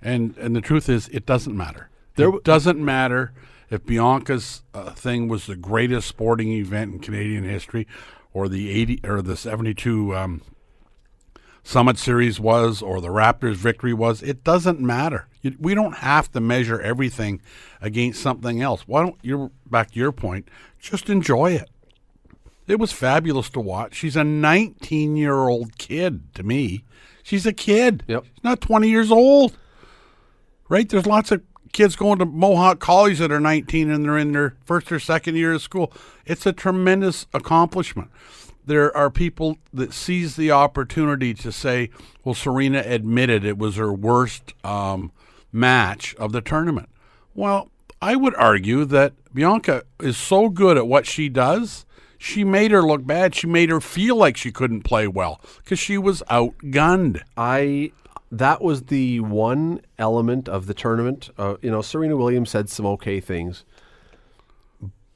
And 0.00 0.36
and 0.38 0.56
the 0.56 0.60
truth 0.60 0.88
is 0.88 1.08
it 1.08 1.26
doesn't 1.26 1.56
matter. 1.56 1.90
There 2.16 2.30
it 2.30 2.44
doesn't 2.44 2.82
matter 2.82 3.32
if 3.70 3.84
Bianca's 3.84 4.62
uh, 4.74 4.90
thing 4.90 5.28
was 5.28 5.46
the 5.46 5.56
greatest 5.56 6.08
sporting 6.08 6.52
event 6.52 6.92
in 6.92 6.98
Canadian 6.98 7.44
history 7.44 7.86
or 8.32 8.48
the 8.48 8.70
80 8.70 9.00
or 9.04 9.22
the 9.22 9.36
72 9.36 10.16
um, 10.16 10.42
Summit 11.62 11.98
Series 11.98 12.40
was 12.40 12.82
or 12.82 13.00
the 13.00 13.08
Raptors' 13.08 13.56
victory 13.56 13.94
was. 13.94 14.22
It 14.22 14.44
doesn't 14.44 14.80
matter. 14.80 15.28
You, 15.42 15.56
we 15.58 15.74
don't 15.74 15.96
have 15.96 16.30
to 16.32 16.40
measure 16.40 16.80
everything 16.80 17.40
against 17.80 18.20
something 18.20 18.60
else. 18.60 18.82
Why 18.86 19.02
don't 19.02 19.18
you? 19.22 19.52
Back 19.70 19.92
to 19.92 19.98
your 19.98 20.12
point. 20.12 20.48
Just 20.78 21.08
enjoy 21.08 21.52
it. 21.52 21.70
It 22.66 22.78
was 22.78 22.92
fabulous 22.92 23.50
to 23.50 23.60
watch. 23.60 23.94
She's 23.96 24.16
a 24.16 24.24
19 24.24 25.16
year 25.16 25.48
old 25.48 25.76
kid 25.78 26.34
to 26.34 26.42
me. 26.42 26.84
She's 27.22 27.46
a 27.46 27.52
kid. 27.52 28.04
Yep. 28.06 28.24
She's 28.24 28.44
not 28.44 28.60
20 28.60 28.88
years 28.88 29.10
old. 29.10 29.56
Right? 30.68 30.88
There's 30.88 31.06
lots 31.06 31.32
of 31.32 31.42
kids 31.72 31.96
going 31.96 32.18
to 32.18 32.26
Mohawk 32.26 32.80
College 32.80 33.18
that 33.18 33.32
are 33.32 33.40
19 33.40 33.90
and 33.90 34.04
they're 34.04 34.18
in 34.18 34.32
their 34.32 34.56
first 34.64 34.90
or 34.90 34.98
second 34.98 35.36
year 35.36 35.52
of 35.52 35.62
school. 35.62 35.92
It's 36.26 36.46
a 36.46 36.52
tremendous 36.52 37.26
accomplishment. 37.32 38.10
There 38.64 38.94
are 38.96 39.10
people 39.10 39.58
that 39.72 39.92
seize 39.92 40.36
the 40.36 40.50
opportunity 40.50 41.34
to 41.34 41.50
say, 41.50 41.90
well, 42.24 42.34
Serena 42.34 42.82
admitted 42.84 43.44
it 43.44 43.58
was 43.58 43.76
her 43.76 43.92
worst 43.92 44.54
um, 44.64 45.12
match 45.52 46.14
of 46.16 46.32
the 46.32 46.40
tournament. 46.40 46.88
Well, 47.34 47.70
I 48.02 48.16
would 48.16 48.34
argue 48.36 48.84
that 48.86 49.14
Bianca 49.32 49.84
is 50.00 50.16
so 50.16 50.48
good 50.48 50.76
at 50.76 50.86
what 50.86 51.06
she 51.06 51.28
does, 51.28 51.84
she 52.22 52.44
made 52.44 52.70
her 52.70 52.82
look 52.82 53.06
bad. 53.06 53.34
She 53.34 53.46
made 53.46 53.70
her 53.70 53.80
feel 53.80 54.14
like 54.14 54.36
she 54.36 54.52
couldn't 54.52 54.82
play 54.82 55.08
well 55.08 55.40
because 55.64 55.78
she 55.78 55.96
was 55.96 56.22
outgunned. 56.28 57.22
I 57.34 57.92
that 58.30 58.62
was 58.62 58.84
the 58.84 59.20
one 59.20 59.80
element 59.98 60.48
of 60.48 60.66
the 60.66 60.74
tournament. 60.74 61.30
Uh, 61.36 61.56
you 61.62 61.70
know, 61.70 61.82
Serena 61.82 62.16
Williams 62.16 62.50
said 62.50 62.68
some 62.68 62.86
okay 62.86 63.20
things, 63.20 63.64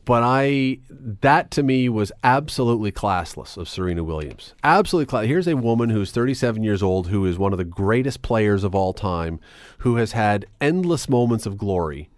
but 0.04 0.22
I 0.22 0.78
that 0.90 1.50
to 1.52 1.62
me 1.62 1.88
was 1.88 2.12
absolutely 2.22 2.92
classless 2.92 3.56
of 3.56 3.68
Serena 3.68 4.02
Williams. 4.02 4.54
Absolutely 4.64 5.06
class. 5.06 5.26
Here's 5.26 5.48
a 5.48 5.56
woman 5.56 5.90
who's 5.90 6.10
37 6.10 6.62
years 6.62 6.82
old, 6.82 7.08
who 7.08 7.24
is 7.24 7.38
one 7.38 7.52
of 7.52 7.58
the 7.58 7.64
greatest 7.64 8.20
players 8.22 8.64
of 8.64 8.74
all 8.74 8.92
time, 8.92 9.40
who 9.78 9.96
has 9.96 10.12
had 10.12 10.46
endless 10.60 11.08
moments 11.08 11.46
of 11.46 11.56
glory, 11.56 12.10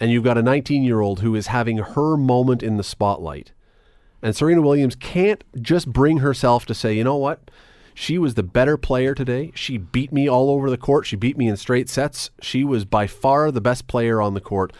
and 0.00 0.10
you've 0.10 0.24
got 0.24 0.38
a 0.38 0.42
19 0.42 0.82
year 0.82 1.00
old 1.00 1.20
who 1.20 1.34
is 1.34 1.48
having 1.48 1.78
her 1.78 2.16
moment 2.16 2.62
in 2.62 2.76
the 2.76 2.84
spotlight. 2.84 3.52
And 4.20 4.34
Serena 4.34 4.62
Williams 4.62 4.96
can't 4.96 5.44
just 5.60 5.92
bring 5.92 6.18
herself 6.18 6.66
to 6.66 6.74
say, 6.74 6.92
you 6.92 7.04
know 7.04 7.16
what? 7.16 7.50
She 8.00 8.16
was 8.16 8.34
the 8.34 8.44
better 8.44 8.76
player 8.76 9.12
today. 9.12 9.50
She 9.56 9.76
beat 9.76 10.12
me 10.12 10.28
all 10.28 10.50
over 10.50 10.70
the 10.70 10.76
court. 10.76 11.04
She 11.04 11.16
beat 11.16 11.36
me 11.36 11.48
in 11.48 11.56
straight 11.56 11.88
sets. 11.88 12.30
She 12.40 12.62
was 12.62 12.84
by 12.84 13.08
far 13.08 13.50
the 13.50 13.60
best 13.60 13.88
player 13.88 14.22
on 14.22 14.34
the 14.34 14.40
court. 14.40 14.72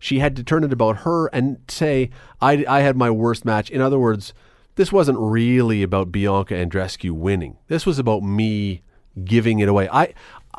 She 0.00 0.18
had 0.18 0.34
to 0.34 0.42
turn 0.42 0.64
it 0.64 0.72
about 0.72 0.98
her 0.98 1.28
and 1.28 1.58
say, 1.68 2.10
I, 2.40 2.64
I 2.68 2.80
had 2.80 2.96
my 2.96 3.08
worst 3.08 3.44
match. 3.44 3.70
In 3.70 3.80
other 3.80 4.00
words, 4.00 4.34
this 4.74 4.90
wasn't 4.90 5.16
really 5.20 5.84
about 5.84 6.10
Bianca 6.10 6.54
Andreescu 6.54 7.12
winning. 7.12 7.56
This 7.68 7.86
was 7.86 8.00
about 8.00 8.24
me 8.24 8.82
giving 9.24 9.60
it 9.60 9.68
away. 9.68 9.88
I 9.88 10.12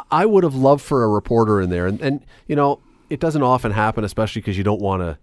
I 0.10 0.26
would 0.26 0.46
have 0.46 0.56
loved 0.56 0.84
for 0.84 1.04
a 1.04 1.10
reporter 1.10 1.60
in 1.60 1.70
there. 1.70 1.88
And, 1.88 2.02
and 2.02 2.26
you 2.48 2.56
know, 2.56 2.80
it 3.10 3.20
doesn't 3.20 3.44
often 3.44 3.74
happen, 3.74 4.06
especially 4.06 4.42
because 4.42 4.58
you 4.58 4.64
don't 4.64 4.82
want 4.82 5.02
to 5.02 5.18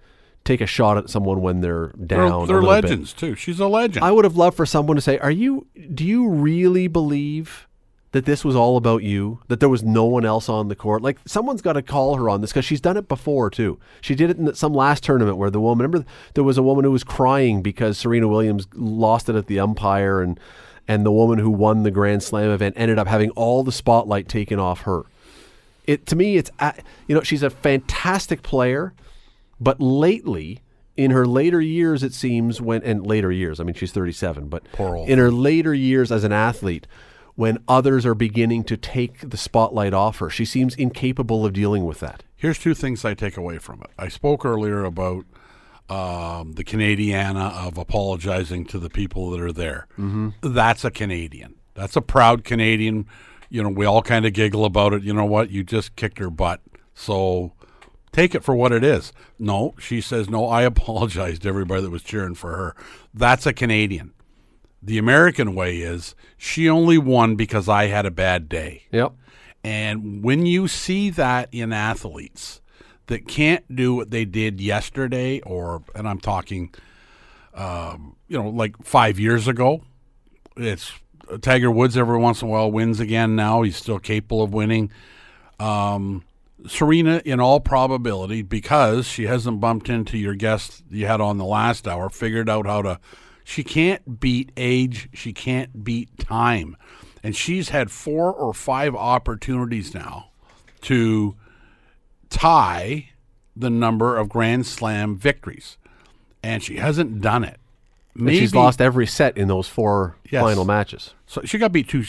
take 0.44 0.60
a 0.60 0.66
shot 0.66 0.98
at 0.98 1.08
someone 1.10 1.40
when 1.40 1.60
they're 1.60 1.88
down. 1.88 1.96
They're, 1.98 2.18
they're 2.18 2.62
little 2.62 2.82
bit. 2.82 2.90
legends 2.90 3.12
too. 3.12 3.34
She's 3.34 3.60
a 3.60 3.66
legend. 3.66 4.04
I 4.04 4.12
would 4.12 4.24
have 4.24 4.36
loved 4.36 4.56
for 4.56 4.66
someone 4.66 4.96
to 4.96 5.02
say, 5.02 5.18
"Are 5.18 5.30
you? 5.30 5.66
Do 5.94 6.04
you 6.04 6.28
really 6.28 6.86
believe 6.86 7.66
that 8.12 8.26
this 8.26 8.44
was 8.44 8.54
all 8.54 8.76
about 8.76 9.02
you? 9.02 9.40
That 9.48 9.58
there 9.58 9.68
was 9.68 9.82
no 9.82 10.04
one 10.04 10.24
else 10.24 10.48
on 10.48 10.68
the 10.68 10.76
court? 10.76 11.02
Like 11.02 11.18
someone's 11.26 11.62
got 11.62 11.72
to 11.72 11.82
call 11.82 12.16
her 12.16 12.28
on 12.28 12.40
this 12.40 12.50
because 12.52 12.64
she's 12.64 12.80
done 12.80 12.96
it 12.96 13.08
before 13.08 13.50
too. 13.50 13.78
She 14.00 14.14
did 14.14 14.30
it 14.30 14.38
in 14.38 14.54
some 14.54 14.72
last 14.72 15.02
tournament 15.02 15.36
where 15.36 15.50
the 15.50 15.60
woman. 15.60 15.86
Remember, 15.86 16.06
there 16.34 16.44
was 16.44 16.56
a 16.58 16.62
woman 16.62 16.84
who 16.84 16.92
was 16.92 17.04
crying 17.04 17.62
because 17.62 17.98
Serena 17.98 18.28
Williams 18.28 18.68
lost 18.74 19.28
it 19.28 19.34
at 19.34 19.46
the 19.46 19.58
umpire, 19.58 20.20
and 20.22 20.38
and 20.86 21.04
the 21.04 21.12
woman 21.12 21.38
who 21.38 21.50
won 21.50 21.82
the 21.82 21.90
Grand 21.90 22.22
Slam 22.22 22.50
event 22.50 22.74
ended 22.76 22.98
up 22.98 23.08
having 23.08 23.30
all 23.30 23.64
the 23.64 23.72
spotlight 23.72 24.28
taken 24.28 24.58
off 24.58 24.82
her. 24.82 25.02
It 25.86 26.06
to 26.06 26.16
me, 26.16 26.36
it's 26.36 26.50
uh, 26.60 26.72
you 27.08 27.14
know 27.14 27.22
she's 27.22 27.42
a 27.42 27.50
fantastic 27.50 28.42
player, 28.42 28.94
but 29.64 29.80
lately 29.80 30.60
in 30.96 31.10
her 31.10 31.26
later 31.26 31.60
years, 31.60 32.02
it 32.02 32.14
seems 32.14 32.60
when 32.60 32.82
and 32.82 33.06
later 33.06 33.32
years, 33.32 33.60
I 33.60 33.64
mean 33.64 33.74
she's 33.74 33.92
37, 33.92 34.48
but 34.48 34.64
Poor 34.72 34.96
old 34.96 35.08
in 35.08 35.18
her 35.18 35.30
later 35.30 35.74
years 35.74 36.12
as 36.12 36.24
an 36.24 36.32
athlete, 36.32 36.86
when 37.34 37.58
others 37.66 38.06
are 38.06 38.14
beginning 38.14 38.62
to 38.64 38.76
take 38.76 39.28
the 39.28 39.36
spotlight 39.36 39.92
off 39.92 40.18
her, 40.18 40.30
she 40.30 40.44
seems 40.44 40.74
incapable 40.76 41.44
of 41.44 41.52
dealing 41.52 41.84
with 41.84 42.00
that. 42.00 42.22
Here's 42.36 42.58
two 42.58 42.74
things 42.74 43.04
I 43.04 43.14
take 43.14 43.36
away 43.36 43.58
from 43.58 43.80
it. 43.80 43.90
I 43.98 44.08
spoke 44.08 44.44
earlier 44.44 44.84
about 44.84 45.24
um, 45.88 46.52
the 46.52 46.64
Canadiana 46.64 47.52
of 47.66 47.76
apologizing 47.76 48.66
to 48.66 48.78
the 48.78 48.90
people 48.90 49.30
that 49.30 49.40
are 49.40 49.52
there. 49.52 49.86
Mm-hmm. 49.98 50.30
That's 50.42 50.84
a 50.84 50.90
Canadian. 50.90 51.56
That's 51.74 51.96
a 51.96 52.00
proud 52.00 52.44
Canadian. 52.44 53.06
You 53.50 53.62
know, 53.62 53.68
we 53.68 53.84
all 53.84 54.02
kind 54.02 54.26
of 54.26 54.32
giggle 54.32 54.64
about 54.64 54.92
it. 54.92 55.02
You 55.02 55.12
know 55.12 55.24
what? 55.24 55.50
You 55.50 55.64
just 55.64 55.96
kicked 55.96 56.18
her 56.18 56.30
butt. 56.30 56.60
So 56.94 57.52
take 58.14 58.34
it 58.34 58.44
for 58.44 58.54
what 58.54 58.72
it 58.72 58.82
is. 58.82 59.12
No, 59.38 59.74
she 59.78 60.00
says, 60.00 60.30
no, 60.30 60.46
I 60.46 60.62
apologize 60.74 61.38
to 61.40 61.48
everybody 61.48 61.82
that 61.82 61.90
was 61.90 62.02
cheering 62.02 62.34
for 62.34 62.56
her. 62.56 62.76
That's 63.12 63.46
a 63.46 63.52
Canadian. 63.52 64.12
The 64.82 64.98
American 64.98 65.54
way 65.54 65.78
is 65.78 66.14
she 66.36 66.68
only 66.68 66.98
won 66.98 67.36
because 67.36 67.68
I 67.68 67.86
had 67.86 68.06
a 68.06 68.10
bad 68.10 68.48
day. 68.48 68.84
Yep. 68.92 69.12
And 69.62 70.22
when 70.22 70.44
you 70.44 70.68
see 70.68 71.08
that 71.10 71.48
in 71.52 71.72
athletes 71.72 72.60
that 73.06 73.26
can't 73.26 73.64
do 73.74 73.94
what 73.94 74.10
they 74.10 74.26
did 74.26 74.60
yesterday, 74.60 75.40
or, 75.40 75.82
and 75.94 76.06
I'm 76.06 76.20
talking, 76.20 76.74
um, 77.54 78.16
you 78.28 78.36
know, 78.36 78.50
like 78.50 78.76
five 78.82 79.18
years 79.18 79.48
ago, 79.48 79.82
it's 80.56 80.92
Tiger 81.40 81.70
Woods 81.70 81.96
every 81.96 82.18
once 82.18 82.42
in 82.42 82.48
a 82.48 82.50
while 82.50 82.70
wins 82.70 83.00
again 83.00 83.36
now. 83.36 83.62
He's 83.62 83.76
still 83.76 83.98
capable 83.98 84.42
of 84.42 84.52
winning. 84.52 84.90
Um, 85.58 86.24
Serena, 86.66 87.20
in 87.24 87.40
all 87.40 87.60
probability, 87.60 88.42
because 88.42 89.06
she 89.06 89.24
hasn't 89.26 89.60
bumped 89.60 89.88
into 89.88 90.16
your 90.18 90.34
guest 90.34 90.82
you 90.90 91.06
had 91.06 91.20
on 91.20 91.38
the 91.38 91.44
last 91.44 91.86
hour, 91.86 92.08
figured 92.08 92.48
out 92.48 92.66
how 92.66 92.82
to. 92.82 93.00
She 93.44 93.62
can't 93.62 94.18
beat 94.20 94.52
age. 94.56 95.08
She 95.12 95.32
can't 95.34 95.84
beat 95.84 96.16
time. 96.18 96.76
And 97.22 97.36
she's 97.36 97.68
had 97.70 97.90
four 97.90 98.32
or 98.32 98.54
five 98.54 98.94
opportunities 98.94 99.92
now 99.94 100.30
to 100.82 101.36
tie 102.30 103.10
the 103.56 103.70
number 103.70 104.16
of 104.16 104.28
Grand 104.28 104.66
Slam 104.66 105.16
victories. 105.16 105.76
And 106.42 106.62
she 106.62 106.76
hasn't 106.76 107.20
done 107.20 107.44
it. 107.44 107.58
And 108.18 108.30
she's 108.30 108.54
lost 108.54 108.80
every 108.80 109.06
set 109.06 109.36
in 109.36 109.48
those 109.48 109.68
four 109.68 110.16
Yes. 110.30 110.42
final 110.42 110.64
matches. 110.64 111.14
So 111.26 111.42
she 111.44 111.58
got 111.58 111.72
beat 111.72 111.88
two 111.88 112.04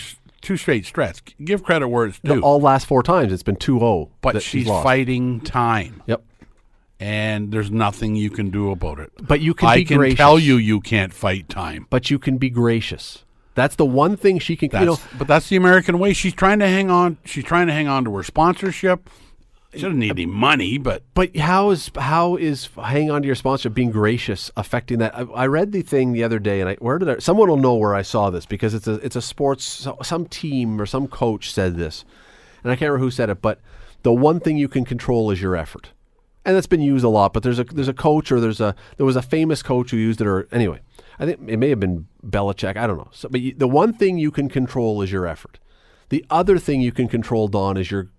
two 0.46 0.56
straight 0.58 0.86
strats. 0.86 1.22
Give 1.44 1.64
credit 1.64 1.88
where 1.90 2.06
it's 2.06 2.20
due. 2.20 2.36
The, 2.36 2.42
all 2.42 2.62
last 2.62 2.86
four 2.86 3.04
times, 3.04 3.34
it's 3.34 3.44
been 3.44 3.58
2-0 3.58 4.10
but 4.22 4.42
she's 4.42 4.68
lost. 4.68 4.84
fighting 4.84 5.42
time. 5.42 6.02
Yep. 6.08 6.24
and 7.00 7.52
there's 7.52 7.72
nothing 7.72 8.16
you 8.16 8.30
can 8.30 8.52
do 8.52 8.72
about 8.72 9.00
it. 9.00 9.12
But 9.22 9.42
you 9.42 9.54
can 9.54 9.68
I 9.68 9.76
be 9.78 9.86
can 9.86 9.98
gracious. 9.98 10.18
tell 10.18 10.40
you 10.40 10.56
you 10.58 10.80
can't 10.80 11.14
fight 11.14 11.50
time. 11.50 11.88
But 11.90 12.10
you 12.10 12.18
can 12.20 12.38
be 12.38 12.50
gracious. 12.50 13.26
That's 13.56 13.76
the 13.76 13.86
one 13.86 14.18
thing 14.18 14.40
she 14.40 14.56
can. 14.56 14.70
That's, 14.70 14.82
you 14.82 14.86
know, 14.88 15.00
but 15.18 15.28
that's 15.28 15.50
the 15.50 15.56
American 15.56 15.98
way. 15.98 16.14
She's 16.14 16.34
trying 16.34 16.60
to 16.60 16.68
hang 16.68 16.90
on. 16.92 17.18
She's 17.26 17.44
trying 17.44 17.68
to 17.68 17.74
hang 17.74 17.88
on 17.88 18.04
to 18.06 18.16
her 18.16 18.24
sponsorship. 18.24 19.10
She 19.76 19.82
doesn't 19.82 20.00
need 20.00 20.12
any 20.12 20.26
money, 20.26 20.78
but 20.78 21.04
But 21.14 21.36
how 21.38 21.70
is 21.70 21.92
how 21.96 22.36
is 22.36 22.70
hang 22.82 23.12
on 23.12 23.22
to 23.22 23.26
your 23.26 23.36
sponsorship 23.36 23.74
being 23.74 23.92
gracious 23.92 24.52
affecting 24.56 25.00
that? 25.00 25.16
I, 25.16 25.22
I 25.22 25.48
read 25.48 25.72
the 25.72 25.82
thing 25.82 26.14
the 26.14 26.24
other 26.24 26.40
day, 26.40 26.62
and 26.62 26.70
I 26.70 26.76
where 26.76 26.98
did 26.98 27.10
I, 27.10 27.18
someone 27.20 27.50
will 27.50 27.58
know 27.58 27.76
where 27.76 27.94
I 27.94 28.02
saw 28.02 28.30
this 28.30 28.46
because 28.46 28.74
it's 28.74 28.88
a 28.88 28.94
it's 28.96 29.16
a 29.16 29.22
sports 29.22 29.88
some 30.02 30.26
team 30.26 30.82
or 30.82 30.86
some 30.86 31.08
coach 31.08 31.52
said 31.52 31.76
this, 31.76 32.06
and 32.64 32.72
I 32.72 32.76
can't 32.76 32.90
remember 32.90 33.06
who 33.06 33.12
said 33.12 33.30
it. 33.30 33.42
But 33.42 33.60
the 34.04 34.14
one 34.14 34.40
thing 34.40 34.58
you 34.58 34.68
can 34.68 34.86
control 34.86 35.32
is 35.32 35.42
your 35.42 35.56
effort, 35.56 35.92
and 36.46 36.56
that's 36.56 36.68
been 36.68 36.82
used 36.82 37.06
a 37.06 37.10
lot. 37.10 37.34
But 37.34 37.44
there's 37.44 37.60
a 37.60 37.64
there's 37.64 37.88
a 37.88 37.94
coach 37.94 38.32
or 38.32 38.40
there's 38.40 38.62
a 38.62 38.76
there 38.98 39.06
was 39.06 39.16
a 39.16 39.22
famous 39.22 39.62
coach 39.62 39.92
who 39.92 39.98
used 39.98 40.22
it 40.22 40.28
or 40.28 40.48
anyway. 40.52 40.80
I 41.18 41.26
think 41.26 41.50
it 41.50 41.58
may 41.58 41.70
have 41.70 41.80
been 41.80 42.08
Belichick. 42.26 42.76
I 42.76 42.88
don't 42.88 42.98
know. 42.98 43.10
So, 43.12 43.30
but 43.30 43.42
you, 43.42 43.54
the 43.54 43.68
one 43.68 43.94
thing 43.94 44.18
you 44.18 44.32
can 44.32 44.50
control 44.50 45.02
is 45.02 45.12
your 45.12 45.26
effort. 45.26 45.60
The 46.10 46.26
other 46.30 46.60
thing 46.60 46.82
you 46.82 46.92
can 46.92 47.08
control, 47.08 47.48
Don, 47.48 47.78
is 47.78 47.90
your 47.90 48.10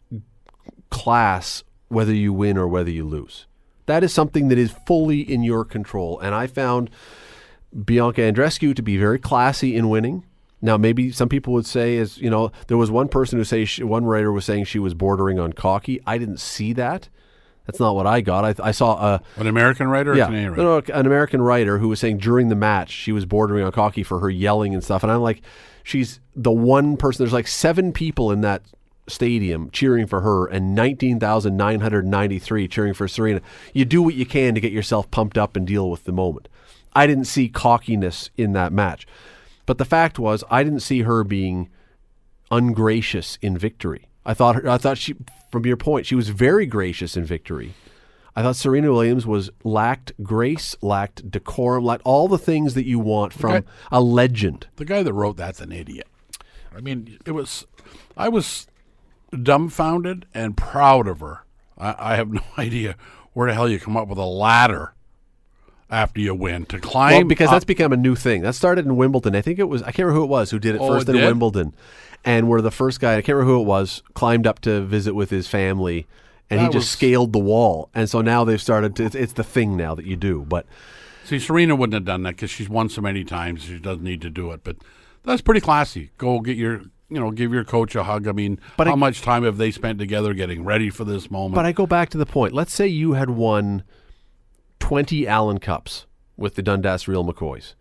class 0.91 1.65
whether 1.89 2.13
you 2.13 2.33
win 2.33 2.59
or 2.59 2.67
whether 2.67 2.91
you 2.91 3.05
lose. 3.05 3.47
That 3.87 4.03
is 4.03 4.13
something 4.13 4.49
that 4.49 4.59
is 4.59 4.73
fully 4.87 5.21
in 5.21 5.43
your 5.43 5.65
control. 5.65 6.19
And 6.19 6.35
I 6.35 6.47
found 6.47 6.91
Bianca 7.85 8.21
Andreescu 8.21 8.75
to 8.75 8.83
be 8.83 8.97
very 8.97 9.19
classy 9.19 9.77
in 9.77 9.89
winning. 9.89 10.25
Now, 10.61 10.77
maybe 10.77 11.13
some 11.13 11.29
people 11.29 11.53
would 11.53 11.67
say, 11.67 11.99
as 11.99 12.19
you 12.19 12.31
know, 12.31 12.51
there 12.67 12.77
was 12.77 12.91
one 12.91 13.09
person 13.09 13.39
who 13.39 13.45
say 13.45 13.65
she, 13.65 13.85
one 13.85 14.05
writer 14.05 14.33
was 14.33 14.45
saying 14.45 14.65
she 14.65 14.79
was 14.79 14.95
bordering 14.95 15.39
on 15.39 15.53
cocky. 15.53 16.01
I 16.07 16.19
didn't 16.19 16.41
see 16.41 16.73
that. 16.73 17.09
That's 17.67 17.81
not 17.81 17.95
what 17.95 18.07
I 18.07 18.21
got. 18.21 18.45
I, 18.45 18.69
I 18.69 18.71
saw 18.71 19.15
a 19.15 19.23
an 19.37 19.49
American 19.49 19.89
writer 19.89 20.13
or 20.13 20.17
yeah, 20.17 20.27
Canadian 20.27 20.53
writer? 20.53 20.63
no, 20.63 20.79
no, 20.79 20.95
an 20.95 21.07
American 21.07 21.43
writer 21.43 21.79
who 21.79 21.89
was 21.89 21.99
saying 22.01 22.19
during 22.19 22.49
the 22.49 22.55
match 22.55 22.91
she 22.91 23.13
was 23.13 23.27
bordering 23.27 23.65
on 23.65 23.73
cocky 23.73 24.03
for 24.03 24.21
her 24.21 24.31
yelling 24.31 24.73
and 24.73 24.83
stuff. 24.83 25.03
And 25.03 25.11
I'm 25.11 25.21
like, 25.21 25.43
she's 25.83 26.21
the 26.35 26.53
one 26.53 26.97
person. 26.97 27.25
There's 27.25 27.33
like 27.33 27.49
seven 27.49 27.93
people 27.93 28.31
in 28.31 28.41
that 28.43 28.63
stadium 29.09 29.71
cheering 29.71 30.07
for 30.07 30.21
her, 30.23 30.47
and 30.47 30.75
19,993 30.75 32.69
cheering 32.69 32.95
for 32.95 33.09
Serena. 33.09 33.41
You 33.73 33.85
do 33.85 34.03
what 34.03 34.15
you 34.15 34.27
can 34.27 34.55
to 34.55 34.61
get 34.61 34.73
yourself 34.73 35.11
pumped 35.11 35.39
up 35.39 35.57
and 35.57 35.67
deal 35.67 35.91
with 35.91 36.05
the 36.05 36.13
moment. 36.13 36.49
I 36.95 37.07
didn't 37.07 37.27
see 37.27 37.49
cockiness 37.49 38.31
in 38.37 38.53
that 38.53 38.73
match, 38.73 39.07
but 39.67 39.79
the 39.79 39.85
fact 39.85 40.19
was 40.19 40.43
I 40.51 40.63
didn't 40.65 40.81
see 40.81 41.03
her 41.03 41.25
being 41.25 41.69
ungracious 42.51 43.39
in 43.43 43.59
victory. 43.59 44.09
I 44.25 44.35
thought 44.35 44.57
her, 44.57 44.69
I 44.69 44.79
thought 44.79 44.99
she, 44.99 45.15
from 45.53 45.67
your 45.67 45.77
point, 45.77 46.07
she 46.07 46.15
was 46.15 46.31
very 46.31 46.67
gracious 46.67 47.17
in 47.17 47.25
victory. 47.25 47.75
I 48.35 48.43
thought 48.43 48.57
Serena 48.57 48.93
Williams 48.93 49.27
was 49.27 49.51
lacked 49.65 50.13
grace, 50.23 50.77
lacked 50.83 51.31
decorum, 51.31 51.85
lacked 51.85 52.03
all 52.05 52.29
the 52.29 52.37
things 52.39 52.75
that 52.75 52.85
you 52.87 52.99
want 52.99 53.33
from 53.33 53.51
Okay. 53.53 53.67
a 53.91 54.01
legend. 54.03 54.67
The 54.77 54.85
guy 54.85 55.03
that 55.03 55.13
wrote 55.13 55.37
that's 55.37 55.61
an 55.61 55.73
idiot. 55.73 56.07
I 56.77 56.81
mean, 56.81 57.19
it 57.25 57.33
was. 57.33 57.67
I 58.17 58.29
was 58.29 58.67
dumbfounded 59.31 60.27
and 60.35 60.57
proud 60.57 61.07
of 61.09 61.21
her. 61.21 61.45
I, 61.79 61.95
I 62.13 62.17
have 62.17 62.31
no 62.33 62.43
idea 62.59 62.97
where 63.33 63.49
the 63.49 63.55
hell 63.55 63.69
you 63.69 63.79
come 63.79 63.97
up 63.97 64.09
with 64.09 64.19
a 64.19 64.25
ladder 64.25 64.95
after 65.91 66.21
you 66.21 66.35
win 66.35 66.67
to 66.67 66.81
climb. 66.81 67.13
Well, 67.15 67.25
because 67.25 67.49
up- 67.49 67.53
that's 67.55 67.65
become 67.65 67.93
a 67.93 67.97
new 67.97 68.15
thing. 68.17 68.43
That 68.43 68.55
started 68.55 68.87
in 68.87 68.97
Wimbledon. 68.97 69.35
I 69.37 69.41
think 69.43 69.59
it 69.59 69.65
was 69.69 69.83
I 69.83 69.87
can't 69.87 70.01
remember 70.07 70.19
who 70.21 70.25
it 70.25 70.29
was 70.31 70.51
who 70.51 70.59
did 70.59 70.75
it 70.75 70.81
Oh, 70.81 70.89
first 70.89 71.09
it 71.09 71.15
in 71.15 71.21
did? 71.21 71.27
Wimbledon, 71.27 71.75
and 72.25 72.49
where 72.49 72.61
the 72.63 72.71
first 72.71 73.01
guy 73.01 73.13
I 73.17 73.23
can't 73.23 73.37
remember 73.37 73.53
who 73.55 73.61
it 73.61 73.67
was 73.67 74.03
climbed 74.15 74.47
up 74.47 74.61
to 74.63 74.81
visit 74.83 75.15
with 75.15 75.31
his 75.31 75.47
family, 75.47 76.07
and 76.51 76.61
he 76.61 76.67
just 76.67 76.75
was- 76.77 76.91
scaled 76.91 77.33
the 77.33 77.39
wall. 77.39 77.89
And 77.95 78.09
so 78.11 78.21
now 78.21 78.43
they've 78.45 78.61
started. 78.61 78.97
To, 78.97 79.05
it's, 79.05 79.15
it's 79.15 79.33
the 79.35 79.45
thing 79.45 79.77
now 79.77 79.95
that 79.95 80.07
you 80.07 80.17
do. 80.17 80.45
But 80.49 80.67
See, 81.25 81.39
Serena 81.41 81.75
wouldn't 81.75 81.95
have 81.95 82.05
done 82.05 82.23
that 82.23 82.37
because 82.37 82.51
she's 82.51 82.69
won 82.69 82.89
so 82.89 83.01
many 83.01 83.25
times. 83.25 83.63
She 83.65 83.79
doesn't 83.81 84.05
need 84.05 84.23
to 84.23 84.31
do 84.31 84.53
it. 84.53 84.63
But 84.63 84.77
that's 85.25 85.43
pretty 85.43 85.61
classy. 85.61 86.11
Go 86.19 86.39
get 86.39 86.57
your, 86.57 86.83
you 87.09 87.21
know, 87.21 87.31
give 87.31 87.53
your 87.53 87.65
coach 87.65 87.95
a 87.95 88.03
hug. 88.05 88.27
I 88.27 88.33
mean, 88.33 88.59
But 88.77 88.87
how 88.87 88.95
I- 88.95 88.97
much 88.97 89.23
time 89.23 89.45
have 89.45 89.57
they 89.59 89.71
spent 89.71 89.99
together 89.99 90.35
getting 90.35 90.65
ready 90.65 90.91
for 90.91 91.05
this 91.05 91.31
moment? 91.31 91.55
But 91.55 91.67
I 91.67 91.73
go 91.73 91.87
back 91.87 92.11
to 92.11 92.19
the 92.19 92.27
point. 92.27 92.53
Let's 92.53 92.73
say 92.75 92.87
you 92.87 93.13
had 93.15 93.31
won 93.31 93.83
20 94.81 95.27
Allen 95.27 95.59
Cups 95.59 96.07
with 96.37 96.55
the 96.55 96.63
Dundas 96.63 97.09
Real 97.09 97.25
McCoys, 97.25 97.75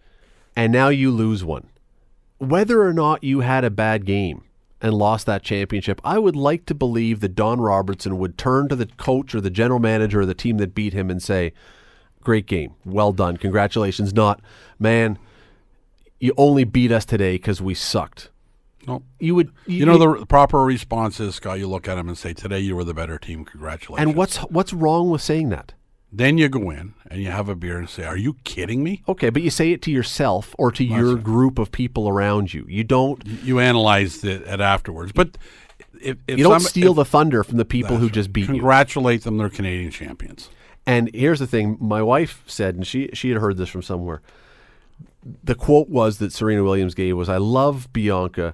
and 0.55 0.71
now 0.71 0.89
you 0.89 1.11
lose 1.11 1.43
one. 1.43 1.67
Whether 2.37 2.83
or 2.83 2.93
not 2.93 3.23
you 3.23 3.39
had 3.41 3.63
a 3.63 3.69
bad 3.69 4.05
game 4.05 4.43
and 4.81 4.93
lost 4.93 5.25
that 5.25 5.41
championship, 5.43 5.99
I 6.03 6.19
would 6.19 6.35
like 6.35 6.65
to 6.67 6.75
believe 6.75 7.19
that 7.21 7.35
Don 7.35 7.59
Robertson 7.59 8.17
would 8.17 8.37
turn 8.37 8.67
to 8.69 8.75
the 8.75 8.85
coach 8.85 9.33
or 9.33 9.41
the 9.41 9.49
general 9.49 9.79
manager 9.79 10.21
or 10.21 10.25
the 10.25 10.33
team 10.33 10.57
that 10.57 10.75
beat 10.75 10.93
him 10.93 11.09
and 11.09 11.21
say, 11.21 11.53
Great 12.21 12.47
game. 12.47 12.73
Well 12.83 13.11
done. 13.13 13.37
Congratulations. 13.37 14.11
Not, 14.11 14.41
man, 14.79 15.19
you 16.19 16.33
only 16.37 16.63
beat 16.63 16.91
us 16.91 17.05
today 17.05 17.33
because 17.35 17.61
we 17.61 17.75
sucked. 17.75 18.29
No. 18.87 19.03
You 19.19 19.35
would, 19.35 19.51
You 19.65 19.85
know, 19.85 19.97
the, 19.97 20.19
the 20.19 20.25
proper 20.25 20.59
response 20.63 21.19
is, 21.19 21.35
Scott, 21.35 21.59
you 21.59 21.67
look 21.67 21.87
at 21.87 21.97
him 21.97 22.07
and 22.07 22.17
say, 22.17 22.33
today 22.33 22.59
you 22.59 22.75
were 22.75 22.83
the 22.83 22.93
better 22.93 23.17
team. 23.17 23.45
Congratulations. 23.45 24.07
and 24.09 24.17
what's 24.17 24.37
what's 24.37 24.73
wrong 24.73 25.09
with 25.11 25.21
saying 25.21 25.49
that? 25.49 25.73
Then 26.11 26.37
you 26.37 26.47
go 26.47 26.69
in 26.69 26.93
and 27.11 27.21
you 27.21 27.29
have 27.31 27.49
a 27.49 27.55
beer 27.55 27.77
and 27.77 27.89
say, 27.89 28.03
are 28.05 28.15
you 28.15 28.35
kidding 28.45 28.83
me? 28.83 29.03
Okay, 29.09 29.29
but 29.29 29.41
you 29.41 29.49
say 29.49 29.71
it 29.71 29.81
to 29.81 29.91
yourself 29.91 30.55
or 30.57 30.71
to 30.71 30.83
your 30.83 31.15
group 31.15 31.59
of 31.59 31.71
people 31.71 32.07
around 32.07 32.53
you. 32.53 32.65
You 32.69 32.83
don't. 32.85 33.25
You 33.43 33.59
analyze 33.59 34.23
it, 34.23 34.43
it 34.43 34.61
afterwards. 34.61 35.11
But 35.11 35.37
if, 36.01 36.17
if 36.27 36.37
You 36.37 36.43
don't 36.45 36.61
some- 36.61 36.69
steal 36.69 36.91
if- 36.91 36.95
the 36.97 37.05
thunder 37.05 37.43
from 37.43 37.57
the 37.57 37.65
people 37.65 37.97
who 37.97 38.09
just 38.09 38.31
beat 38.31 38.41
you. 38.41 38.47
Congratulate 38.47 39.23
them, 39.23 39.37
they're 39.37 39.49
Canadian 39.49 39.91
champions. 39.91 40.49
And 40.85 41.09
here's 41.13 41.39
the 41.39 41.47
thing: 41.47 41.77
my 41.81 42.01
wife 42.03 42.43
said, 42.47 42.75
and 42.75 42.85
she 42.85 43.09
she 43.13 43.29
had 43.29 43.39
heard 43.41 43.57
this 43.57 43.69
from 43.69 43.81
somewhere. 43.81 44.21
The 45.43 45.55
quote 45.55 45.89
was 45.89 46.19
that 46.19 46.31
Serena 46.31 46.63
Williams 46.63 46.93
gave 46.93 47.17
was, 47.17 47.27
"I 47.27 47.37
love 47.37 47.91
Bianca, 47.91 48.53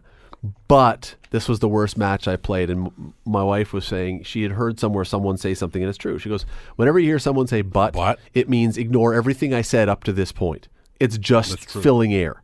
but 0.68 1.16
this 1.30 1.48
was 1.48 1.60
the 1.60 1.68
worst 1.68 1.98
match 1.98 2.28
I 2.28 2.36
played." 2.36 2.70
And 2.70 3.14
my 3.26 3.44
wife 3.44 3.74
was 3.74 3.86
saying 3.86 4.24
she 4.24 4.44
had 4.44 4.54
heard 4.54 4.80
somewhere 4.80 5.06
someone 5.06 5.38
say 5.38 5.54
something, 5.54 5.82
and 5.82 5.90
it's 5.90 5.98
true. 5.98 6.18
She 6.18 6.30
goes, 6.30 6.46
"Whenever 6.76 7.00
you 7.00 7.08
hear 7.08 7.20
someone 7.20 7.48
say 7.48 7.62
but, 7.62 7.94
But? 7.94 8.20
it 8.34 8.50
means 8.50 8.78
ignore 8.78 9.14
everything 9.14 9.54
I 9.54 9.62
said 9.62 9.90
up 9.90 10.04
to 10.06 10.14
this 10.14 10.32
point. 10.32 10.68
It's 11.00 11.18
just 11.18 11.70
filling 11.70 12.14
air." 12.14 12.42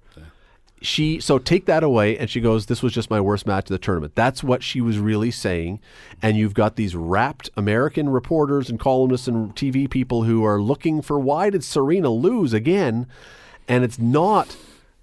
she 0.82 1.20
so 1.20 1.40
take 1.40 1.66
that 1.66 1.84
away 1.84 2.18
and 2.18 2.30
she 2.30 2.40
goes 2.40 2.68
this 2.68 2.84
was 2.84 2.94
just 2.94 3.10
my 3.10 3.20
worst 3.20 3.48
match 3.48 3.66
of 3.66 3.70
the 3.70 3.78
tournament 3.80 4.14
that's 4.14 4.44
what 4.44 4.62
she 4.62 4.80
was 4.80 5.00
really 5.00 5.32
saying 5.32 5.80
and 6.22 6.38
you've 6.38 6.54
got 6.54 6.76
these 6.76 6.96
rapt 6.96 7.50
american 7.58 8.10
reporters 8.10 8.70
and 8.70 8.80
columnists 8.80 9.28
and 9.28 9.56
tv 9.56 9.90
people 9.90 10.24
who 10.24 10.46
are 10.46 10.62
looking 10.62 11.02
for 11.02 11.20
why 11.20 11.50
did 11.50 11.64
serena 11.64 12.10
lose 12.10 12.54
again 12.54 13.08
and 13.68 13.84
it's 13.84 13.98
not 13.98 14.56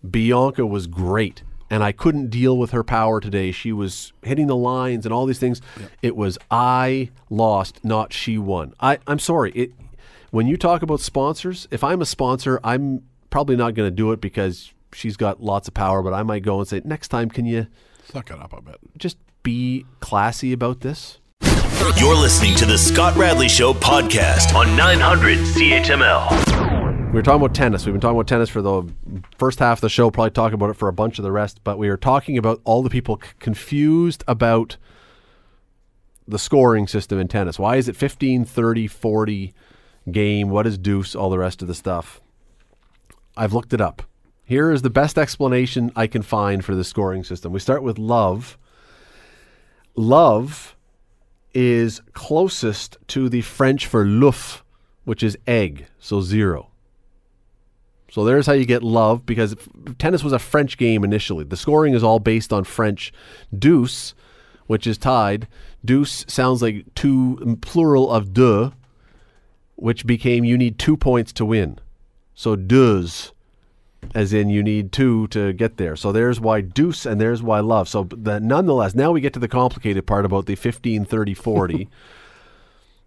bianca 0.09 0.64
was 0.64 0.86
great 0.86 1.42
and 1.74 1.82
i 1.82 1.92
couldn't 1.92 2.28
deal 2.30 2.56
with 2.56 2.70
her 2.70 2.84
power 2.84 3.20
today 3.20 3.50
she 3.50 3.72
was 3.72 4.12
hitting 4.22 4.46
the 4.46 4.56
lines 4.56 5.04
and 5.04 5.12
all 5.12 5.26
these 5.26 5.38
things 5.38 5.60
it 6.02 6.14
was 6.16 6.38
i 6.50 7.10
lost 7.30 7.84
not 7.84 8.12
she 8.12 8.38
won 8.38 8.72
i 8.80 8.98
i'm 9.06 9.18
sorry 9.18 9.50
it 9.52 9.72
when 10.34 10.48
you 10.48 10.56
talk 10.56 10.82
about 10.82 10.98
sponsors, 10.98 11.68
if 11.70 11.84
I'm 11.84 12.02
a 12.02 12.04
sponsor, 12.04 12.58
I'm 12.64 13.04
probably 13.30 13.54
not 13.54 13.74
going 13.74 13.86
to 13.88 13.94
do 13.94 14.10
it 14.10 14.20
because 14.20 14.74
she's 14.92 15.16
got 15.16 15.40
lots 15.40 15.68
of 15.68 15.74
power, 15.74 16.02
but 16.02 16.12
I 16.12 16.24
might 16.24 16.42
go 16.42 16.58
and 16.58 16.66
say, 16.66 16.82
next 16.84 17.06
time, 17.06 17.30
can 17.30 17.46
you 17.46 17.68
Suck 18.12 18.32
it 18.32 18.40
up 18.40 18.52
a 18.52 18.60
bit. 18.60 18.78
just 18.98 19.16
be 19.44 19.86
classy 20.00 20.52
about 20.52 20.80
this? 20.80 21.20
You're 21.98 22.16
listening 22.16 22.56
to 22.56 22.66
the 22.66 22.76
Scott 22.76 23.14
Radley 23.14 23.48
Show 23.48 23.74
podcast 23.74 24.56
on 24.56 24.76
900 24.76 25.38
CHML. 25.38 26.63
We 27.14 27.20
were 27.20 27.22
talking 27.22 27.42
about 27.42 27.54
tennis. 27.54 27.86
We've 27.86 27.94
been 27.94 28.00
talking 28.00 28.16
about 28.16 28.26
tennis 28.26 28.48
for 28.48 28.60
the 28.60 28.92
first 29.38 29.60
half 29.60 29.78
of 29.78 29.82
the 29.82 29.88
show, 29.88 30.10
probably 30.10 30.32
talking 30.32 30.54
about 30.54 30.70
it 30.70 30.74
for 30.74 30.88
a 30.88 30.92
bunch 30.92 31.20
of 31.20 31.22
the 31.22 31.30
rest, 31.30 31.60
but 31.62 31.78
we 31.78 31.88
were 31.88 31.96
talking 31.96 32.36
about 32.36 32.60
all 32.64 32.82
the 32.82 32.90
people 32.90 33.20
c- 33.22 33.28
confused 33.38 34.24
about 34.26 34.78
the 36.26 36.40
scoring 36.40 36.88
system 36.88 37.20
in 37.20 37.28
tennis. 37.28 37.56
Why 37.56 37.76
is 37.76 37.88
it 37.88 37.94
15, 37.94 38.44
30, 38.44 38.88
40 38.88 39.54
game? 40.10 40.50
What 40.50 40.66
is 40.66 40.76
deuce? 40.76 41.14
All 41.14 41.30
the 41.30 41.38
rest 41.38 41.62
of 41.62 41.68
the 41.68 41.74
stuff. 41.76 42.20
I've 43.36 43.52
looked 43.52 43.72
it 43.72 43.80
up. 43.80 44.02
Here 44.42 44.72
is 44.72 44.82
the 44.82 44.90
best 44.90 45.16
explanation 45.16 45.92
I 45.94 46.08
can 46.08 46.22
find 46.22 46.64
for 46.64 46.74
the 46.74 46.82
scoring 46.82 47.22
system. 47.22 47.52
We 47.52 47.60
start 47.60 47.84
with 47.84 47.96
love. 47.96 48.58
Love 49.94 50.74
is 51.54 52.02
closest 52.12 52.98
to 53.06 53.28
the 53.28 53.42
French 53.42 53.86
for 53.86 54.04
l'oeuf, 54.04 54.64
which 55.04 55.22
is 55.22 55.38
egg, 55.46 55.86
so 56.00 56.20
zero. 56.20 56.72
So 58.14 58.22
there's 58.22 58.46
how 58.46 58.52
you 58.52 58.64
get 58.64 58.84
love 58.84 59.26
because 59.26 59.56
tennis 59.98 60.22
was 60.22 60.32
a 60.32 60.38
French 60.38 60.78
game 60.78 61.02
initially. 61.02 61.42
The 61.42 61.56
scoring 61.56 61.94
is 61.94 62.04
all 62.04 62.20
based 62.20 62.52
on 62.52 62.62
French. 62.62 63.12
Deuce, 63.52 64.14
which 64.68 64.86
is 64.86 64.96
tied. 64.96 65.48
Deuce 65.84 66.24
sounds 66.28 66.62
like 66.62 66.94
two 66.94 67.58
plural 67.60 68.08
of 68.12 68.32
deux, 68.32 68.70
which 69.74 70.06
became 70.06 70.44
you 70.44 70.56
need 70.56 70.78
two 70.78 70.96
points 70.96 71.32
to 71.32 71.44
win. 71.44 71.80
So 72.36 72.54
deux, 72.54 73.32
as 74.14 74.32
in 74.32 74.48
you 74.48 74.62
need 74.62 74.92
two 74.92 75.26
to 75.28 75.52
get 75.52 75.76
there. 75.76 75.96
So 75.96 76.12
there's 76.12 76.38
why 76.38 76.60
deuce 76.60 77.06
and 77.06 77.20
there's 77.20 77.42
why 77.42 77.58
love. 77.58 77.88
So 77.88 78.04
the, 78.04 78.38
nonetheless, 78.38 78.94
now 78.94 79.10
we 79.10 79.22
get 79.22 79.32
to 79.32 79.40
the 79.40 79.48
complicated 79.48 80.06
part 80.06 80.24
about 80.24 80.46
the 80.46 80.54
15, 80.54 81.04
30, 81.04 81.34
40. 81.34 81.88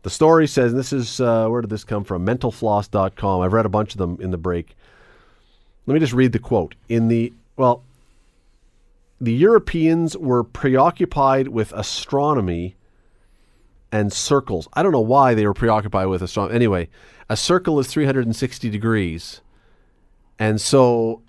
The 0.04 0.12
story 0.12 0.48
says, 0.48 0.72
and 0.72 0.80
this 0.80 0.94
is, 0.94 1.20
uh, 1.20 1.50
where 1.50 1.60
did 1.60 1.70
this 1.70 1.84
come 1.84 2.06
from? 2.06 2.26
Mentalfloss.com. 2.26 3.42
I've 3.42 3.52
read 3.52 3.66
a 3.66 3.70
bunch 3.70 3.94
of 3.94 3.98
them 3.98 4.18
in 4.22 4.32
the 4.32 4.38
break. 4.38 4.78
Let 5.88 5.94
me 5.94 6.00
just 6.00 6.14
read 6.14 6.34
the 6.34 6.40
quote. 6.40 6.76
In 6.90 7.08
the, 7.08 7.34
well, 7.56 7.84
the 9.20 9.34
Europeans 9.34 10.16
were 10.16 10.44
preoccupied 10.44 11.48
with 11.48 11.72
astronomy 11.74 12.76
and 13.92 14.12
circles. 14.12 14.68
I 14.74 14.84
don't 14.84 14.92
know 14.92 15.00
why 15.00 15.34
they 15.34 15.48
were 15.48 15.54
preoccupied 15.54 16.08
with 16.08 16.22
astronomy. 16.22 16.56
Anyway, 16.56 16.90
a 17.30 17.38
circle 17.38 17.80
is 17.80 17.88
360 17.88 18.70
degrees. 18.70 19.42
And 20.38 20.60
so 20.62 21.22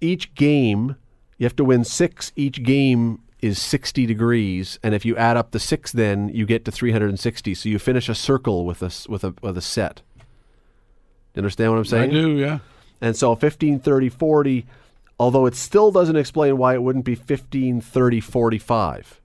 each 0.00 0.34
game, 0.34 0.96
you 1.38 1.44
have 1.44 1.56
to 1.56 1.64
win 1.64 1.84
six. 1.84 2.32
Each 2.34 2.62
game 2.62 3.20
is 3.40 3.60
60 3.60 4.06
degrees. 4.06 4.78
And 4.82 4.94
if 4.94 5.04
you 5.04 5.16
add 5.16 5.36
up 5.36 5.50
the 5.50 5.60
six, 5.60 5.92
then 5.92 6.30
you 6.30 6.46
get 6.46 6.64
to 6.64 6.72
360. 6.72 7.54
So 7.54 7.68
you 7.68 7.78
finish 7.78 8.08
a 8.08 8.14
circle 8.14 8.64
with 8.64 8.82
a, 8.82 8.90
with 9.08 9.22
a, 9.22 9.34
with 9.42 9.58
a 9.58 9.62
set. 9.62 10.00
You 11.34 11.40
understand 11.40 11.72
what 11.72 11.78
I'm 11.78 11.84
saying? 11.84 12.10
I 12.10 12.12
do, 12.12 12.30
yeah. 12.30 12.58
And 13.02 13.16
so 13.16 13.34
15, 13.34 13.80
30, 13.80 14.08
40, 14.08 14.66
although 15.18 15.44
it 15.44 15.56
still 15.56 15.90
doesn't 15.90 16.16
explain 16.16 16.56
why 16.56 16.74
it 16.74 16.82
wouldn't 16.82 17.04
be 17.04 17.16
15, 17.16 17.80
30, 17.80 18.20
45. 18.20 19.20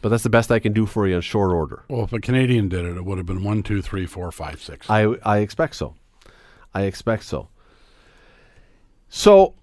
But 0.00 0.10
that's 0.10 0.22
the 0.22 0.30
best 0.30 0.52
I 0.52 0.60
can 0.60 0.72
do 0.72 0.86
for 0.86 1.08
you 1.08 1.16
in 1.16 1.20
short 1.22 1.50
order. 1.50 1.82
Well, 1.88 2.04
if 2.04 2.12
a 2.12 2.20
Canadian 2.20 2.68
did 2.68 2.84
it, 2.84 2.96
it 2.96 3.04
would 3.04 3.18
have 3.18 3.26
been 3.26 3.42
one, 3.42 3.64
two, 3.64 3.82
three, 3.82 4.06
four, 4.06 4.30
five, 4.30 4.62
six. 4.62 4.88
I, 4.88 5.16
I 5.24 5.38
expect 5.38 5.74
so. 5.74 5.96
I 6.72 6.82
expect 6.82 7.24
so. 7.24 7.48
So, 9.08 9.54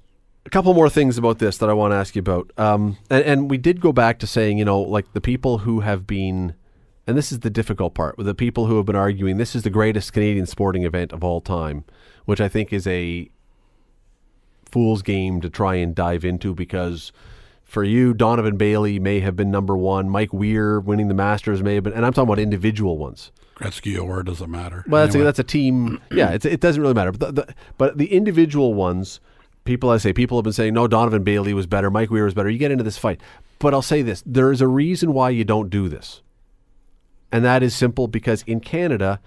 a 0.45 0.49
couple 0.49 0.73
more 0.73 0.89
things 0.89 1.17
about 1.17 1.39
this 1.39 1.57
that 1.59 1.69
I 1.69 1.73
want 1.73 1.93
to 1.93 1.95
ask 1.95 2.15
you 2.15 2.19
about. 2.19 2.51
Um, 2.57 2.97
and, 3.09 3.23
and 3.23 3.49
we 3.49 3.57
did 3.57 3.79
go 3.79 3.93
back 3.93 4.19
to 4.19 4.27
saying, 4.27 4.57
you 4.57 4.65
know, 4.65 4.81
like 4.81 5.13
the 5.13 5.21
people 5.21 5.59
who 5.59 5.79
have 5.81 6.05
been, 6.05 6.55
and 7.07 7.17
this 7.17 7.31
is 7.31 7.39
the 7.39 7.49
difficult 7.49 7.93
part, 7.93 8.17
with 8.17 8.25
the 8.25 8.35
people 8.35 8.65
who 8.65 8.75
have 8.75 8.85
been 8.85 8.95
arguing 8.97 9.37
this 9.37 9.55
is 9.55 9.63
the 9.63 9.69
greatest 9.69 10.11
Canadian 10.11 10.45
sporting 10.45 10.83
event 10.83 11.13
of 11.13 11.23
all 11.23 11.39
time, 11.39 11.85
which 12.25 12.41
I 12.41 12.47
think 12.47 12.73
is 12.73 12.87
a 12.87 13.29
fool's 14.65 15.01
game 15.01 15.41
to 15.41 15.49
try 15.49 15.75
and 15.75 15.93
dive 15.93 16.25
into 16.25 16.53
because 16.53 17.11
for 17.63 17.83
you, 17.83 18.13
Donovan 18.13 18.57
Bailey 18.57 18.99
may 18.99 19.19
have 19.19 19.35
been 19.35 19.49
number 19.49 19.75
one, 19.75 20.09
Mike 20.09 20.33
Weir 20.33 20.79
winning 20.79 21.07
the 21.07 21.13
Masters 21.13 21.63
may 21.63 21.75
have 21.75 21.83
been, 21.83 21.93
and 21.93 22.05
I'm 22.05 22.13
talking 22.13 22.29
about 22.29 22.39
individual 22.39 22.97
ones. 22.97 23.31
Gretzky 23.55 23.99
or 24.01 24.23
doesn't 24.23 24.49
matter. 24.49 24.83
Well, 24.87 25.03
that's 25.03 25.15
a, 25.15 25.23
that's 25.23 25.39
a 25.39 25.43
team. 25.43 25.99
Yeah, 26.11 26.31
it's, 26.31 26.45
it 26.45 26.59
doesn't 26.59 26.81
really 26.81 26.93
matter. 26.93 27.11
But 27.11 27.35
the, 27.35 27.45
the, 27.45 27.55
but 27.77 27.97
the 27.97 28.13
individual 28.13 28.73
ones, 28.73 29.19
people 29.63 29.89
I 29.89 29.97
say, 29.97 30.13
people 30.13 30.37
have 30.37 30.43
been 30.43 30.53
saying, 30.53 30.73
no, 30.73 30.87
Donovan 30.87 31.23
Bailey 31.23 31.53
was 31.53 31.65
better, 31.65 31.89
Mike 31.89 32.11
Weir 32.11 32.25
was 32.25 32.33
better. 32.33 32.49
You 32.49 32.57
get 32.57 32.71
into 32.71 32.83
this 32.83 32.97
fight. 32.97 33.21
But 33.59 33.73
I'll 33.73 33.81
say 33.81 34.01
this 34.01 34.23
there 34.25 34.51
is 34.51 34.61
a 34.61 34.67
reason 34.67 35.13
why 35.13 35.29
you 35.29 35.43
don't 35.43 35.69
do 35.69 35.89
this. 35.89 36.21
And 37.31 37.43
that 37.43 37.63
is 37.63 37.75
simple 37.75 38.07
because 38.07 38.43
in 38.43 38.59
Canada, 38.59 39.19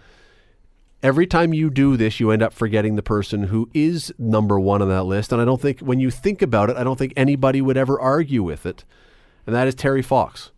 every 1.06 1.26
time 1.26 1.54
you 1.54 1.70
do 1.70 1.96
this, 1.96 2.18
you 2.18 2.32
end 2.32 2.42
up 2.42 2.52
forgetting 2.52 2.96
the 2.96 3.02
person 3.02 3.44
who 3.44 3.70
is 3.72 4.12
number 4.18 4.58
one 4.58 4.82
on 4.82 4.88
that 4.88 5.04
list. 5.04 5.30
And 5.30 5.40
I 5.40 5.44
don't 5.44 5.60
think, 5.60 5.78
when 5.78 6.00
you 6.00 6.10
think 6.10 6.42
about 6.42 6.68
it, 6.68 6.76
I 6.76 6.82
don't 6.82 6.98
think 6.98 7.12
anybody 7.16 7.62
would 7.62 7.76
ever 7.76 8.00
argue 8.00 8.42
with 8.42 8.66
it. 8.66 8.84
And 9.46 9.54
that 9.54 9.68
is 9.68 9.76
Terry 9.76 10.02
Fox. 10.02 10.50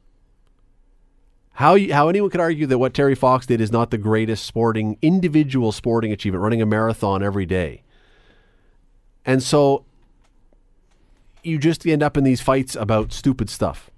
How, 1.52 1.74
you, 1.74 1.92
how 1.92 2.08
anyone 2.08 2.30
could 2.30 2.40
argue 2.40 2.66
that 2.66 2.78
what 2.78 2.94
Terry 2.94 3.14
Fox 3.14 3.44
did 3.44 3.60
is 3.60 3.70
not 3.70 3.90
the 3.90 3.98
greatest 3.98 4.46
sporting, 4.46 4.96
individual 5.02 5.70
sporting 5.70 6.12
achievement, 6.12 6.42
running 6.42 6.62
a 6.62 6.66
marathon 6.66 7.22
every 7.22 7.44
day. 7.44 7.82
And 9.26 9.42
so 9.42 9.84
you 11.42 11.58
just 11.58 11.86
end 11.86 12.02
up 12.02 12.16
in 12.16 12.24
these 12.24 12.40
fights 12.40 12.74
about 12.74 13.12
stupid 13.12 13.50
stuff. 13.50 13.90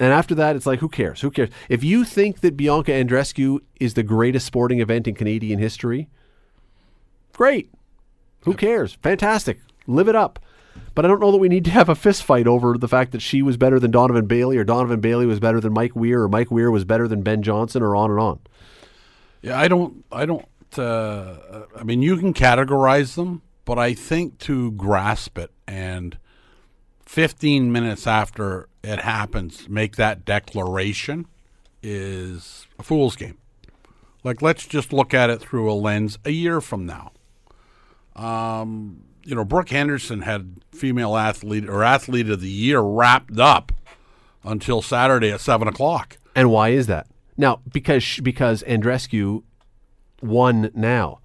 And 0.00 0.14
after 0.14 0.34
that, 0.36 0.56
it's 0.56 0.64
like, 0.64 0.80
who 0.80 0.88
cares? 0.88 1.20
Who 1.20 1.30
cares? 1.30 1.50
If 1.68 1.84
you 1.84 2.04
think 2.04 2.40
that 2.40 2.56
Bianca 2.56 2.90
Andreescu 2.90 3.60
is 3.78 3.92
the 3.92 4.02
greatest 4.02 4.46
sporting 4.46 4.80
event 4.80 5.06
in 5.06 5.14
Canadian 5.14 5.58
history, 5.58 6.08
great. 7.34 7.70
Who 8.44 8.54
cares? 8.54 8.94
Fantastic. 9.02 9.60
Live 9.86 10.08
it 10.08 10.16
up. 10.16 10.38
But 10.94 11.04
I 11.04 11.08
don't 11.08 11.20
know 11.20 11.30
that 11.30 11.38
we 11.38 11.50
need 11.50 11.66
to 11.66 11.70
have 11.72 11.90
a 11.90 11.94
fist 11.94 12.24
fight 12.24 12.46
over 12.46 12.78
the 12.78 12.88
fact 12.88 13.12
that 13.12 13.20
she 13.20 13.42
was 13.42 13.58
better 13.58 13.78
than 13.78 13.90
Donovan 13.90 14.24
Bailey 14.24 14.56
or 14.56 14.64
Donovan 14.64 15.00
Bailey 15.00 15.26
was 15.26 15.38
better 15.38 15.60
than 15.60 15.74
Mike 15.74 15.94
Weir 15.94 16.22
or 16.22 16.28
Mike 16.30 16.50
Weir 16.50 16.70
was 16.70 16.86
better 16.86 17.06
than 17.06 17.20
Ben 17.20 17.42
Johnson 17.42 17.82
or 17.82 17.94
on 17.94 18.10
and 18.10 18.18
on. 18.18 18.40
Yeah, 19.42 19.60
I 19.60 19.68
don't. 19.68 20.02
I 20.10 20.24
don't. 20.24 20.46
Uh, 20.78 21.66
I 21.76 21.82
mean, 21.82 22.00
you 22.00 22.16
can 22.16 22.32
categorize 22.32 23.16
them, 23.16 23.42
but 23.66 23.78
I 23.78 23.92
think 23.92 24.38
to 24.40 24.70
grasp 24.72 25.36
it 25.36 25.50
and 25.66 26.16
15 27.04 27.70
minutes 27.70 28.06
after 28.06 28.69
it 28.82 29.00
happens, 29.00 29.68
make 29.68 29.96
that 29.96 30.24
declaration 30.24 31.26
is 31.82 32.66
a 32.78 32.82
fool's 32.82 33.16
game. 33.16 33.38
Like, 34.22 34.42
let's 34.42 34.66
just 34.66 34.92
look 34.92 35.14
at 35.14 35.30
it 35.30 35.40
through 35.40 35.70
a 35.70 35.74
lens 35.74 36.18
a 36.24 36.30
year 36.30 36.60
from 36.60 36.86
now. 36.86 37.12
Um, 38.16 39.04
you 39.24 39.34
know, 39.34 39.44
Brooke 39.44 39.70
Henderson 39.70 40.22
had 40.22 40.62
female 40.72 41.16
athlete 41.16 41.68
or 41.68 41.82
athlete 41.82 42.28
of 42.28 42.40
the 42.40 42.50
year 42.50 42.80
wrapped 42.80 43.38
up 43.38 43.72
until 44.44 44.82
Saturday 44.82 45.30
at 45.30 45.40
seven 45.40 45.68
o'clock. 45.68 46.18
And 46.34 46.50
why 46.50 46.70
is 46.70 46.86
that? 46.86 47.06
Now, 47.36 47.60
because 47.72 48.20
because 48.22 48.62
Andreescu 48.64 49.42
won 50.22 50.70
now. 50.74 51.20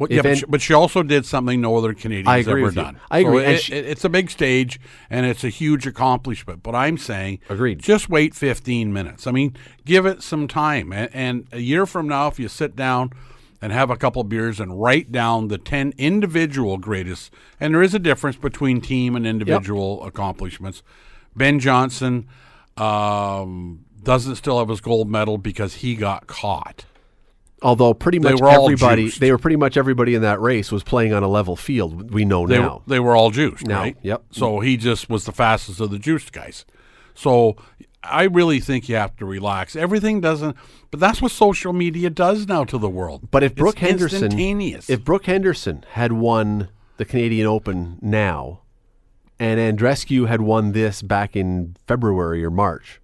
Well, 0.00 0.08
yeah, 0.10 0.22
but 0.22 0.38
she, 0.38 0.46
but 0.46 0.60
she 0.62 0.72
also 0.74 1.02
did 1.02 1.26
something 1.26 1.60
no 1.60 1.76
other 1.76 1.92
Canadians 1.94 2.26
I 2.28 2.38
agree 2.38 2.62
ever 2.62 2.70
done. 2.72 2.98
I 3.10 3.18
agree, 3.18 3.44
So 3.44 3.50
it- 3.50 3.60
she- 3.60 3.72
it- 3.74 3.84
it's 3.84 4.04
a 4.04 4.08
big 4.08 4.30
stage 4.30 4.80
and 5.10 5.26
it's 5.26 5.44
a 5.44 5.50
huge 5.50 5.86
accomplishment. 5.86 6.62
But 6.62 6.74
I'm 6.74 6.96
saying, 6.98 7.40
Agreed. 7.50 7.80
Just 7.80 8.08
wait 8.08 8.34
15 8.34 8.92
minutes. 8.94 9.26
I 9.26 9.30
mean, 9.30 9.54
give 9.84 10.06
it 10.06 10.22
some 10.22 10.48
time. 10.48 10.90
And, 10.92 11.10
and 11.14 11.46
a 11.52 11.60
year 11.60 11.84
from 11.86 12.08
now, 12.08 12.28
if 12.28 12.38
you 12.40 12.48
sit 12.48 12.74
down 12.74 13.10
and 13.60 13.72
have 13.74 13.90
a 13.90 13.96
couple 13.96 14.24
beers 14.24 14.58
and 14.58 14.80
write 14.80 15.12
down 15.12 15.48
the 15.48 15.58
10 15.58 15.92
individual 15.98 16.78
greatest, 16.78 17.30
and 17.60 17.74
there 17.74 17.82
is 17.82 17.92
a 17.94 17.98
difference 17.98 18.36
between 18.36 18.80
team 18.80 19.14
and 19.14 19.26
individual 19.26 20.02
accomplishments. 20.02 20.82
Ben 21.36 21.60
Johnson 21.60 22.26
um, 22.78 23.80
doesn't 24.02 24.36
still 24.36 24.58
have 24.58 24.68
his 24.68 24.80
gold 24.80 25.10
medal 25.10 25.36
because 25.38 25.74
he 25.76 25.94
got 25.94 26.26
caught. 26.26 26.86
Although 27.62 27.92
pretty 27.94 28.18
They 28.18 28.32
much 28.32 28.40
everybody, 28.42 29.10
they 29.10 29.30
were 29.30 29.38
pretty 29.38 29.56
much 29.56 29.76
everybody 29.76 30.14
in 30.14 30.22
that 30.22 30.40
race 30.40 30.72
was 30.72 30.82
playing 30.82 31.12
on 31.12 31.22
a 31.22 31.28
level 31.28 31.56
field. 31.56 32.10
We 32.12 32.24
know 32.24 32.46
They, 32.46 32.58
now. 32.58 32.82
they 32.86 33.00
were 33.00 33.14
all 33.14 33.30
juiced, 33.30 33.66
Now, 33.66 33.80
right? 33.80 33.96
yep. 34.02 34.22
So 34.30 34.60
he 34.60 34.76
just 34.78 35.10
was 35.10 35.24
the 35.24 35.32
fastest 35.32 35.78
of 35.80 35.90
the 35.90 35.98
juiced 35.98 36.32
guys. 36.32 36.64
So 37.14 37.56
I 38.02 38.22
really 38.24 38.60
think 38.60 38.88
you 38.88 38.96
have 38.96 39.14
to 39.16 39.26
relax. 39.26 39.76
Everything 39.76 40.22
doesn't, 40.22 40.56
but 40.90 41.00
that's 41.00 41.20
what 41.20 41.32
social 41.32 41.74
media 41.74 42.08
does 42.08 42.46
now 42.48 42.64
to 42.64 42.78
the 42.78 42.88
world. 42.88 43.30
But 43.30 43.42
if 43.42 43.52
It's 43.52 43.58
Brooke 43.58 43.78
Henderson, 43.78 44.32
if 44.88 45.04
Brooke 45.04 45.26
Henderson 45.26 45.84
had 45.92 46.12
won 46.12 46.68
the 46.96 47.04
Canadian 47.04 47.46
Open 47.46 47.98
now, 48.00 48.60
and 49.38 49.60
Andreescu 49.78 50.28
had 50.28 50.40
won 50.40 50.72
this 50.72 51.02
back 51.02 51.36
in 51.36 51.76
February 51.86 52.42
or 52.42 52.50
March, 52.50 53.00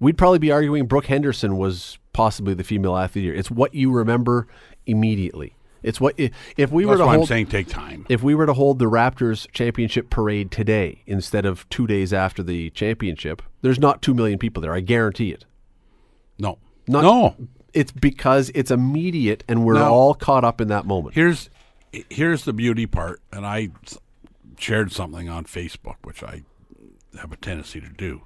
we'd 0.00 0.18
probably 0.18 0.40
be 0.40 0.50
arguing 0.50 0.86
Brooke 0.86 1.06
Henderson 1.06 1.56
was 1.56 1.98
possibly 2.14 2.54
the 2.54 2.64
female 2.64 2.96
athlete. 2.96 3.24
year. 3.24 3.34
It's 3.34 3.50
what 3.50 3.74
you 3.74 3.92
remember 3.92 4.46
immediately. 4.86 5.54
It's 5.82 6.00
what 6.00 6.14
if, 6.16 6.32
we 6.72 6.86
were 6.86 6.92
that's 6.96 7.02
to 7.02 7.06
why 7.06 7.14
I'm 7.16 7.26
saying 7.26 7.48
take 7.48 7.68
time. 7.68 8.06
if 8.08 8.22
we 8.22 8.34
were 8.34 8.46
to 8.46 8.54
hold 8.54 8.78
the 8.78 8.86
Raptors 8.86 9.46
championship 9.52 10.08
parade 10.08 10.50
today 10.50 11.02
instead 11.06 11.44
of 11.44 11.68
two 11.68 11.86
days 11.86 12.14
after 12.14 12.42
the 12.42 12.70
championship, 12.70 13.42
there's 13.60 13.78
not 13.78 14.00
two 14.00 14.14
million 14.14 14.38
people 14.38 14.62
there. 14.62 14.72
I 14.72 14.80
guarantee 14.80 15.30
it. 15.30 15.44
No, 16.38 16.58
Not, 16.88 17.02
no. 17.02 17.36
It's 17.74 17.92
because 17.92 18.50
it's 18.54 18.70
immediate 18.70 19.44
and 19.46 19.66
we're 19.66 19.82
all 19.82 20.14
caught 20.14 20.42
up 20.42 20.62
in 20.62 20.68
that 20.68 20.86
moment. 20.86 21.14
Here's 21.14 21.50
here's 22.08 22.44
the 22.44 22.54
beauty 22.54 22.86
part, 22.86 23.20
and 23.30 23.44
I 23.44 23.68
shared 24.58 24.90
something 24.90 25.28
on 25.28 25.44
Facebook, 25.44 25.96
which 26.02 26.22
I 26.22 26.42
have 27.20 27.30
a 27.30 27.36
tendency 27.36 27.80
to 27.80 27.88
do. 27.88 28.22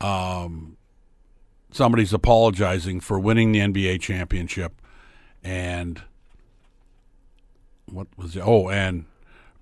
Um, 0.00 0.76
somebody's 1.72 2.12
apologizing 2.12 3.00
for 3.00 3.18
winning 3.18 3.52
the 3.52 3.60
NBA 3.60 4.00
championship, 4.00 4.80
and 5.42 6.02
what 7.90 8.06
was 8.16 8.36
it? 8.36 8.42
Oh, 8.44 8.68
and 8.68 9.04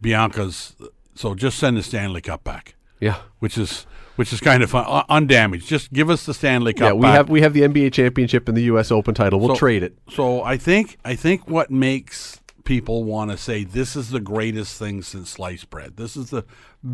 Bianca's. 0.02 0.76
So 1.14 1.34
just 1.34 1.58
send 1.58 1.76
the 1.76 1.82
Stanley 1.82 2.20
Cup 2.20 2.44
back, 2.44 2.74
Yeah. 3.00 3.18
which 3.40 3.58
is 3.58 3.86
which 4.16 4.32
is 4.32 4.40
kind 4.40 4.62
of 4.64 4.70
fun, 4.70 4.84
un- 4.86 5.04
undamaged. 5.08 5.68
Just 5.68 5.92
give 5.92 6.10
us 6.10 6.26
the 6.26 6.34
Stanley 6.34 6.72
Cup. 6.72 6.88
Yeah, 6.88 6.92
we 6.92 7.02
back. 7.02 7.14
have 7.14 7.28
we 7.30 7.40
have 7.40 7.54
the 7.54 7.62
NBA 7.62 7.92
championship 7.92 8.48
and 8.48 8.56
the 8.56 8.62
US 8.64 8.90
Open 8.92 9.14
title. 9.14 9.40
We'll 9.40 9.50
So- 9.50 9.58
trade 9.58 9.82
it. 9.82 9.96
So 10.10 10.42
I 10.42 10.56
think 10.56 10.96
I 11.04 11.14
think 11.16 11.48
what 11.48 11.70
makes 11.70 12.40
people 12.64 13.02
want 13.04 13.30
to 13.30 13.36
say 13.38 13.64
this 13.64 13.96
is 13.96 14.10
the 14.10 14.20
greatest 14.20 14.78
thing 14.78 15.02
since 15.02 15.30
sliced 15.30 15.70
bread. 15.70 15.96
This 15.96 16.16
is 16.16 16.30
the 16.30 16.44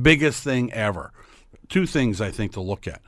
biggest 0.03 0.43
thing 0.45 0.73
ever. 0.73 1.13
Two 1.69 1.85
things 1.87 2.21
I 2.21 2.31
think 2.31 2.53
to 2.53 2.61
look 2.61 2.87
at. 2.87 3.03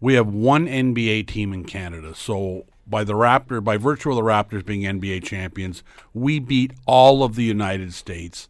We 0.00 0.14
have 0.14 0.28
one 0.28 0.66
NBA 0.66 1.26
team 1.26 1.52
in 1.52 1.64
Canada. 1.64 2.14
So 2.14 2.66
by 2.86 3.04
the 3.04 3.14
Raptor, 3.14 3.62
by 3.62 3.76
virtue 3.76 4.10
of 4.10 4.16
the 4.16 4.22
Raptors 4.22 4.64
being 4.64 4.82
NBA 4.82 5.24
champions, 5.24 5.82
we 6.14 6.38
beat 6.38 6.72
all 6.86 7.22
of 7.24 7.34
the 7.34 7.44
United 7.44 7.92
States 7.94 8.48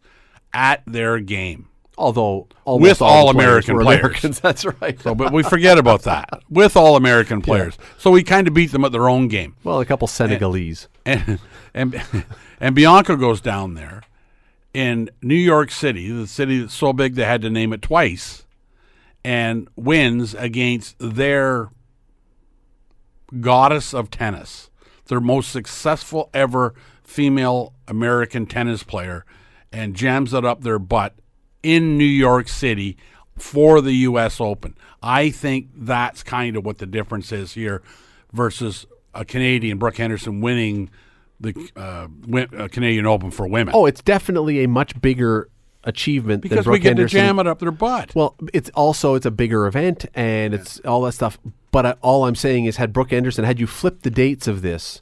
at 0.53 0.83
their 0.85 1.19
game. 1.19 1.67
Although 1.97 2.47
With 2.65 3.01
all, 3.01 3.27
all 3.27 3.33
players 3.33 3.67
American 3.67 3.79
players. 3.79 3.99
Americans. 3.99 4.39
That's 4.41 4.63
right. 4.81 4.97
So, 5.01 5.13
but 5.13 5.33
we 5.33 5.43
forget 5.43 5.77
about 5.77 6.03
that 6.03 6.29
with 6.49 6.77
all 6.77 6.95
American 6.95 7.41
players. 7.43 7.77
So 7.97 8.09
we 8.09 8.23
kind 8.23 8.47
of 8.47 8.53
beat 8.53 8.71
them 8.71 8.85
at 8.85 8.93
their 8.93 9.09
own 9.09 9.27
game. 9.27 9.55
well, 9.65 9.81
a 9.81 9.85
couple 9.85 10.07
Senegalese. 10.07 10.87
and 11.05 11.39
and 11.73 12.01
and 12.61 12.73
Bianca 12.73 13.17
goes 13.17 13.41
down 13.41 13.73
there 13.73 14.03
in 14.73 15.09
New 15.21 15.35
York 15.35 15.71
City, 15.71 16.09
the 16.09 16.25
city 16.27 16.59
that's 16.61 16.73
so 16.73 16.93
big 16.93 17.15
they 17.15 17.25
had 17.25 17.41
to 17.41 17.49
name 17.49 17.73
it 17.73 17.81
twice, 17.81 18.45
and 19.23 19.67
wins 19.75 20.33
against 20.33 20.95
their 20.99 21.69
goddess 23.39 23.93
of 23.93 24.09
tennis, 24.09 24.69
their 25.05 25.19
most 25.19 25.51
successful 25.51 26.29
ever 26.33 26.73
female 27.03 27.73
American 27.87 28.45
tennis 28.45 28.83
player, 28.83 29.25
and 29.71 29.95
jams 29.95 30.33
it 30.33 30.45
up 30.45 30.61
their 30.61 30.79
butt 30.79 31.15
in 31.63 31.97
New 31.97 32.05
York 32.05 32.47
City 32.47 32.97
for 33.37 33.81
the 33.81 33.93
U.S. 33.93 34.39
Open. 34.39 34.75
I 35.01 35.29
think 35.29 35.69
that's 35.75 36.23
kind 36.23 36.55
of 36.55 36.65
what 36.65 36.77
the 36.77 36.85
difference 36.85 37.31
is 37.31 37.53
here 37.53 37.81
versus 38.31 38.85
a 39.13 39.25
Canadian, 39.25 39.77
Brooke 39.77 39.97
Henderson, 39.97 40.41
winning 40.41 40.89
the 41.39 41.71
uh, 41.75 42.07
win, 42.27 42.47
uh, 42.57 42.67
Canadian 42.69 43.05
Open 43.05 43.31
for 43.31 43.47
women. 43.47 43.73
Oh, 43.75 43.85
it's 43.85 44.01
definitely 44.01 44.63
a 44.63 44.67
much 44.67 44.99
bigger 45.01 45.49
achievement 45.83 46.41
than 46.41 46.49
because 46.49 46.65
Brooke 46.65 46.73
we 46.73 46.79
get 46.79 46.89
Henderson. 46.89 47.19
to 47.19 47.25
jam 47.25 47.39
it 47.39 47.47
up 47.47 47.59
their 47.59 47.71
butt. 47.71 48.13
Well, 48.15 48.35
it's 48.53 48.69
also 48.71 49.15
it's 49.15 49.25
a 49.25 49.31
bigger 49.31 49.67
event 49.67 50.05
and 50.13 50.53
it's 50.53 50.79
all 50.81 51.01
that 51.03 51.13
stuff. 51.13 51.37
But 51.71 51.85
I, 51.85 51.91
all 52.01 52.25
I'm 52.25 52.35
saying 52.35 52.65
is, 52.65 52.77
had 52.77 52.91
Brooke 52.91 53.11
Henderson, 53.11 53.45
had 53.45 53.59
you 53.59 53.67
flipped 53.67 54.03
the 54.03 54.09
dates 54.09 54.47
of 54.47 54.61
this, 54.61 55.01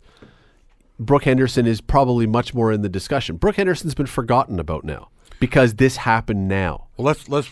Brooke 0.99 1.23
Henderson 1.23 1.65
is 1.65 1.79
probably 1.81 2.27
much 2.27 2.53
more 2.53 2.71
in 2.71 2.81
the 2.81 2.89
discussion. 2.89 3.37
Brooke 3.37 3.55
Henderson's 3.55 3.95
been 3.95 4.05
forgotten 4.05 4.59
about 4.59 4.83
now 4.83 5.09
because 5.39 5.75
this 5.75 5.97
happened 5.97 6.47
now. 6.47 6.87
Well, 6.97 7.05
let's 7.05 7.29
let's 7.29 7.49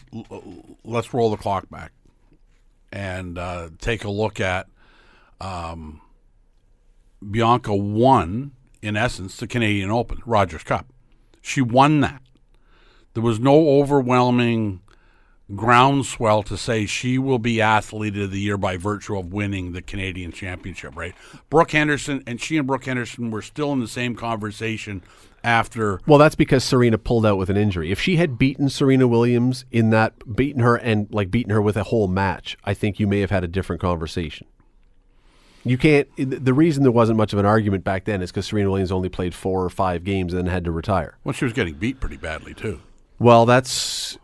let's 0.84 1.13
roll 1.13 1.30
the 1.30 1.38
clock 1.38 1.69
back 1.69 1.91
and 2.91 3.38
uh, 3.38 3.69
take 3.80 4.03
a 4.03 4.09
look 4.09 4.39
at 4.39 4.67
um, 5.39 6.01
Bianca 7.30 7.76
won 7.76 8.51
in 8.82 8.95
essence 8.95 9.38
the 9.38 9.47
Canadian 9.47 9.91
Open, 9.91 10.21
Rogers 10.26 10.63
Cup. 10.63 10.88
She 11.41 11.61
won 11.61 12.01
that. 12.01 12.21
There 13.16 13.24
was 13.24 13.39
no 13.39 13.80
overwhelming 13.80 14.82
groundswell 15.53 16.43
to 16.43 16.57
say 16.57 16.86
she 16.86 17.18
will 17.18 17.39
be 17.39 17.61
athlete 17.61 18.18
of 18.18 18.32
the 18.32 18.39
year 18.39 18.57
by 18.57 18.76
virtue 18.78 19.18
of 19.18 19.32
winning 19.32 19.72
the 19.72 19.82
Canadian 19.82 20.32
championship, 20.32 20.95
right? 20.95 21.16
Brooke 21.49 21.72
Henderson 21.72 22.24
and 22.28 22.41
she 22.41 22.57
and 22.57 22.68
Brooke 22.68 22.86
Henderson 22.86 23.32
were 23.32 23.41
still 23.41 23.72
in 23.72 23.80
the 23.80 23.88
same 23.88 24.16
conversation 24.16 25.01
after 25.45 26.01
Well, 26.05 26.20
that's 26.20 26.36
because 26.36 26.66
Serena 26.66 26.97
pulled 26.97 27.26
out 27.26 27.38
with 27.38 27.49
an 27.49 27.55
injury. 27.55 27.89
If 27.89 28.01
she 28.01 28.18
had 28.18 28.38
beaten 28.38 28.68
Serena 28.68 29.07
Williams 29.07 29.63
in 29.72 29.91
that, 29.91 30.13
beaten 30.36 30.61
her 30.61 30.76
and 30.76 31.07
like 31.13 31.32
beaten 31.32 31.53
her 31.53 31.61
with 31.61 31.78
a 31.78 31.84
whole 31.84 32.09
match, 32.09 32.57
I 32.66 32.74
think 32.74 32.99
you 32.99 33.07
may 33.07 33.22
have 33.22 33.32
had 33.32 33.45
a 33.45 33.47
different 33.47 33.82
conversation. 33.82 34.47
You 35.63 35.78
can't. 35.80 36.07
The 36.18 36.53
reason 36.53 36.84
there 36.84 36.91
wasn't 36.91 37.18
much 37.18 37.34
of 37.34 37.39
an 37.39 37.45
argument 37.45 37.84
back 37.84 38.05
then 38.05 38.22
is 38.22 38.32
because 38.32 38.45
Serena 38.45 38.70
Williams 38.70 38.91
only 38.91 39.09
played 39.09 39.34
four 39.34 39.63
or 39.63 39.70
five 39.70 40.03
games 40.03 40.34
and 40.34 40.45
then 40.45 40.51
had 40.51 40.66
to 40.66 40.72
retire. 40.72 41.18
Well, 41.24 41.34
she 41.34 41.45
was 41.45 41.53
getting 41.53 41.76
beat 41.76 41.99
pretty 41.99 42.18
badly 42.18 42.53
too. 42.53 42.82
Well, 43.20 43.45
that's 43.45 44.18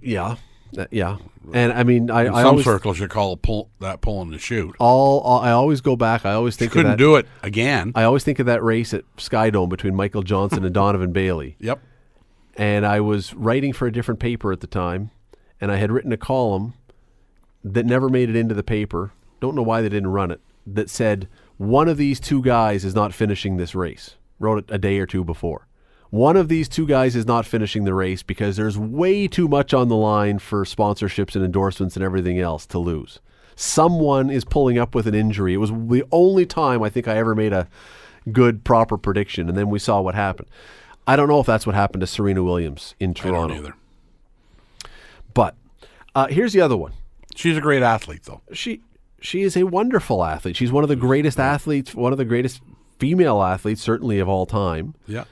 yeah, 0.00 0.36
that- 0.72 0.92
yeah. 0.92 1.18
And 1.52 1.72
I 1.74 1.82
mean, 1.84 2.10
I, 2.10 2.22
In 2.24 2.34
I 2.34 2.38
some 2.42 2.46
always 2.52 2.64
circles, 2.64 2.98
you 2.98 3.06
call 3.06 3.36
pull, 3.36 3.68
that 3.80 4.00
pulling 4.00 4.30
the 4.30 4.38
shoot. 4.38 4.74
all, 4.78 5.20
all 5.20 5.40
I 5.40 5.50
always 5.50 5.82
go 5.82 5.94
back. 5.94 6.24
I 6.24 6.32
always 6.32 6.54
She 6.54 6.60
think 6.60 6.72
couldn't 6.72 6.92
of 6.92 6.98
that. 6.98 7.04
do 7.04 7.16
it 7.16 7.26
again. 7.42 7.92
I 7.94 8.04
always 8.04 8.24
think 8.24 8.38
of 8.38 8.46
that 8.46 8.62
race 8.62 8.94
at 8.94 9.04
Skydome 9.18 9.68
between 9.68 9.94
Michael 9.94 10.22
Johnson 10.22 10.64
and 10.64 10.72
Donovan 10.72 11.12
Bailey. 11.12 11.56
yep. 11.60 11.80
and 12.56 12.86
I 12.86 13.00
was 13.00 13.34
writing 13.34 13.74
for 13.74 13.86
a 13.86 13.92
different 13.92 14.20
paper 14.20 14.52
at 14.52 14.60
the 14.60 14.66
time, 14.66 15.10
and 15.60 15.70
I 15.70 15.76
had 15.76 15.92
written 15.92 16.12
a 16.12 16.16
column 16.16 16.72
that 17.62 17.84
never 17.84 18.08
made 18.08 18.30
it 18.30 18.36
into 18.36 18.54
the 18.54 18.62
paper. 18.62 19.12
Don't 19.40 19.54
know 19.54 19.62
why 19.62 19.82
they 19.82 19.90
didn't 19.90 20.12
run 20.12 20.30
it. 20.30 20.40
That 20.66 20.88
said, 20.88 21.28
one 21.58 21.88
of 21.90 21.98
these 21.98 22.20
two 22.20 22.40
guys 22.40 22.86
is 22.86 22.94
not 22.94 23.12
finishing 23.12 23.58
this 23.58 23.74
race. 23.74 24.14
Wrote 24.38 24.58
it 24.60 24.64
a 24.70 24.78
day 24.78 24.98
or 24.98 25.04
two 25.06 25.24
before. 25.24 25.66
One 26.14 26.36
of 26.36 26.46
these 26.46 26.68
two 26.68 26.86
guys 26.86 27.16
is 27.16 27.26
not 27.26 27.44
finishing 27.44 27.82
the 27.82 27.92
race 27.92 28.22
because 28.22 28.54
there's 28.54 28.78
way 28.78 29.26
too 29.26 29.48
much 29.48 29.74
on 29.74 29.88
the 29.88 29.96
line 29.96 30.38
for 30.38 30.64
sponsorships 30.64 31.34
and 31.34 31.44
endorsements 31.44 31.96
and 31.96 32.04
everything 32.04 32.38
else 32.38 32.66
to 32.66 32.78
lose. 32.78 33.18
Someone 33.56 34.30
is 34.30 34.44
pulling 34.44 34.78
up 34.78 34.94
with 34.94 35.08
an 35.08 35.14
injury. 35.16 35.54
It 35.54 35.56
was 35.56 35.72
the 35.72 36.04
only 36.12 36.46
time 36.46 36.84
I 36.84 36.88
think 36.88 37.08
I 37.08 37.16
ever 37.16 37.34
made 37.34 37.52
a 37.52 37.66
good, 38.30 38.62
proper 38.62 38.96
prediction, 38.96 39.48
and 39.48 39.58
then 39.58 39.70
we 39.70 39.80
saw 39.80 40.00
what 40.00 40.14
happened. 40.14 40.46
I 41.04 41.16
don't 41.16 41.26
know 41.26 41.40
if 41.40 41.46
that's 41.46 41.66
what 41.66 41.74
happened 41.74 42.02
to 42.02 42.06
Serena 42.06 42.44
Williams 42.44 42.94
in 43.00 43.10
I 43.10 43.14
Toronto. 43.14 43.56
either. 43.56 43.74
But 45.34 45.56
uh, 46.14 46.28
here's 46.28 46.52
the 46.52 46.60
other 46.60 46.76
one. 46.76 46.92
She's 47.34 47.56
a 47.56 47.60
great 47.60 47.82
athlete, 47.82 48.22
though. 48.22 48.40
She 48.52 48.82
she 49.20 49.42
is 49.42 49.56
a 49.56 49.64
wonderful 49.64 50.22
athlete. 50.22 50.54
She's 50.54 50.70
one 50.70 50.84
of 50.84 50.88
the 50.88 50.94
greatest 50.94 51.40
athletes, 51.40 51.92
one 51.92 52.12
of 52.12 52.18
the 52.18 52.24
greatest 52.24 52.60
female 53.00 53.42
athletes, 53.42 53.82
certainly 53.82 54.20
of 54.20 54.28
all 54.28 54.46
time. 54.46 54.94
Yeah. 55.08 55.24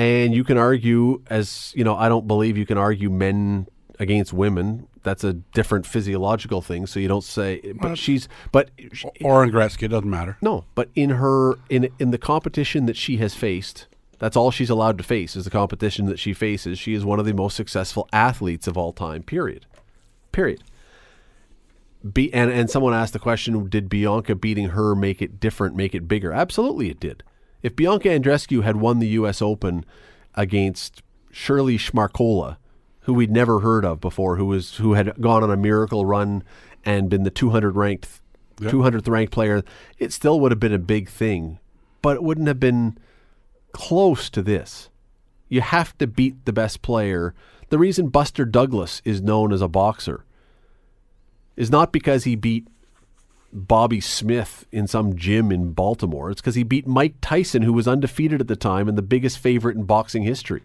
And 0.00 0.34
you 0.34 0.44
can 0.44 0.56
argue, 0.56 1.20
as 1.28 1.74
you 1.76 1.84
know, 1.84 1.94
I 1.94 2.08
don't 2.08 2.26
believe 2.26 2.56
you 2.56 2.64
can 2.64 2.78
argue 2.78 3.10
men 3.10 3.68
against 3.98 4.32
women. 4.32 4.86
That's 5.02 5.24
a 5.24 5.34
different 5.34 5.84
physiological 5.86 6.62
thing. 6.62 6.86
So 6.86 6.98
you 7.00 7.08
don't 7.08 7.22
say. 7.24 7.60
But 7.74 7.82
Well, 7.84 7.94
she's. 7.96 8.26
But 8.50 8.70
she, 8.94 9.08
Or 9.22 9.44
in 9.44 9.50
Gretzky, 9.50 9.82
it 9.82 9.88
doesn't 9.88 10.08
matter. 10.08 10.38
no. 10.40 10.64
But 10.74 10.88
in 10.94 11.10
her 11.10 11.58
in 11.68 11.90
in 11.98 12.12
the 12.12 12.18
competition 12.18 12.86
that 12.86 12.96
she 12.96 13.18
has 13.18 13.34
faced, 13.34 13.88
that's 14.18 14.36
all 14.36 14.50
she's 14.50 14.70
allowed 14.70 14.96
to 14.98 15.04
face 15.04 15.36
is 15.36 15.44
the 15.44 15.50
competition 15.50 16.06
that 16.06 16.18
she 16.18 16.32
faces. 16.32 16.78
She 16.78 16.94
is 16.94 17.04
one 17.04 17.18
of 17.20 17.26
the 17.26 17.34
most 17.34 17.54
successful 17.54 18.08
athletes 18.10 18.66
of 18.66 18.78
all 18.78 18.94
time. 18.94 19.22
Period. 19.22 19.66
Period. 20.32 20.62
Be, 22.10 22.32
and 22.32 22.50
and 22.50 22.70
someone 22.70 22.94
asked 22.94 23.12
the 23.12 23.18
question: 23.18 23.68
Did 23.68 23.90
Bianca 23.90 24.34
beating 24.34 24.68
her 24.70 24.94
make 24.94 25.20
it 25.20 25.38
different, 25.40 25.76
make 25.76 25.94
it 25.94 26.08
bigger? 26.08 26.32
Absolutely, 26.32 26.88
it 26.88 26.98
did. 27.00 27.22
If 27.62 27.76
Bianca 27.76 28.08
Andreescu 28.08 28.62
had 28.62 28.76
won 28.76 28.98
the 28.98 29.08
U.S. 29.08 29.42
Open 29.42 29.84
against 30.34 31.02
Shirley 31.30 31.76
Schmarkola, 31.78 32.56
who 33.00 33.14
we'd 33.14 33.30
never 33.30 33.60
heard 33.60 33.84
of 33.84 34.00
before, 34.00 34.36
who 34.36 34.46
was 34.46 34.76
who 34.76 34.94
had 34.94 35.20
gone 35.20 35.42
on 35.42 35.50
a 35.50 35.56
miracle 35.56 36.06
run 36.06 36.42
and 36.84 37.10
been 37.10 37.24
the 37.24 37.30
200 37.30 37.76
ranked, 37.76 38.08
Yep. 38.60 38.72
200th 38.72 39.08
ranked 39.08 39.32
player, 39.32 39.62
it 39.98 40.12
still 40.12 40.38
would 40.40 40.52
have 40.52 40.60
been 40.60 40.74
a 40.74 40.78
big 40.78 41.08
thing, 41.08 41.58
but 42.02 42.16
it 42.16 42.22
wouldn't 42.22 42.46
have 42.46 42.60
been 42.60 42.98
close 43.72 44.28
to 44.30 44.42
this. 44.42 44.90
You 45.48 45.62
have 45.62 45.96
to 45.96 46.06
beat 46.06 46.44
the 46.44 46.52
best 46.52 46.82
player. 46.82 47.34
The 47.70 47.78
reason 47.78 48.08
Buster 48.08 48.44
Douglas 48.44 49.00
is 49.04 49.22
known 49.22 49.52
as 49.54 49.62
a 49.62 49.68
boxer 49.68 50.26
is 51.56 51.70
not 51.70 51.90
because 51.90 52.24
he 52.24 52.36
beat 52.36 52.66
Bobby 53.52 54.00
Smith 54.00 54.66
in 54.70 54.86
some 54.86 55.16
gym 55.16 55.50
in 55.50 55.72
Baltimore. 55.72 56.30
It's 56.30 56.40
because 56.40 56.54
he 56.54 56.62
beat 56.62 56.86
Mike 56.86 57.14
Tyson, 57.20 57.62
who 57.62 57.72
was 57.72 57.88
undefeated 57.88 58.40
at 58.40 58.48
the 58.48 58.56
time 58.56 58.88
and 58.88 58.96
the 58.96 59.02
biggest 59.02 59.38
favorite 59.38 59.76
in 59.76 59.84
boxing 59.84 60.22
history. 60.22 60.62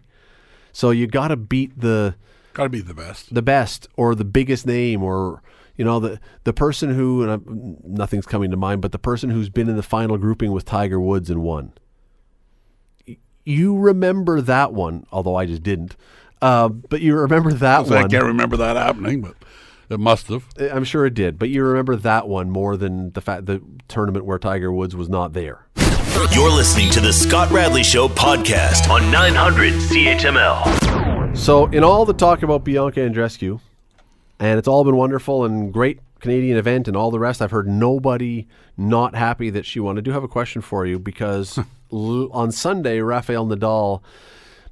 So 0.72 0.90
you 0.90 1.06
got 1.06 1.28
to 1.28 1.36
beat 1.36 1.80
the 1.80 2.14
Got 2.52 2.64
to 2.64 2.68
be 2.70 2.80
the 2.80 2.94
best. 2.94 3.34
the 3.34 3.42
best 3.42 3.88
or 3.96 4.14
the 4.14 4.24
biggest 4.24 4.66
name 4.66 5.02
or 5.02 5.42
you 5.76 5.84
know 5.84 6.00
the 6.00 6.20
the 6.44 6.52
person 6.54 6.94
who 6.94 7.22
and 7.22 7.30
I'm, 7.32 7.76
nothing's 7.84 8.24
coming 8.26 8.50
to 8.50 8.56
mind, 8.56 8.80
but 8.82 8.92
the 8.92 8.98
person 8.98 9.30
who's 9.30 9.48
been 9.50 9.68
in 9.68 9.76
the 9.76 9.82
final 9.82 10.16
grouping 10.16 10.52
with 10.52 10.64
Tiger 10.64 10.98
Woods 11.00 11.28
and 11.28 11.42
won. 11.42 11.72
You 13.44 13.78
remember 13.78 14.40
that 14.40 14.72
one, 14.72 15.06
although 15.12 15.36
I 15.36 15.46
just 15.46 15.62
didn't. 15.62 15.96
Uh, 16.42 16.68
but 16.68 17.00
you 17.00 17.16
remember 17.16 17.52
that 17.52 17.86
So 17.86 17.94
I 17.94 18.02
one. 18.02 18.10
can't 18.10 18.24
remember 18.24 18.56
that 18.56 18.76
happening, 18.76 19.20
but 19.20 19.35
it 19.88 20.00
must 20.00 20.28
have. 20.28 20.44
I'm 20.58 20.84
sure 20.84 21.06
it 21.06 21.14
did, 21.14 21.38
but 21.38 21.48
you 21.48 21.64
remember 21.64 21.96
that 21.96 22.28
one 22.28 22.50
more 22.50 22.76
than 22.76 23.12
the 23.12 23.20
fact 23.20 23.46
the 23.46 23.62
tournament 23.88 24.24
where 24.24 24.38
Tiger 24.38 24.72
Woods 24.72 24.96
was 24.96 25.08
not 25.08 25.32
there. 25.32 25.66
You're 26.32 26.50
listening 26.50 26.90
to 26.92 27.00
the 27.00 27.12
Scott 27.12 27.50
Radley 27.50 27.82
Show 27.82 28.08
podcast 28.08 28.88
on 28.88 29.10
900 29.10 29.74
CHML. 29.74 31.36
So, 31.36 31.66
in 31.66 31.84
all 31.84 32.04
the 32.06 32.14
talk 32.14 32.42
about 32.42 32.64
Bianca 32.64 33.00
Andreescu, 33.00 33.60
and 34.40 34.58
it's 34.58 34.66
all 34.68 34.84
been 34.84 34.96
wonderful 34.96 35.44
and 35.44 35.72
great 35.72 36.00
Canadian 36.20 36.56
event 36.56 36.88
and 36.88 36.96
all 36.96 37.10
the 37.10 37.18
rest, 37.18 37.42
I've 37.42 37.50
heard 37.50 37.68
nobody 37.68 38.46
not 38.76 39.14
happy 39.14 39.50
that 39.50 39.66
she 39.66 39.78
won. 39.80 39.98
I 39.98 40.00
do 40.00 40.10
have 40.12 40.24
a 40.24 40.28
question 40.28 40.62
for 40.62 40.86
you 40.86 40.98
because 40.98 41.58
l- 41.92 42.30
on 42.32 42.50
Sunday, 42.50 43.00
Rafael 43.00 43.46
Nadal 43.46 44.00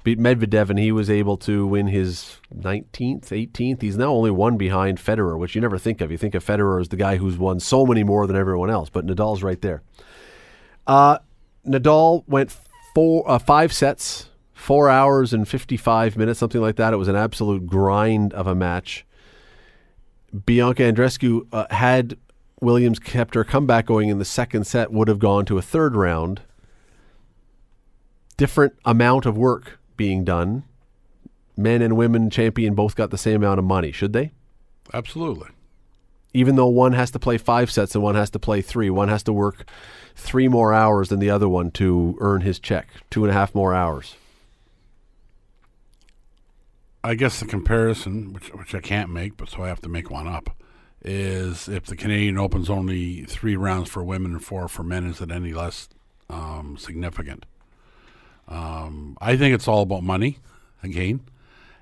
beat 0.05 0.19
Medvedev 0.19 0.69
and 0.69 0.77
he 0.77 0.91
was 0.91 1.09
able 1.09 1.35
to 1.35 1.65
win 1.65 1.87
his 1.87 2.37
19th, 2.55 3.25
18th. 3.25 3.81
He's 3.81 3.97
now 3.97 4.13
only 4.13 4.29
one 4.29 4.55
behind 4.55 4.99
Federer, 4.99 5.37
which 5.37 5.55
you 5.55 5.61
never 5.61 5.79
think 5.79 5.99
of. 5.99 6.11
You 6.11 6.17
think 6.17 6.35
of 6.35 6.45
Federer 6.45 6.79
as 6.79 6.89
the 6.89 6.95
guy 6.95 7.17
who's 7.17 7.39
won 7.39 7.59
so 7.59 7.87
many 7.87 8.03
more 8.03 8.27
than 8.27 8.35
everyone 8.35 8.69
else, 8.69 8.87
but 8.87 9.05
Nadal's 9.05 9.41
right 9.41 9.59
there. 9.61 9.81
Uh, 10.85 11.17
Nadal 11.67 12.23
went 12.27 12.55
four, 12.93 13.27
uh, 13.27 13.39
five 13.39 13.73
sets, 13.73 14.29
four 14.53 14.91
hours 14.91 15.33
and 15.33 15.47
55 15.47 16.15
minutes, 16.17 16.39
something 16.39 16.61
like 16.61 16.75
that. 16.75 16.93
It 16.93 16.97
was 16.97 17.07
an 17.07 17.15
absolute 17.15 17.65
grind 17.65 18.31
of 18.35 18.45
a 18.45 18.53
match. 18.53 19.07
Bianca 20.45 20.83
Andreescu 20.83 21.47
uh, 21.51 21.65
had 21.71 22.15
Williams 22.61 22.99
kept 22.99 23.33
her 23.33 23.43
comeback 23.43 23.87
going 23.87 24.09
in 24.09 24.19
the 24.19 24.25
second 24.25 24.67
set, 24.67 24.91
would 24.91 25.07
have 25.07 25.19
gone 25.19 25.45
to 25.45 25.57
a 25.57 25.63
third 25.63 25.95
round. 25.95 26.43
Different 28.37 28.73
amount 28.85 29.25
of 29.25 29.35
work 29.35 29.79
being 29.97 30.23
done. 30.23 30.63
Men 31.57 31.81
and 31.81 31.95
women 31.97 32.29
champion 32.29 32.75
both 32.75 32.95
got 32.95 33.11
the 33.11 33.17
same 33.17 33.37
amount 33.37 33.59
of 33.59 33.65
money, 33.65 33.91
should 33.91 34.13
they? 34.13 34.31
Absolutely. 34.93 35.49
even 36.33 36.57
though 36.57 36.67
one 36.67 36.91
has 36.93 37.11
to 37.11 37.19
play 37.19 37.37
five 37.37 37.71
sets 37.71 37.95
and 37.95 38.03
one 38.03 38.15
has 38.15 38.29
to 38.29 38.37
play 38.39 38.61
three, 38.61 38.89
one 38.89 39.07
has 39.07 39.23
to 39.23 39.31
work 39.33 39.65
three 40.15 40.49
more 40.49 40.73
hours 40.73 41.07
than 41.09 41.19
the 41.19 41.29
other 41.29 41.47
one 41.47 41.71
to 41.71 42.17
earn 42.19 42.41
his 42.41 42.59
check, 42.59 42.87
two 43.09 43.23
and 43.23 43.31
a 43.31 43.33
half 43.33 43.55
more 43.55 43.73
hours. 43.73 44.15
I 47.03 47.15
guess 47.15 47.39
the 47.39 47.45
comparison, 47.45 48.33
which 48.33 48.49
which 48.53 48.73
I 48.75 48.79
can't 48.81 49.09
make, 49.09 49.37
but 49.37 49.49
so 49.49 49.63
I 49.63 49.67
have 49.67 49.81
to 49.81 49.89
make 49.89 50.09
one 50.09 50.27
up, 50.27 50.49
is 51.03 51.69
if 51.69 51.85
the 51.85 51.95
Canadian 51.95 52.37
Open's 52.37 52.69
only 52.69 53.23
three 53.25 53.55
rounds 53.55 53.89
for 53.89 54.03
women 54.03 54.31
and 54.33 54.43
four 54.43 54.67
for 54.67 54.83
men, 54.83 55.05
is 55.05 55.21
it 55.21 55.31
any 55.31 55.53
less 55.53 55.87
um, 56.29 56.75
significant? 56.77 57.45
Um, 58.47 59.17
I 59.19 59.37
think 59.37 59.55
it's 59.55 59.67
all 59.67 59.81
about 59.81 60.03
money, 60.03 60.37
again, 60.83 61.21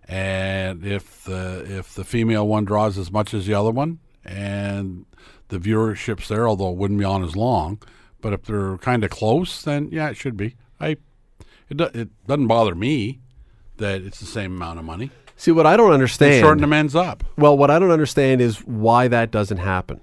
and 0.07 0.86
if 0.86 1.24
the 1.26 1.66
if 1.68 1.93
the 1.95 2.03
female 2.03 2.47
one 2.47 2.66
draws 2.66 2.97
as 2.97 3.11
much 3.11 3.34
as 3.34 3.45
the 3.45 3.53
other 3.53 3.72
one, 3.72 3.99
and 4.24 5.05
the 5.49 5.59
viewership's 5.59 6.30
there, 6.30 6.47
although 6.47 6.70
it 6.72 6.78
wouldn't 6.78 6.99
be 6.99 7.05
on 7.05 7.24
as 7.24 7.36
long, 7.36 7.82
but 8.22 8.32
if 8.34 8.43
they're 8.43 8.78
kind 8.78 9.03
of 9.03 9.09
close, 9.09 9.61
then 9.61 9.89
yeah, 9.91 10.09
it 10.09 10.16
should 10.18 10.38
be. 10.38 10.55
I 10.80 10.97
it 11.70 11.78
do, 11.78 11.84
it 11.93 12.09
doesn't 12.28 12.47
bother 12.47 12.76
me 12.76 13.20
that 13.78 14.01
it's 14.01 14.20
the 14.20 14.26
same 14.26 14.55
amount 14.55 14.80
of 14.80 14.86
money. 14.86 15.11
See, 15.36 15.51
what 15.51 15.66
I 15.66 15.76
don't 15.76 15.89
They 15.89 15.93
understand. 15.95 16.41
shorten 16.41 16.61
the 16.61 16.68
men's 16.68 16.95
up. 16.95 17.24
Well, 17.38 17.57
what 17.57 17.70
I 17.72 17.80
don't 17.80 17.91
understand 17.91 18.39
is 18.39 18.59
why 18.59 19.07
that 19.09 19.32
doesn't 19.32 19.57
happen. 19.57 19.99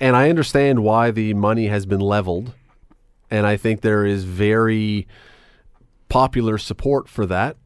And 0.00 0.16
I 0.16 0.30
understand 0.30 0.82
why 0.82 1.10
the 1.10 1.34
money 1.34 1.66
has 1.66 1.86
been 1.86 2.00
leveled. 2.00 2.52
And 3.30 3.46
I 3.46 3.56
think 3.56 3.82
there 3.82 4.06
is 4.06 4.24
very 4.24 5.06
popular 6.08 6.58
support 6.58 7.08
for 7.08 7.26
that 7.26 7.56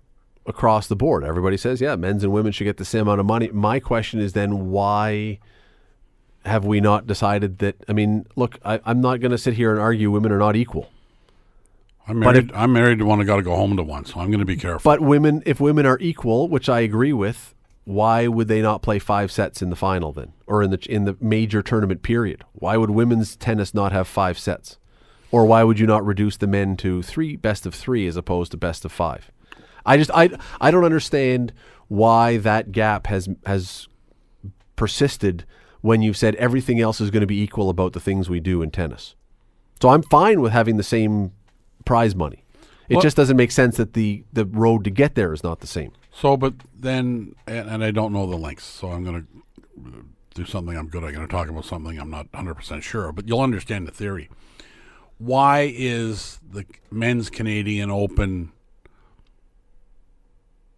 across 0.47 0.87
the 0.87 0.97
board. 0.97 1.25
Everybody 1.25 1.57
says, 1.57 1.81
yeah, 1.81 1.97
men's 1.97 2.25
and 2.25 2.33
women 2.33 2.53
should 2.53 2.65
get 2.65 2.77
the 2.77 2.85
same 2.85 3.03
amount 3.03 3.21
of 3.21 3.27
money. 3.27 3.49
My 3.53 3.81
question 3.81 4.21
is 4.21 4.33
then 4.33 4.71
why 4.71 5.39
have 6.45 6.65
we 6.65 6.81
not 6.81 7.07
decided 7.07 7.59
that? 7.59 7.77
I 7.89 7.93
mean, 7.93 8.27
look, 8.35 8.59
I, 8.65 8.81
I'm 8.85 9.01
not 9.01 9.21
going 9.21 9.31
to 9.31 9.39
sit 9.39 9.55
here 9.55 9.71
and 9.71 9.81
argue 9.81 10.11
women 10.11 10.33
are 10.33 10.39
not 10.39 10.57
equal. 10.57 10.91
I'm 12.09 12.19
married. 12.19 12.51
I'm 12.53 12.73
married 12.73 12.99
to 12.99 13.05
one. 13.05 13.21
I 13.21 13.25
got 13.25 13.37
to 13.37 13.43
go 13.43 13.55
home 13.55 13.77
to 13.77 13.83
one, 13.83 14.05
so 14.05 14.19
I'm 14.19 14.29
going 14.29 14.41
to 14.41 14.45
be 14.45 14.57
careful. 14.57 14.91
But 14.91 15.01
women, 15.01 15.43
if 15.47 15.61
women 15.61 15.87
are 15.87 15.99
equal, 16.01 16.49
which 16.49 16.69
I 16.69 16.81
agree 16.81 17.13
with, 17.13 17.55
why 17.85 18.27
would 18.27 18.49
they 18.49 18.61
not 18.61 18.83
play 18.83 18.99
five 18.99 19.31
sets 19.31 19.63
in 19.63 19.71
the 19.71 19.77
final 19.77 20.13
then, 20.13 20.33
or 20.49 20.65
in 20.65 20.71
the 20.71 20.79
in 20.91 21.05
the 21.05 21.17
major 21.21 21.63
tournament 21.63 22.03
period? 22.03 22.45
Why 22.53 22.77
would 22.77 22.91
women's 22.91 23.37
tennis 23.37 23.73
not 23.73 23.93
have 23.93 24.09
five 24.09 24.37
sets, 24.37 24.79
or 25.33 25.45
why 25.47 25.65
would 25.65 25.79
you 25.81 25.87
not 25.87 26.05
reduce 26.07 26.37
the 26.37 26.47
men 26.47 26.77
to 26.77 27.03
three 27.03 27.37
best 27.37 27.67
of 27.67 27.75
three 27.75 28.07
as 28.07 28.17
opposed 28.17 28.53
to 28.53 28.57
best 28.57 28.85
of 28.85 28.93
five? 28.93 29.33
I 29.85 29.97
just 29.97 30.11
I 30.15 30.31
I 30.61 30.71
don't 30.71 30.85
understand 30.85 31.53
why 31.89 32.37
that 32.37 32.71
gap 32.71 33.09
has 33.09 33.29
has 33.47 33.89
persisted 34.77 35.45
when 35.81 36.01
you've 36.03 36.17
said 36.17 36.35
everything 36.37 36.81
else 36.81 37.01
is 37.01 37.11
going 37.11 37.23
to 37.23 37.27
be 37.27 37.41
equal 37.41 37.69
about 37.69 37.93
the 37.93 38.01
things 38.01 38.31
we 38.31 38.39
do 38.41 38.63
in 38.63 38.71
tennis. 38.71 39.17
So 39.81 39.89
I'm 39.89 40.03
fine 40.03 40.41
with 40.41 40.53
having 40.53 40.77
the 40.77 40.85
same 40.85 41.33
prize 41.85 42.15
money. 42.15 42.45
It 42.89 42.95
Well- 42.97 43.03
just 43.03 43.17
doesn't 43.17 43.37
make 43.37 43.51
sense 43.51 43.77
that 43.79 43.95
the 43.95 44.25
the 44.33 44.45
road 44.47 44.85
to 44.85 44.91
get 44.91 45.15
there 45.15 45.33
is 45.33 45.43
not 45.43 45.61
the 45.61 45.67
same. 45.67 45.93
So, 46.15 46.37
but 46.37 46.55
then, 46.79 47.35
and, 47.47 47.69
and 47.71 47.85
I 47.85 47.91
don't 47.91 48.13
know 48.13 48.27
the 48.27 48.37
lengths, 48.37 48.67
so 48.67 48.89
I'm 48.91 49.03
going 49.03 49.27
to 49.27 49.89
uh, 49.89 50.03
do 50.35 50.45
something 50.45 50.77
I'm 50.77 50.89
good. 50.89 51.03
I'm 51.05 51.15
going 51.15 51.27
to 51.27 51.31
talk 51.33 51.49
about 51.49 51.65
something 51.65 51.99
I'm 51.99 52.11
not 52.11 52.31
100% 52.33 52.83
sure, 52.83 53.09
of, 53.09 53.15
but 53.17 53.27
you'll 53.27 53.41
understand 53.41 53.89
the 53.89 53.93
theory. 53.93 54.29
Why 55.23 55.73
is 55.73 56.41
the 56.51 56.65
men's 56.91 57.31
Canadian 57.31 57.93
Open 57.93 58.51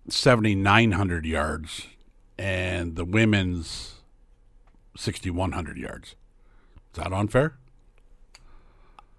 7,900 0.09 1.24
yards 1.24 1.86
and 2.38 2.95
the 2.95 3.07
women's 3.07 3.95
6,100 4.97 5.78
yards? 5.78 6.09
Is 6.09 7.03
that 7.03 7.11
unfair? 7.11 7.55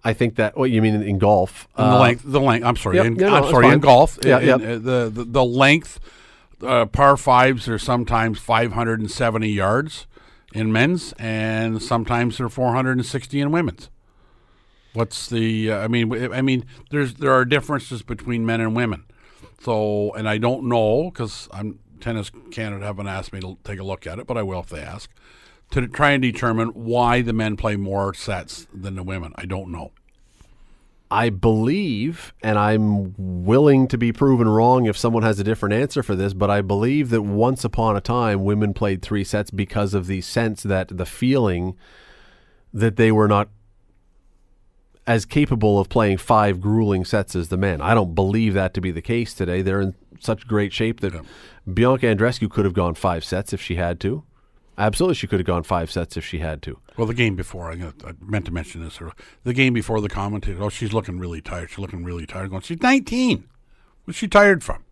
I 0.03 0.13
think 0.13 0.35
that 0.35 0.55
what 0.55 0.69
you 0.69 0.79
mean 0.83 0.93
in, 0.93 1.01
in 1.01 1.17
golf. 1.17 1.67
And 1.75 1.91
the 1.91 1.95
uh, 1.95 1.99
length, 1.99 2.21
the 2.23 2.39
length. 2.39 2.63
I'm 2.63 2.75
sorry. 2.75 2.97
yep, 2.97 3.07
in, 3.07 3.23
I'm 3.23 3.49
sorry. 3.49 3.67
In 3.69 3.79
golf, 3.79 4.19
Yeah, 4.23 4.37
in- 4.39 4.45
yep. 4.45 4.61
uh, 4.61 4.73
the, 4.77 5.09
the 5.11 5.23
the 5.23 5.43
length, 5.43 5.99
uh, 6.61 6.85
par 6.85 7.17
fives 7.17 7.67
are 7.67 7.79
sometimes 7.79 8.37
570 8.37 9.49
yards 9.49 10.05
in 10.53 10.71
men's, 10.71 11.13
and 11.17 11.81
sometimes 11.81 12.37
they're 12.37 12.47
460 12.49 13.41
in 13.41 13.51
women's. 13.51 13.89
What's 14.95 15.27
the? 15.27 15.71
Uh, 15.71 15.79
I 15.79 15.87
mean, 15.87 16.33
I 16.33 16.41
mean, 16.41 16.65
there's 16.89 17.15
there 17.15 17.31
are 17.31 17.45
differences 17.45 18.01
between 18.01 18.45
men 18.45 18.61
and 18.61 18.75
women. 18.75 19.05
So, 19.61 20.13
and 20.13 20.27
I 20.29 20.37
don't 20.37 20.65
know 20.69 21.09
because 21.11 21.49
I'm 21.51 21.79
tennis 21.99 22.31
Canada 22.51 22.85
haven't 22.85 23.07
asked 23.07 23.33
me 23.33 23.39
to 23.41 23.57
take 23.63 23.79
a 23.79 23.83
look 23.83 24.05
at 24.05 24.19
it, 24.19 24.27
but 24.27 24.37
I 24.37 24.43
will 24.43 24.59
if 24.59 24.69
they 24.69 24.81
ask 24.81 25.09
to 25.71 25.87
try 25.87 26.11
and 26.11 26.21
determine 26.21 26.69
why 26.69 27.21
the 27.21 27.33
men 27.33 27.57
play 27.57 27.75
more 27.75 28.13
sets 28.13 28.67
than 28.73 28.95
the 28.95 29.03
women. 29.03 29.33
I 29.35 29.45
don't 29.45 29.71
know. 29.71 29.91
I 31.11 31.29
believe, 31.29 32.33
and 32.41 32.57
I'm 32.57 33.13
willing 33.17 33.87
to 33.89 33.97
be 33.97 34.11
proven 34.11 34.47
wrong 34.47 34.85
if 34.85 34.97
someone 34.97 35.23
has 35.23 35.39
a 35.39 35.43
different 35.43 35.73
answer 35.73 36.01
for 36.01 36.15
this, 36.15 36.33
but 36.33 36.49
I 36.49 36.61
believe 36.61 37.09
that 37.11 37.21
once 37.21 37.63
upon 37.63 37.95
a 37.95 38.01
time 38.01 38.43
women 38.43 38.73
played 38.73 39.01
three 39.01 39.23
sets 39.23 39.51
because 39.51 39.93
of 39.93 40.07
the 40.07 40.21
sense 40.21 40.63
that 40.63 40.97
the 40.97 41.05
feeling 41.05 41.77
that 42.73 42.95
they 42.95 43.11
were 43.11 43.27
not 43.27 43.49
as 45.07 45.25
capable 45.25 45.79
of 45.79 45.89
playing 45.89 46.17
five 46.17 46.59
grueling 46.59 47.05
sets 47.05 47.35
as 47.35 47.49
the 47.49 47.57
men. 47.57 47.81
I 47.81 47.93
don't 47.93 48.15
believe 48.15 48.53
that 48.55 48.73
to 48.73 48.81
be 48.81 48.91
the 48.91 49.01
case 49.01 49.33
today. 49.33 49.61
They're 49.61 49.81
in 49.81 49.95
such 50.19 50.47
great 50.47 50.73
shape 50.73 51.01
that 51.01 51.13
Bianca 51.71 52.07
Andreescu 52.07 52.49
could 52.49 52.65
have 52.65 52.73
gone 52.73 52.95
five 52.95 53.23
sets 53.23 53.53
if 53.53 53.61
she 53.61 53.75
had 53.75 53.99
to. 54.01 54.23
Absolutely, 54.77 55.15
she 55.15 55.27
could 55.27 55.39
have 55.39 55.47
gone 55.47 55.63
five 55.63 55.89
sets 55.89 56.17
if 56.17 56.25
she 56.25 56.39
had 56.39 56.61
to. 56.63 56.79
Well, 56.97 57.07
the 57.07 57.13
game 57.13 57.35
before, 57.35 57.71
I, 57.71 57.77
meant 58.19 58.45
to 58.45 58.51
mention 58.51 58.83
this. 58.83 58.99
earlier. 58.99 59.13
The 59.43 59.53
game 59.53 59.73
before 59.73 60.01
the 60.01 60.09
commentator, 60.09 60.61
oh, 60.61 60.69
she's 60.69 60.91
looking 60.91 61.17
really 61.17 61.39
tired. 61.41 61.69
She's 61.69 61.79
looking 61.79 62.03
really 62.03 62.25
tired. 62.25 62.49
Going, 62.49 62.61
she's 62.61 62.81
19. 62.81 63.47
What's 64.03 64.17
she 64.19 64.27
tired 64.27 64.63
from? 64.63 64.83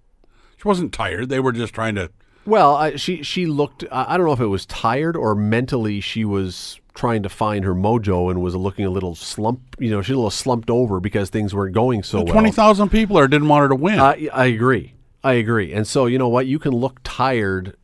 She 0.56 0.68
wasn't 0.68 0.94
tired. 0.94 1.28
They 1.28 1.40
were 1.40 1.52
just 1.52 1.74
trying 1.74 1.96
to. 1.96 2.12
Well, 2.46 2.76
I, 2.76 2.96
she 2.96 3.24
she 3.24 3.46
looked. 3.46 3.86
I 3.92 4.18
don't 4.18 4.26
know 4.26 4.34
if 4.34 4.40
it 4.40 4.48
was 4.48 4.66
tired 4.66 5.16
or 5.16 5.36
mentally 5.36 6.02
she 6.02 6.26
was 6.26 6.80
trying 6.94 7.24
to 7.24 7.30
find 7.30 7.66
her 7.66 7.74
mojo 7.74 8.30
and 8.30 8.42
was 8.42 8.56
looking 8.56 8.86
a 8.86 8.90
little 8.90 9.16
slump. 9.16 9.60
You 9.80 9.90
know, 9.90 10.02
she's 10.02 10.14
a 10.14 10.18
little 10.18 10.30
slumped 10.30 10.70
over 10.70 11.00
because 11.00 11.30
things 11.30 11.54
weren't 11.56 11.74
going 11.74 12.04
so 12.04 12.20
well. 12.24 12.34
20,000 12.34 12.90
people 12.90 13.16
there 13.16 13.28
didn't 13.28 13.48
want 13.48 13.64
her 13.64 13.70
to 13.70 13.76
win. 13.76 14.00
I 14.00 14.30
I 14.34 14.46
agree. 14.46 14.94
I 15.24 15.34
agree. 15.34 15.74
And 15.74 15.88
so 15.88 16.06
you 16.06 16.18
know 16.18 16.28
what? 16.30 16.46
You 16.48 16.60
can 16.60 16.72
look 16.72 17.00
tired 17.04 17.76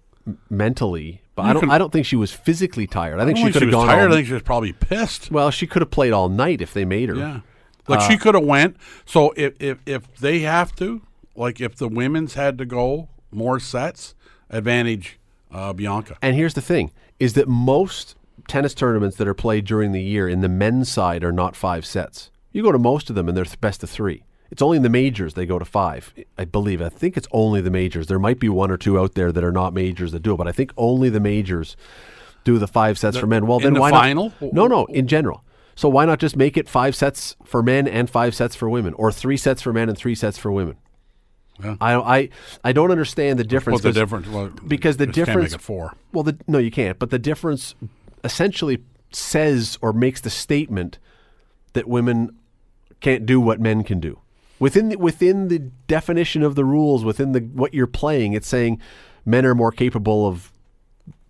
mentally, 0.50 1.22
but 1.36 1.44
I 1.46 1.54
don't. 1.54 1.62
can- 1.62 1.72
I 1.72 1.78
don't 1.78 1.92
think 1.92 2.06
she 2.06 2.16
was 2.16 2.32
physically 2.32 2.88
tired. 2.88 3.20
I 3.20 3.26
think 3.26 3.38
I 3.40 3.46
she 3.48 3.52
could 3.52 3.62
have 3.64 3.72
gone. 3.72 3.88
tired. 3.88 4.08
all- 4.08 4.14
I 4.14 4.16
think 4.18 4.28
she 4.28 4.34
was 4.34 4.44
probably 4.44 4.74
pissed. 4.74 5.32
well, 5.32 5.52
she 5.52 5.68
could 5.68 5.82
have 5.82 5.92
played 5.92 6.14
all 6.14 6.30
night 6.30 6.62
if 6.62 6.74
they 6.74 6.86
made 6.86 7.10
her. 7.10 7.16
Yeah. 7.16 7.40
Like 7.88 8.00
Uh, 8.02 8.08
she 8.10 8.18
could 8.18 8.36
have 8.36 8.44
went. 8.44 8.78
So 9.06 9.34
if, 9.36 9.54
if 9.60 9.80
if 9.86 10.16
they 10.18 10.40
have 10.40 10.76
to, 10.76 11.02
like 11.36 11.60
if 11.60 11.76
the 11.76 11.88
women's 11.88 12.36
had 12.36 12.58
to 12.60 12.66
go 12.66 13.10
more 13.32 13.60
sets, 13.60 14.14
advantage 14.50 15.18
uh, 15.52 15.74
Bianca. 15.74 16.18
And 16.22 16.36
here's 16.36 16.54
the 16.54 16.62
thing: 16.62 16.92
is 17.20 17.34
that 17.34 17.48
most 17.48 18.16
tennis 18.50 18.74
tournaments 18.74 19.16
that 19.18 19.28
are 19.28 19.34
played 19.34 19.66
during 19.66 19.92
the 19.92 20.02
year 20.02 20.28
in 20.28 20.42
the 20.42 20.50
men's 20.50 20.92
side 20.92 21.24
are 21.24 21.32
not 21.32 21.56
five 21.56 21.86
sets. 21.86 22.32
You 22.52 22.64
go 22.64 22.72
to 22.72 22.80
most 22.80 23.10
of 23.10 23.16
them, 23.16 23.28
and 23.28 23.38
they're 23.38 23.46
th- 23.46 23.62
best 23.62 23.84
of 23.84 23.90
three. 23.90 24.24
It's 24.52 24.62
only 24.62 24.78
in 24.78 24.84
the 24.84 24.90
majors 24.90 25.36
they 25.36 25.46
go 25.46 25.60
to 25.60 25.66
five. 25.66 26.14
I 26.38 26.46
believe. 26.46 26.82
I 26.82 26.90
think 26.90 27.16
it's 27.16 27.28
only 27.32 27.62
the 27.62 27.70
majors. 27.70 28.08
There 28.08 28.18
might 28.20 28.40
be 28.40 28.50
one 28.50 28.72
or 28.72 28.78
two 28.78 29.00
out 29.00 29.14
there 29.14 29.32
that 29.32 29.44
are 29.44 29.52
not 29.52 29.74
majors 29.74 30.12
that 30.12 30.24
do 30.24 30.34
it, 30.34 30.38
but 30.38 30.48
I 30.48 30.52
think 30.52 30.74
only 30.76 31.10
the 31.10 31.20
majors 31.20 31.78
do 32.44 32.58
the 32.58 32.68
five 32.68 32.98
sets 32.98 33.18
for 33.18 33.28
men. 33.28 33.46
Well, 33.46 33.60
in 33.60 33.66
then 33.66 33.74
the 33.74 33.82
why 33.82 33.92
final? 33.92 34.34
not? 34.42 34.54
No, 34.54 34.68
no, 34.68 34.86
in 34.86 35.08
general. 35.08 35.44
So 35.76 35.88
why 35.88 36.06
not 36.06 36.20
just 36.20 36.36
make 36.36 36.58
it 36.58 36.68
five 36.68 36.96
sets 36.96 37.36
for 37.46 37.62
men 37.62 37.88
and 37.88 38.10
five 38.10 38.34
sets 38.34 38.56
for 38.56 38.68
women, 38.70 38.94
or 38.96 39.12
three 39.12 39.38
sets 39.38 39.62
for 39.62 39.72
men 39.72 39.88
and 39.88 39.98
three 39.98 40.16
sets 40.16 40.38
for 40.38 40.52
women? 40.52 40.78
Yeah. 41.64 41.76
I, 41.80 41.94
I 41.96 42.30
I 42.64 42.72
don't 42.72 42.90
understand 42.92 43.38
the 43.38 43.44
difference. 43.44 43.84
What's 43.84 43.96
the 43.96 44.00
difference? 44.00 44.28
Well, 44.28 44.50
because 44.68 44.98
the 44.98 45.06
just 45.06 45.16
can't 45.16 45.28
difference 45.28 45.52
make 45.52 45.60
it 45.60 45.64
four. 45.64 45.94
well, 46.14 46.24
the, 46.24 46.38
no, 46.48 46.58
you 46.58 46.72
can't. 46.72 46.98
But 46.98 47.10
the 47.10 47.20
difference 47.20 47.76
essentially 48.24 48.84
says 49.12 49.78
or 49.82 49.92
makes 49.94 50.22
the 50.22 50.30
statement 50.30 51.00
that 51.74 51.88
women 51.88 52.36
can't 53.02 53.26
do 53.26 53.40
what 53.40 53.60
men 53.60 53.84
can 53.84 54.00
do 54.00 54.20
within 54.60 54.90
the, 54.90 54.98
within 54.98 55.48
the 55.48 55.60
definition 55.88 56.44
of 56.44 56.56
the 56.56 56.66
rules, 56.66 57.04
within 57.06 57.32
the 57.32 57.40
what 57.40 57.74
you're 57.74 57.88
playing. 57.88 58.34
It's 58.34 58.48
saying 58.48 58.80
men 59.26 59.46
are 59.46 59.56
more 59.56 59.72
capable 59.72 60.28
of 60.28 60.52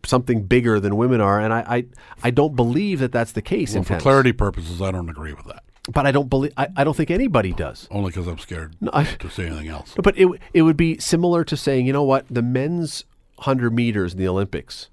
something 0.05 0.43
bigger 0.43 0.79
than 0.79 0.95
women 0.97 1.21
are, 1.21 1.39
and 1.39 1.53
I 1.53 1.59
I, 1.67 1.85
I 2.23 2.31
don't 2.31 2.55
believe 2.55 2.99
that 2.99 3.11
that's 3.11 3.33
the 3.33 3.41
case 3.41 3.71
Well, 3.71 3.77
in 3.79 3.83
for 3.83 3.89
tennis. 3.89 4.03
clarity 4.03 4.31
purposes, 4.33 4.81
I 4.81 4.91
don't 4.91 5.09
agree 5.09 5.33
with 5.33 5.45
that. 5.45 5.63
But 5.91 6.05
I 6.05 6.11
don't 6.11 6.29
believe 6.29 6.53
I, 6.57 6.67
I 6.75 6.83
don't 6.83 6.95
think 6.95 7.11
anybody 7.11 7.51
does. 7.53 7.87
Only 7.91 8.09
because 8.09 8.27
I'm 8.27 8.37
scared 8.39 8.75
I- 8.93 9.03
to 9.03 9.29
say 9.29 9.47
anything 9.47 9.67
else. 9.67 9.93
But 10.01 10.17
it 10.17 10.27
it 10.53 10.61
would 10.63 10.77
be 10.77 10.97
similar 10.99 11.43
to 11.45 11.55
saying, 11.57 11.85
you 11.87 11.93
know 11.93 12.03
what, 12.03 12.25
the 12.29 12.41
men's 12.41 13.05
hundred 13.39 13.73
meters 13.73 14.13
in 14.13 14.19
the 14.19 14.27
Olympics, 14.27 14.89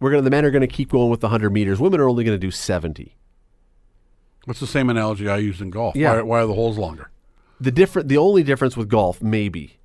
we're 0.00 0.10
gonna 0.10 0.22
the 0.22 0.30
men 0.30 0.44
are 0.44 0.50
gonna 0.50 0.66
keep 0.66 0.90
going 0.90 1.10
with 1.10 1.20
the 1.20 1.28
hundred 1.28 1.50
meters. 1.50 1.80
Women 1.80 2.00
are 2.00 2.08
only 2.08 2.24
gonna 2.24 2.38
do 2.38 2.50
seventy. 2.50 3.16
What's 4.44 4.60
the 4.60 4.66
same 4.66 4.88
analogy 4.88 5.28
I 5.28 5.38
used 5.38 5.60
in 5.60 5.70
golf? 5.70 5.94
Yeah. 5.94 6.14
Why, 6.14 6.22
why 6.22 6.40
are 6.40 6.46
the 6.46 6.54
holes 6.54 6.78
longer? 6.78 7.10
The 7.60 7.70
different, 7.70 8.08
the 8.08 8.16
only 8.16 8.42
difference 8.42 8.76
with 8.76 8.88
golf, 8.88 9.20
maybe, 9.20 9.78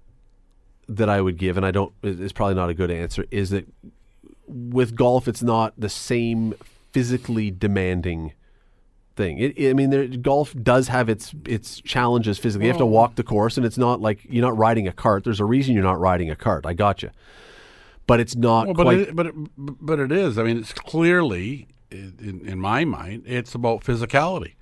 that 0.88 1.10
I 1.10 1.20
would 1.22 1.38
give, 1.38 1.58
and 1.58 1.66
I 1.66 1.72
don't, 1.72 1.92
is 2.04 2.32
probably 2.32 2.56
not 2.56 2.70
a 2.70 2.74
good 2.74 2.92
answer, 2.92 3.26
is 3.32 3.50
that 3.50 3.66
with 4.48 4.96
golf, 4.96 5.28
it's 5.28 5.42
not 5.42 5.74
the 5.78 5.90
same 5.90 6.54
physically 6.92 7.50
demanding 7.50 8.34
thing. 9.16 9.40
It, 9.40 9.70
I 9.70 9.74
mean, 9.74 9.90
there, 9.90 10.08
golf 10.08 10.54
does 10.62 10.88
have 10.88 11.10
its 11.10 11.34
its 11.46 11.82
challenges 11.82 12.38
physically. 12.38 12.68
You 12.68 12.72
have 12.72 12.80
to 12.80 12.86
walk 12.86 13.16
the 13.16 13.24
course, 13.24 13.58
and 13.58 13.66
it's 13.66 13.78
not 13.78 14.02
like 14.02 14.20
you're 14.30 14.46
not 14.46 14.58
riding 14.58 14.88
a 14.88 14.94
cart. 14.94 15.24
There's 15.24 15.40
a 15.40 15.46
reason 15.46 15.74
you're 15.74 15.84
not 15.84 16.00
riding 16.00 16.30
a 16.30 16.36
cart. 16.36 16.66
I 16.66 16.74
got 16.74 17.02
you, 17.04 17.10
but 18.08 18.20
it's 18.20 18.36
not 18.36 18.66
Well, 18.68 18.74
but 18.76 18.84
quite. 18.84 19.00
it, 19.00 19.16
but 19.16 19.26
it, 19.28 19.34
but 19.58 20.00
it 20.00 20.12
is. 20.12 20.38
I 20.38 20.44
mean, 20.44 20.58
it's 20.58 20.74
clearly 20.74 21.68
in, 21.92 22.42
in 22.46 22.60
my 22.60 22.86
mind, 22.86 23.24
it's 23.26 23.54
about 23.56 23.84
physicality. 23.84 24.54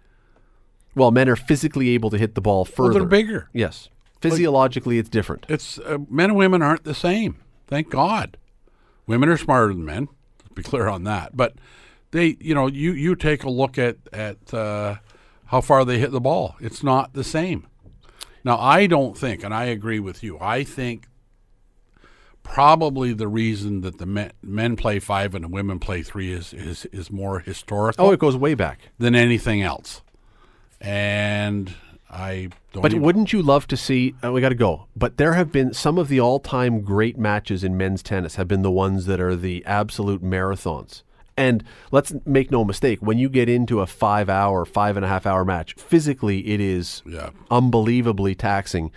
well, 0.96 1.12
men 1.12 1.30
are 1.30 1.36
physically 1.36 1.90
able 1.90 2.10
to 2.10 2.18
hit 2.18 2.36
the 2.36 2.42
ball 2.42 2.66
further. 2.66 2.90
Well, 2.90 3.00
they're 3.00 3.08
bigger. 3.08 3.50
Yes, 3.54 3.90
physiologically, 4.22 4.98
it's 4.98 5.10
different. 5.10 5.46
It's 5.50 5.80
uh, 5.80 6.00
men 6.10 6.30
and 6.32 6.38
women 6.38 6.62
aren't 6.62 6.84
the 6.84 6.94
same. 6.96 7.38
Thank 7.68 7.90
God. 7.90 8.38
Women 9.08 9.30
are 9.30 9.38
smarter 9.38 9.70
than 9.74 9.86
men. 9.86 10.08
Let's 10.44 10.54
be 10.54 10.64
clear 10.64 10.88
on 10.88 11.04
that. 11.06 11.36
But 11.36 11.54
they, 12.12 12.36
you 12.42 12.54
know, 12.54 12.68
you 12.68 12.92
you 12.92 13.16
take 13.16 13.44
a 13.44 13.50
look 13.50 13.78
at 13.78 13.98
at 14.12 14.54
uh, 14.54 14.96
how 15.46 15.62
far 15.62 15.86
they 15.86 15.98
hit 16.00 16.12
the 16.12 16.20
ball. 16.22 16.56
It's 16.60 16.84
not 16.84 17.14
the 17.14 17.24
same. 17.24 17.68
Now, 18.44 18.58
I 18.60 18.88
don't 18.88 19.18
think, 19.18 19.44
and 19.44 19.54
I 19.54 19.66
agree 19.66 20.00
with 20.00 20.24
you. 20.24 20.38
I 20.42 20.64
think 20.64 21.08
probably 22.54 23.14
the 23.14 23.28
reason 23.28 23.82
that 23.82 23.98
the 23.98 24.06
men, 24.06 24.32
men 24.42 24.76
play 24.76 25.00
five 25.00 25.34
and 25.36 25.44
the 25.46 25.48
women 25.50 25.80
play 25.80 26.04
three 26.04 26.32
is 26.32 26.54
is, 26.54 26.86
is 26.88 27.10
more 27.12 27.40
historical 27.40 28.06
Oh, 28.08 28.12
it 28.12 28.20
goes 28.20 28.36
way 28.36 28.54
back. 28.56 28.80
than 29.00 29.16
anything 29.16 29.62
else. 29.62 30.02
And 30.80 31.74
I 32.10 32.50
don't. 32.74 32.82
But 32.82 32.92
even- 32.92 33.04
wouldn't 33.04 33.34
you 33.34 33.42
love 33.42 33.68
to 33.68 33.78
see? 33.78 34.16
Uh, 34.24 34.32
we 34.32 34.42
got 34.42 34.50
to 34.50 34.56
go. 34.56 34.88
But 34.96 35.18
there 35.18 35.34
have 35.34 35.52
been 35.52 35.74
some 35.74 35.98
of 35.98 36.08
the 36.08 36.20
all-time 36.20 36.82
great 36.82 37.18
matches 37.18 37.64
in 37.64 37.78
men's 37.78 38.02
tennis 38.04 38.36
have 38.36 38.48
been 38.48 38.64
the 38.64 38.72
ones 38.72 39.06
that 39.06 39.20
are 39.22 39.36
the 39.36 39.64
absolute 39.66 40.24
marathons. 40.24 41.04
And 41.38 41.64
let's 41.92 42.14
make 42.26 42.52
no 42.52 42.66
mistake: 42.66 43.00
when 43.02 43.18
you 43.18 43.30
get 43.30 43.48
into 43.48 43.80
a 43.80 43.88
five-hour, 43.88 44.66
five 44.66 44.98
and 44.98 45.06
a 45.06 45.08
half-hour 45.08 45.46
match, 45.46 45.74
physically 45.76 46.46
it 46.48 46.60
is 46.60 47.02
Yeah. 47.06 47.30
unbelievably 47.50 48.36
taxing. 48.36 48.92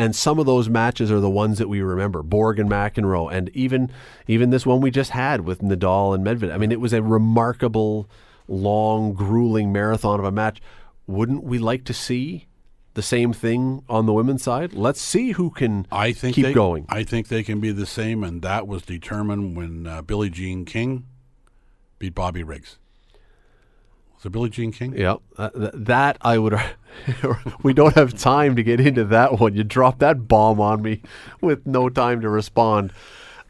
And 0.00 0.14
some 0.14 0.38
of 0.38 0.46
those 0.46 0.68
matches 0.68 1.10
are 1.10 1.18
the 1.18 1.28
ones 1.28 1.58
that 1.58 1.68
we 1.68 1.82
remember: 1.82 2.22
Borg 2.22 2.60
and 2.60 2.70
McEnroe, 2.70 3.32
and 3.32 3.50
even 3.50 3.90
even 4.28 4.50
this 4.50 4.64
one 4.64 4.80
we 4.80 4.92
just 4.92 5.10
had 5.10 5.40
with 5.40 5.60
Nadal 5.60 6.14
and 6.14 6.24
Medvedev. 6.24 6.54
I 6.54 6.58
mean, 6.58 6.70
it 6.70 6.80
was 6.80 6.92
a 6.92 7.02
remarkable, 7.02 8.08
long, 8.46 9.12
grueling 9.12 9.72
marathon 9.72 10.20
of 10.20 10.24
a 10.24 10.30
match. 10.30 10.62
Wouldn't 11.08 11.42
we 11.42 11.58
like 11.58 11.84
to 11.84 11.94
see 11.94 12.46
the 12.94 13.02
same 13.02 13.32
thing 13.32 13.82
on 13.88 14.06
the 14.06 14.12
women's 14.12 14.42
side? 14.42 14.72
Let's 14.72 15.00
see 15.00 15.32
who 15.32 15.50
can 15.50 15.86
I 15.90 16.12
think 16.12 16.36
keep 16.36 16.44
they, 16.44 16.52
going. 16.52 16.86
I 16.88 17.02
think 17.02 17.28
they 17.28 17.42
can 17.42 17.58
be 17.58 17.72
the 17.72 17.86
same, 17.86 18.22
and 18.22 18.40
that 18.42 18.68
was 18.68 18.82
determined 18.82 19.56
when 19.56 19.86
uh, 19.86 20.02
Billie 20.02 20.30
Jean 20.30 20.64
King 20.64 21.06
beat 21.98 22.14
Bobby 22.14 22.44
Riggs. 22.44 22.78
Was 24.18 24.26
it 24.26 24.30
Billie 24.30 24.50
Jean 24.50 24.72
King? 24.72 24.94
Yeah, 24.96 25.16
uh, 25.36 25.50
th- 25.50 25.70
that 25.74 26.18
I 26.20 26.38
would. 26.38 26.60
we 27.62 27.72
don't 27.72 27.94
have 27.94 28.18
time 28.18 28.56
to 28.56 28.64
get 28.64 28.80
into 28.80 29.04
that 29.04 29.38
one. 29.38 29.54
You 29.54 29.62
dropped 29.62 30.00
that 30.00 30.26
bomb 30.26 30.60
on 30.60 30.82
me 30.82 31.02
with 31.40 31.64
no 31.66 31.88
time 31.88 32.20
to 32.22 32.28
respond. 32.28 32.92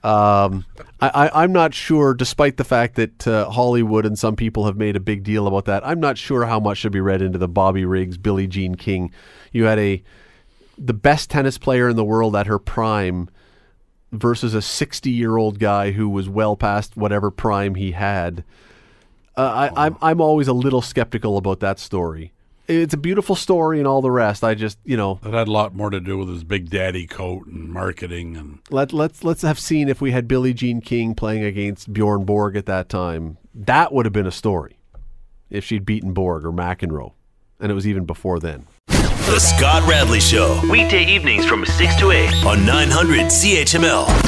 Um, 0.04 0.66
I, 1.00 1.44
am 1.44 1.52
not 1.52 1.72
sure, 1.72 2.12
despite 2.12 2.58
the 2.58 2.64
fact 2.64 2.96
that 2.96 3.26
uh, 3.26 3.50
Hollywood 3.50 4.04
and 4.04 4.18
some 4.18 4.36
people 4.36 4.66
have 4.66 4.76
made 4.76 4.94
a 4.94 5.00
big 5.00 5.24
deal 5.24 5.46
about 5.46 5.64
that. 5.64 5.86
I'm 5.86 6.00
not 6.00 6.18
sure 6.18 6.44
how 6.44 6.60
much 6.60 6.78
should 6.78 6.92
be 6.92 7.00
read 7.00 7.22
into 7.22 7.38
the 7.38 7.48
Bobby 7.48 7.86
Riggs, 7.86 8.18
Billie 8.18 8.46
Jean 8.46 8.74
King. 8.74 9.10
You 9.52 9.64
had 9.64 9.78
a 9.78 10.02
the 10.76 10.94
best 10.94 11.30
tennis 11.30 11.56
player 11.56 11.88
in 11.88 11.96
the 11.96 12.04
world 12.04 12.36
at 12.36 12.46
her 12.46 12.58
prime 12.58 13.28
versus 14.12 14.54
a 14.54 14.62
60 14.62 15.10
year 15.10 15.36
old 15.36 15.58
guy 15.58 15.92
who 15.92 16.08
was 16.08 16.28
well 16.28 16.56
past 16.56 16.96
whatever 16.96 17.30
prime 17.30 17.74
he 17.74 17.92
had. 17.92 18.44
Uh, 19.38 19.70
I, 19.76 19.86
I'm 19.86 19.96
I'm 20.02 20.20
always 20.20 20.48
a 20.48 20.52
little 20.52 20.82
skeptical 20.82 21.36
about 21.36 21.60
that 21.60 21.78
story. 21.78 22.32
It's 22.66 22.92
a 22.92 22.98
beautiful 22.98 23.36
story 23.36 23.78
and 23.78 23.86
all 23.86 24.02
the 24.02 24.10
rest. 24.10 24.42
I 24.42 24.54
just 24.54 24.78
you 24.84 24.96
know 24.96 25.20
That 25.22 25.32
had 25.32 25.46
a 25.46 25.52
lot 25.52 25.76
more 25.76 25.90
to 25.90 26.00
do 26.00 26.18
with 26.18 26.28
his 26.28 26.42
big 26.42 26.68
daddy 26.70 27.06
coat 27.06 27.46
and 27.46 27.68
marketing 27.68 28.36
and 28.36 28.58
let 28.70 28.92
let's 28.92 29.22
let's 29.22 29.42
have 29.42 29.58
seen 29.60 29.88
if 29.88 30.00
we 30.00 30.10
had 30.10 30.26
Billie 30.26 30.52
Jean 30.52 30.80
King 30.80 31.14
playing 31.14 31.44
against 31.44 31.92
Bjorn 31.92 32.24
Borg 32.24 32.56
at 32.56 32.66
that 32.66 32.88
time. 32.88 33.38
That 33.54 33.92
would 33.92 34.06
have 34.06 34.12
been 34.12 34.26
a 34.26 34.32
story 34.32 34.80
if 35.50 35.64
she'd 35.64 35.86
beaten 35.86 36.12
Borg 36.12 36.44
or 36.44 36.52
McEnroe, 36.52 37.12
and 37.60 37.70
it 37.70 37.76
was 37.76 37.86
even 37.86 38.06
before 38.06 38.40
then. 38.40 38.66
The 38.88 39.38
Scott 39.38 39.88
Radley 39.88 40.20
Show. 40.20 40.60
Weekday 40.68 41.04
evenings 41.04 41.44
from 41.44 41.64
6 41.64 41.96
to 41.96 42.10
8 42.10 42.44
on 42.44 42.66
900 42.66 43.26
CHML. 43.26 44.27